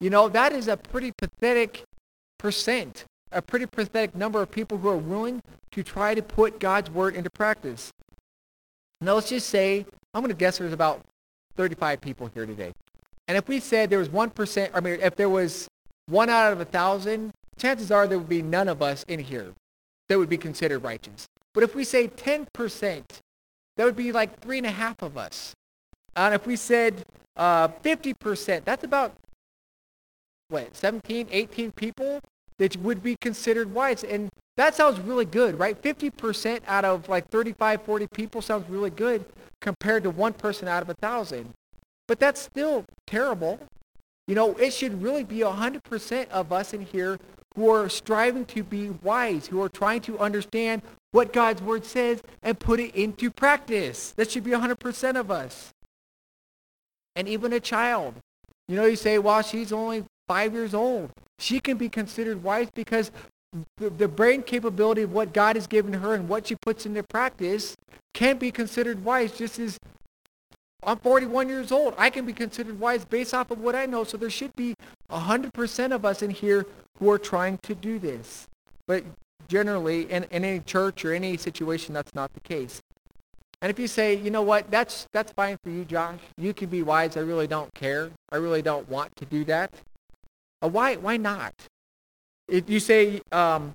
You 0.00 0.10
know, 0.10 0.28
that 0.28 0.52
is 0.52 0.68
a 0.68 0.76
pretty 0.76 1.12
pathetic 1.16 1.84
percent, 2.38 3.04
a 3.32 3.42
pretty 3.42 3.66
pathetic 3.66 4.14
number 4.14 4.40
of 4.40 4.50
people 4.50 4.78
who 4.78 4.88
are 4.88 4.96
willing 4.96 5.42
to 5.72 5.82
try 5.82 6.14
to 6.14 6.22
put 6.22 6.60
God's 6.60 6.90
word 6.90 7.14
into 7.14 7.30
practice. 7.30 7.90
Now 9.00 9.14
let's 9.14 9.28
just 9.28 9.48
say, 9.48 9.86
I'm 10.14 10.22
going 10.22 10.30
to 10.30 10.36
guess 10.36 10.58
there's 10.58 10.72
about 10.72 11.02
35 11.56 12.00
people 12.00 12.30
here 12.34 12.46
today. 12.46 12.72
And 13.26 13.36
if 13.36 13.48
we 13.48 13.60
said 13.60 13.90
there 13.90 13.98
was 13.98 14.08
1%, 14.08 14.70
I 14.72 14.80
mean, 14.80 14.98
if 15.02 15.16
there 15.16 15.28
was 15.28 15.68
one 16.06 16.30
out 16.30 16.52
of 16.52 16.60
a 16.60 16.64
thousand, 16.64 17.32
chances 17.58 17.90
are 17.90 18.06
there 18.06 18.18
would 18.18 18.28
be 18.28 18.42
none 18.42 18.68
of 18.68 18.80
us 18.80 19.04
in 19.08 19.20
here 19.20 19.52
that 20.08 20.18
would 20.18 20.30
be 20.30 20.38
considered 20.38 20.80
righteous. 20.80 21.26
But 21.52 21.62
if 21.62 21.74
we 21.74 21.84
say 21.84 22.08
10%, 22.08 23.04
that 23.76 23.84
would 23.84 23.96
be 23.96 24.12
like 24.12 24.40
three 24.40 24.58
and 24.58 24.66
a 24.66 24.70
half 24.70 25.02
of 25.02 25.18
us. 25.18 25.54
And 26.16 26.34
if 26.34 26.46
we 26.46 26.56
said 26.56 27.04
uh, 27.36 27.68
50%, 27.68 28.64
that's 28.64 28.84
about, 28.84 29.14
what, 30.48 30.74
17, 30.74 31.28
18 31.30 31.72
people 31.72 32.20
that 32.58 32.76
would 32.78 33.02
be 33.02 33.16
considered 33.20 33.72
wise. 33.72 34.04
And 34.04 34.30
that 34.56 34.74
sounds 34.74 35.00
really 35.00 35.24
good, 35.24 35.58
right? 35.58 35.80
50% 35.80 36.60
out 36.66 36.84
of 36.84 37.08
like 37.08 37.28
35, 37.28 37.82
40 37.82 38.06
people 38.08 38.42
sounds 38.42 38.68
really 38.68 38.90
good 38.90 39.24
compared 39.60 40.02
to 40.04 40.10
one 40.10 40.32
person 40.32 40.68
out 40.68 40.82
of 40.82 40.90
a 40.90 40.94
thousand. 40.94 41.50
But 42.08 42.18
that's 42.20 42.40
still 42.40 42.84
terrible. 43.06 43.60
You 44.26 44.34
know, 44.34 44.54
it 44.56 44.72
should 44.72 45.02
really 45.02 45.24
be 45.24 45.38
100% 45.38 46.28
of 46.30 46.52
us 46.52 46.74
in 46.74 46.82
here 46.82 47.18
who 47.56 47.70
are 47.70 47.88
striving 47.88 48.44
to 48.46 48.62
be 48.62 48.90
wise, 48.90 49.46
who 49.48 49.62
are 49.62 49.68
trying 49.68 50.00
to 50.02 50.18
understand 50.18 50.82
what 51.12 51.32
God's 51.32 51.62
word 51.62 51.84
says 51.84 52.22
and 52.42 52.58
put 52.58 52.80
it 52.80 52.94
into 52.94 53.30
practice. 53.30 54.12
That 54.12 54.30
should 54.30 54.44
be 54.44 54.50
100% 54.52 55.16
of 55.18 55.30
us. 55.30 55.72
and 57.16 57.28
even 57.28 57.52
a 57.52 57.60
child. 57.60 58.14
You 58.68 58.76
know, 58.76 58.84
you 58.84 58.94
say, 58.96 59.18
well, 59.18 59.42
she's 59.42 59.72
only 59.72 60.04
five 60.28 60.52
years 60.52 60.72
old. 60.72 61.10
She 61.38 61.60
can 61.60 61.76
be 61.76 61.88
considered 61.88 62.42
wise 62.42 62.68
because 62.74 63.10
the, 63.78 63.90
the 63.90 64.08
brain 64.08 64.42
capability 64.42 65.02
of 65.02 65.12
what 65.12 65.32
God 65.32 65.56
has 65.56 65.66
given 65.66 65.92
her 65.94 66.14
and 66.14 66.28
what 66.28 66.48
she 66.48 66.56
puts 66.56 66.86
into 66.86 67.02
practice 67.02 67.76
can't 68.14 68.40
be 68.40 68.50
considered 68.50 69.04
wise 69.04 69.32
just 69.32 69.58
as 69.58 69.78
I'm 70.82 70.98
41 70.98 71.48
years 71.48 71.72
old. 71.72 71.94
I 71.98 72.08
can 72.10 72.24
be 72.24 72.32
considered 72.32 72.78
wise 72.78 73.04
based 73.04 73.34
off 73.34 73.50
of 73.50 73.60
what 73.60 73.74
I 73.74 73.86
know. 73.86 74.04
So 74.04 74.16
there 74.16 74.30
should 74.30 74.54
be 74.54 74.74
100% 75.10 75.92
of 75.92 76.04
us 76.04 76.22
in 76.22 76.30
here 76.30 76.66
who 76.98 77.10
are 77.10 77.18
trying 77.18 77.58
to 77.58 77.74
do 77.74 77.98
this. 77.98 78.46
But 78.86 79.04
generally, 79.48 80.02
in, 80.10 80.24
in 80.24 80.44
any 80.44 80.60
church 80.60 81.04
or 81.04 81.12
any 81.12 81.36
situation, 81.36 81.94
that's 81.94 82.14
not 82.14 82.32
the 82.32 82.40
case. 82.40 82.80
And 83.60 83.70
if 83.70 83.78
you 83.78 83.88
say, 83.88 84.14
you 84.14 84.30
know 84.30 84.42
what, 84.42 84.70
that's, 84.70 85.08
that's 85.12 85.32
fine 85.32 85.58
for 85.64 85.70
you, 85.70 85.84
Josh. 85.84 86.20
You 86.36 86.54
can 86.54 86.68
be 86.68 86.82
wise. 86.82 87.16
I 87.16 87.20
really 87.20 87.48
don't 87.48 87.74
care. 87.74 88.10
I 88.30 88.36
really 88.36 88.62
don't 88.62 88.88
want 88.88 89.16
to 89.16 89.24
do 89.24 89.44
that. 89.46 89.72
Uh, 90.62 90.68
why, 90.68 90.96
why 90.96 91.16
not? 91.16 91.54
If 92.48 92.68
you 92.68 92.80
say, 92.80 93.20
um, 93.32 93.74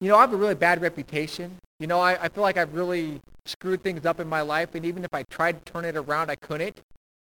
you 0.00 0.08
know, 0.08 0.16
I 0.16 0.22
have 0.22 0.32
a 0.32 0.36
really 0.36 0.54
bad 0.54 0.80
reputation. 0.80 1.56
You 1.80 1.86
know, 1.86 2.00
I, 2.00 2.24
I 2.24 2.28
feel 2.28 2.42
like 2.42 2.56
I've 2.56 2.74
really 2.74 3.20
screwed 3.46 3.82
things 3.82 4.06
up 4.06 4.20
in 4.20 4.28
my 4.28 4.40
life, 4.40 4.74
and 4.74 4.84
even 4.84 5.04
if 5.04 5.12
I 5.12 5.24
tried 5.24 5.64
to 5.64 5.72
turn 5.72 5.84
it 5.84 5.96
around, 5.96 6.30
I 6.30 6.36
couldn't. 6.36 6.80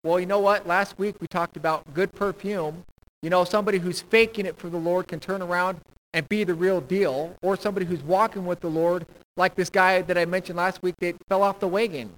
Well, 0.03 0.19
you 0.19 0.25
know 0.25 0.39
what? 0.39 0.67
Last 0.67 0.99
week 0.99 1.15
we 1.21 1.27
talked 1.27 1.55
about 1.55 1.93
good 1.93 2.11
perfume. 2.11 2.83
You 3.21 3.29
know, 3.29 3.45
somebody 3.45 3.79
who's 3.79 4.01
faking 4.01 4.45
it 4.45 4.57
for 4.57 4.69
the 4.69 4.77
Lord 4.77 5.07
can 5.07 5.19
turn 5.19 5.41
around 5.41 5.79
and 6.13 6.27
be 6.29 6.43
the 6.43 6.53
real 6.53 6.81
deal, 6.81 7.35
or 7.41 7.57
somebody 7.57 7.85
who's 7.85 8.03
walking 8.03 8.45
with 8.45 8.59
the 8.59 8.69
Lord, 8.69 9.05
like 9.37 9.55
this 9.55 9.69
guy 9.69 10.01
that 10.03 10.17
I 10.17 10.25
mentioned 10.25 10.57
last 10.57 10.83
week 10.83 10.95
that 10.99 11.15
fell 11.27 11.41
off 11.41 11.59
the 11.59 11.67
wagon. 11.67 12.11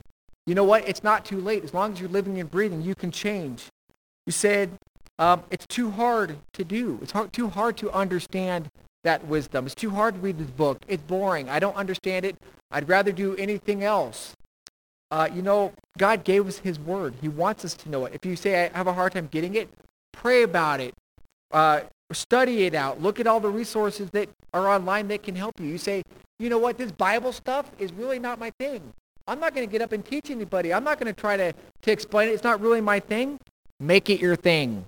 You 0.47 0.55
know 0.55 0.63
what? 0.63 0.87
It's 0.87 1.03
not 1.03 1.25
too 1.25 1.39
late. 1.39 1.63
As 1.63 1.73
long 1.73 1.93
as 1.93 1.99
you're 1.99 2.09
living 2.09 2.39
and 2.39 2.49
breathing, 2.49 2.81
you 2.81 2.95
can 2.95 3.11
change. 3.11 3.65
You 4.25 4.31
said 4.31 4.71
um, 5.19 5.43
it's 5.51 5.65
too 5.67 5.91
hard 5.91 6.37
to 6.53 6.63
do. 6.63 6.99
It's 7.01 7.11
hard, 7.11 7.31
too 7.31 7.49
hard 7.49 7.77
to 7.77 7.91
understand 7.91 8.69
that 9.03 9.25
wisdom. 9.27 9.65
It's 9.65 9.75
too 9.75 9.91
hard 9.91 10.15
to 10.15 10.19
read 10.19 10.37
this 10.37 10.49
book. 10.49 10.79
It's 10.87 11.03
boring. 11.03 11.49
I 11.49 11.59
don't 11.59 11.75
understand 11.75 12.25
it. 12.25 12.35
I'd 12.71 12.89
rather 12.89 13.11
do 13.11 13.35
anything 13.37 13.83
else. 13.83 14.35
Uh, 15.11 15.29
you 15.33 15.41
know, 15.41 15.71
God 15.97 16.23
gave 16.23 16.47
us 16.47 16.57
his 16.57 16.79
word. 16.79 17.13
He 17.21 17.27
wants 17.27 17.63
us 17.63 17.75
to 17.75 17.89
know 17.89 18.05
it. 18.05 18.13
If 18.13 18.25
you 18.25 18.35
say, 18.35 18.65
I 18.65 18.77
have 18.77 18.87
a 18.87 18.93
hard 18.93 19.13
time 19.13 19.29
getting 19.31 19.55
it, 19.55 19.69
pray 20.11 20.43
about 20.43 20.81
it. 20.81 20.93
Uh, 21.51 21.81
study 22.11 22.65
it 22.65 22.73
out. 22.73 23.01
Look 23.01 23.19
at 23.19 23.27
all 23.27 23.39
the 23.39 23.49
resources 23.49 24.09
that 24.11 24.27
are 24.53 24.67
online 24.67 25.07
that 25.09 25.23
can 25.23 25.35
help 25.35 25.59
you. 25.59 25.67
You 25.67 25.77
say, 25.77 26.03
you 26.39 26.49
know 26.49 26.57
what, 26.57 26.77
this 26.77 26.91
Bible 26.91 27.31
stuff 27.31 27.71
is 27.79 27.93
really 27.93 28.19
not 28.19 28.39
my 28.39 28.51
thing. 28.59 28.81
I'm 29.27 29.39
not 29.39 29.55
going 29.55 29.67
to 29.67 29.71
get 29.71 29.81
up 29.81 29.91
and 29.91 30.03
teach 30.03 30.29
anybody. 30.29 30.73
I'm 30.73 30.83
not 30.83 30.99
going 30.99 31.13
to 31.13 31.19
try 31.19 31.37
to, 31.37 31.53
to 31.83 31.91
explain 31.91 32.29
it. 32.29 32.33
It's 32.33 32.43
not 32.43 32.59
really 32.59 32.81
my 32.81 32.99
thing. 32.99 33.39
Make 33.79 34.09
it 34.09 34.19
your 34.19 34.35
thing. 34.35 34.85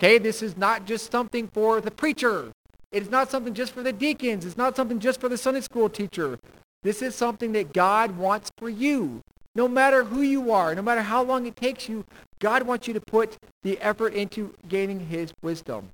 Okay, 0.00 0.16
this 0.16 0.42
is 0.42 0.56
not 0.56 0.86
just 0.86 1.12
something 1.12 1.46
for 1.48 1.82
the 1.82 1.90
preacher. 1.90 2.52
It 2.90 3.02
is 3.02 3.10
not 3.10 3.30
something 3.30 3.52
just 3.52 3.74
for 3.74 3.82
the 3.82 3.92
deacons. 3.92 4.46
It's 4.46 4.56
not 4.56 4.74
something 4.74 4.98
just 4.98 5.20
for 5.20 5.28
the 5.28 5.36
Sunday 5.36 5.60
school 5.60 5.90
teacher. 5.90 6.38
This 6.82 7.02
is 7.02 7.14
something 7.14 7.52
that 7.52 7.74
God 7.74 8.16
wants 8.16 8.50
for 8.56 8.70
you. 8.70 9.20
No 9.54 9.68
matter 9.68 10.04
who 10.04 10.22
you 10.22 10.52
are, 10.52 10.74
no 10.74 10.80
matter 10.80 11.02
how 11.02 11.22
long 11.22 11.44
it 11.44 11.54
takes 11.54 11.86
you, 11.86 12.06
God 12.38 12.62
wants 12.62 12.88
you 12.88 12.94
to 12.94 13.00
put 13.02 13.36
the 13.62 13.78
effort 13.80 14.14
into 14.14 14.54
gaining 14.66 15.00
his 15.00 15.34
wisdom. 15.42 15.90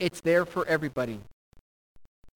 It's 0.00 0.20
there 0.20 0.44
for 0.44 0.66
everybody. 0.66 1.20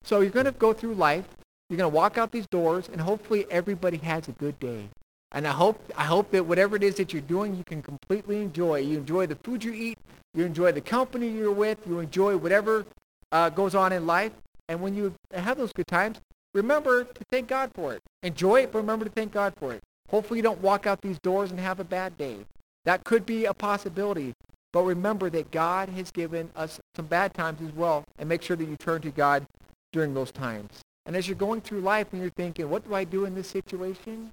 So 0.05 0.21
you're 0.21 0.31
going 0.31 0.47
to 0.47 0.53
go 0.53 0.73
through 0.73 0.95
life. 0.95 1.27
You're 1.69 1.79
going 1.79 1.91
to 1.91 1.97
walk 1.97 2.17
out 2.17 2.31
these 2.31 2.47
doors, 2.47 2.89
and 2.89 3.01
hopefully 3.01 3.45
everybody 3.51 3.97
has 3.97 4.29
a 4.29 4.33
good 4.33 4.61
day. 4.61 4.89
And 5.33 5.47
I 5.47 5.53
hope, 5.53 5.81
I 5.97 6.05
hope 6.05 6.31
that 6.33 6.45
whatever 6.45 6.77
it 6.77 6.83
is 6.83 6.97
that 6.97 7.13
you're 7.13 7.23
doing, 7.23 7.55
you 7.55 7.65
can 7.65 7.83
completely 7.83 8.43
enjoy. 8.43 8.81
You 8.81 8.99
enjoy 8.99 9.27
the 9.27 9.37
food 9.37 9.63
you 9.63 9.73
eat. 9.73 9.99
You 10.35 10.45
enjoy 10.45 10.73
the 10.73 10.81
company 10.81 11.29
you're 11.29 11.53
with. 11.53 11.79
You 11.87 12.01
enjoy 12.01 12.37
whatever 12.37 12.85
uh, 13.31 13.49
goes 13.51 13.75
on 13.75 13.93
in 13.93 14.07
life. 14.07 14.33
And 14.69 14.81
when 14.81 14.95
you 14.95 15.15
have 15.33 15.57
those 15.57 15.73
good 15.73 15.87
times, 15.87 16.21
remember 16.53 17.05
to 17.05 17.25
thank 17.31 17.49
God 17.49 17.71
for 17.75 17.95
it. 17.95 18.03
Enjoy 18.23 18.63
it, 18.63 18.73
but 18.73 18.79
remember 18.79 19.05
to 19.05 19.11
thank 19.11 19.33
God 19.33 19.55
for 19.57 19.73
it. 19.73 19.83
Hopefully 20.11 20.39
you 20.39 20.43
don't 20.43 20.61
walk 20.61 20.87
out 20.87 21.01
these 21.01 21.19
doors 21.21 21.51
and 21.51 21.61
have 21.61 21.79
a 21.79 21.85
bad 21.85 22.19
day. 22.19 22.39
That 22.85 23.05
could 23.05 23.25
be 23.25 23.45
a 23.45 23.55
possibility. 23.55 24.35
But 24.73 24.83
remember 24.83 25.31
that 25.31 25.51
God 25.51 25.89
has 25.91 26.11
given 26.11 26.51
us 26.57 26.81
some 26.95 27.07
bad 27.07 27.35
times 27.35 27.61
as 27.63 27.73
well. 27.75 28.05
And 28.19 28.29
make 28.29 28.43
sure 28.43 28.57
that 28.57 28.65
you 28.65 28.77
turn 28.77 29.01
to 29.03 29.11
God 29.11 29.47
during 29.93 30.15
those 30.15 30.33
times. 30.33 30.81
And 31.07 31.17
as 31.17 31.29
you're 31.29 31.37
going 31.37 31.61
through 31.61 31.81
life 31.81 32.09
and 32.13 32.21
you're 32.21 32.31
thinking, 32.31 32.69
what 32.69 32.87
do 32.87 32.95
I 32.95 33.05
do 33.05 33.25
in 33.25 33.35
this 33.35 33.49
situation? 33.49 34.33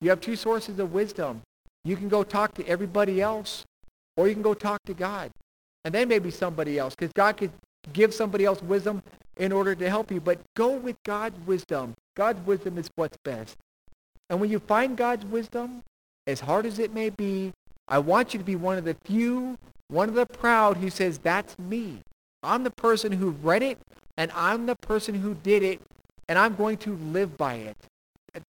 You 0.00 0.10
have 0.10 0.20
two 0.20 0.36
sources 0.36 0.78
of 0.78 0.92
wisdom. 0.92 1.42
You 1.84 1.96
can 1.96 2.08
go 2.08 2.22
talk 2.22 2.54
to 2.54 2.66
everybody 2.66 3.20
else, 3.20 3.64
or 4.16 4.28
you 4.28 4.34
can 4.34 4.42
go 4.42 4.54
talk 4.54 4.82
to 4.84 4.94
God. 4.94 5.30
And 5.84 5.94
then 5.94 6.08
maybe 6.08 6.30
somebody 6.30 6.78
else, 6.78 6.94
because 6.94 7.12
God 7.12 7.36
could 7.36 7.52
give 7.92 8.12
somebody 8.12 8.44
else 8.44 8.62
wisdom 8.62 9.02
in 9.36 9.52
order 9.52 9.74
to 9.74 9.88
help 9.88 10.10
you. 10.10 10.20
But 10.20 10.40
go 10.54 10.70
with 10.70 10.96
God's 11.04 11.38
wisdom. 11.46 11.94
God's 12.16 12.44
wisdom 12.46 12.78
is 12.78 12.90
what's 12.96 13.16
best. 13.24 13.56
And 14.28 14.40
when 14.40 14.50
you 14.50 14.58
find 14.58 14.96
God's 14.96 15.24
wisdom, 15.24 15.82
as 16.26 16.40
hard 16.40 16.66
as 16.66 16.78
it 16.78 16.92
may 16.92 17.10
be, 17.10 17.52
I 17.86 17.98
want 18.00 18.34
you 18.34 18.38
to 18.38 18.44
be 18.44 18.56
one 18.56 18.76
of 18.76 18.84
the 18.84 18.96
few, 19.04 19.56
one 19.88 20.08
of 20.08 20.14
the 20.14 20.26
proud 20.26 20.76
who 20.76 20.90
says, 20.90 21.18
that's 21.18 21.58
me. 21.58 22.00
I'm 22.42 22.64
the 22.64 22.70
person 22.70 23.12
who 23.12 23.30
read 23.30 23.62
it, 23.62 23.78
and 24.16 24.30
I'm 24.34 24.66
the 24.66 24.76
person 24.76 25.14
who 25.14 25.34
did 25.34 25.62
it, 25.62 25.80
and 26.28 26.38
I'm 26.38 26.54
going 26.54 26.76
to 26.78 26.96
live 26.96 27.38
by 27.38 27.54
it. 27.54 27.76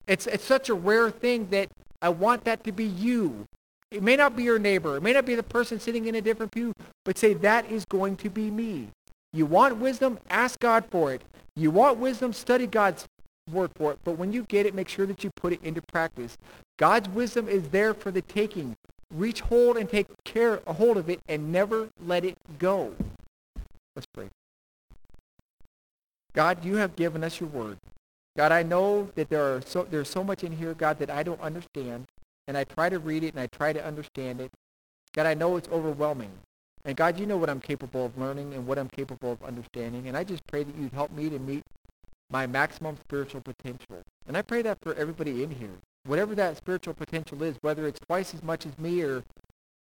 It's, 0.08 0.28
it's 0.28 0.44
such 0.44 0.70
a 0.70 0.74
rare 0.74 1.10
thing 1.10 1.50
that 1.50 1.70
I 2.02 2.10
want 2.10 2.44
that 2.46 2.64
to 2.64 2.72
be 2.72 2.86
you. 2.86 3.46
It 3.92 4.04
may 4.04 4.16
not 4.16 4.36
be 4.36 4.44
your 4.44 4.60
neighbor. 4.60 4.98
It 4.98 5.04
may 5.04 5.14
not 5.14 5.26
be 5.26 5.36
the 5.36 5.44
person 5.44 5.80
sitting 5.80 6.06
in 6.06 6.16
a 6.16 6.22
different 6.22 6.52
pew, 6.52 6.74
but 7.06 7.18
say, 7.18 7.34
that 7.36 7.72
is 7.72 7.86
going 7.86 8.18
to 8.18 8.30
be 8.30 8.52
me. 8.52 8.90
You 9.34 9.46
want 9.46 9.78
wisdom? 9.78 10.20
Ask 10.30 10.60
God 10.60 10.86
for 10.90 11.14
it. 11.14 11.22
You 11.56 11.72
want 11.72 11.98
wisdom? 11.98 12.34
Study 12.34 12.68
God's 12.68 13.06
word 13.52 13.72
for 13.76 13.92
it. 13.92 14.00
But 14.04 14.18
when 14.18 14.32
you 14.32 14.44
get 14.44 14.66
it, 14.66 14.76
make 14.76 14.90
sure 14.90 15.06
that 15.06 15.24
you 15.24 15.32
put 15.36 15.54
it 15.54 15.64
into 15.64 15.82
practice. 15.92 16.38
God's 16.78 17.10
wisdom 17.10 17.48
is 17.48 17.70
there 17.70 17.94
for 17.94 18.12
the 18.12 18.22
taking. 18.22 18.76
Reach 19.12 19.42
hold 19.42 19.78
and 19.78 19.90
take 19.90 20.08
care 20.24 20.62
a 20.68 20.74
hold 20.74 20.98
of 20.98 21.10
it 21.10 21.20
and 21.28 21.52
never 21.52 21.90
let 22.06 22.24
it 22.24 22.38
go. 22.60 22.94
Let's 23.96 24.08
pray. 24.14 24.30
God, 26.34 26.64
you 26.64 26.76
have 26.76 26.96
given 26.96 27.24
us 27.24 27.40
your 27.40 27.50
word. 27.50 27.78
God, 28.38 28.52
I 28.52 28.64
know 28.64 29.10
that 29.16 29.30
there 29.30 29.44
are 29.44 29.62
so 29.62 29.88
there's 29.90 30.10
so 30.10 30.24
much 30.24 30.44
in 30.44 30.52
here, 30.52 30.74
God, 30.74 31.00
that 31.00 31.10
I 31.10 31.24
don't 31.24 31.42
understand. 31.42 32.06
And 32.48 32.58
I 32.58 32.64
try 32.64 32.90
to 32.90 33.00
read 33.00 33.24
it 33.24 33.34
and 33.34 33.40
I 33.40 33.48
try 33.48 33.74
to 33.74 33.86
understand 33.86 34.42
it. 34.42 34.52
God, 35.14 35.26
I 35.26 35.34
know 35.34 35.56
it's 35.56 35.70
overwhelming. 35.70 36.32
And 36.86 36.96
God, 36.96 37.20
you 37.20 37.26
know 37.26 37.38
what 37.38 37.50
I'm 37.50 37.60
capable 37.60 38.06
of 38.06 38.18
learning 38.18 38.54
and 38.54 38.66
what 38.66 38.80
I'm 38.80 38.88
capable 38.88 39.32
of 39.34 39.44
understanding. 39.44 40.08
And 40.08 40.18
I 40.18 40.24
just 40.24 40.46
pray 40.48 40.64
that 40.64 40.76
you'd 40.76 40.94
help 40.94 41.12
me 41.12 41.30
to 41.30 41.38
meet 41.38 41.64
my 42.32 42.48
maximum 42.48 42.98
spiritual 42.98 43.42
potential. 43.42 44.02
And 44.28 44.38
I 44.38 44.42
pray 44.42 44.62
that 44.62 44.78
for 44.82 44.94
everybody 44.96 45.44
in 45.44 45.52
here. 45.52 45.78
Whatever 46.06 46.36
that 46.36 46.58
spiritual 46.58 46.94
potential 46.94 47.44
is, 47.44 47.58
whether 47.62 47.86
it's 47.86 48.00
twice 48.00 48.34
as 48.34 48.42
much 48.42 48.66
as 48.66 48.78
me 48.78 49.02
or 49.02 49.24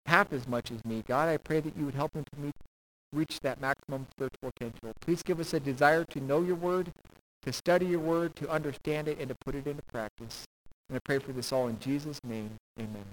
half 0.06 0.32
as 0.32 0.48
much 0.48 0.72
as 0.72 0.84
me, 0.86 1.04
God, 1.08 1.28
I 1.28 1.38
pray 1.38 1.60
that 1.60 1.78
you 1.78 1.86
would 1.86 1.96
help 1.96 2.14
them 2.14 2.24
to 2.34 2.40
meet, 2.40 2.56
reach 3.12 3.40
that 3.42 3.60
maximum 3.60 4.08
spiritual 4.12 4.52
potential. 4.52 4.92
Please 5.02 5.24
give 5.24 5.40
us 5.40 5.54
a 5.54 5.60
desire 5.60 6.06
to 6.06 6.20
know 6.20 6.42
your 6.42 6.56
word, 6.56 6.92
to 7.46 7.54
study 7.54 7.86
your 7.86 8.00
word, 8.00 8.36
to 8.38 8.50
understand 8.50 9.08
it, 9.08 9.20
and 9.20 9.30
to 9.30 9.36
put 9.36 9.56
it 9.56 9.68
into 9.68 9.84
practice. 9.92 10.44
And 10.90 10.98
I 10.98 11.00
pray 11.04 11.20
for 11.20 11.32
this 11.32 11.52
all 11.52 11.68
in 11.68 11.80
Jesus' 11.80 12.20
name. 12.24 12.52
Amen. 12.80 13.06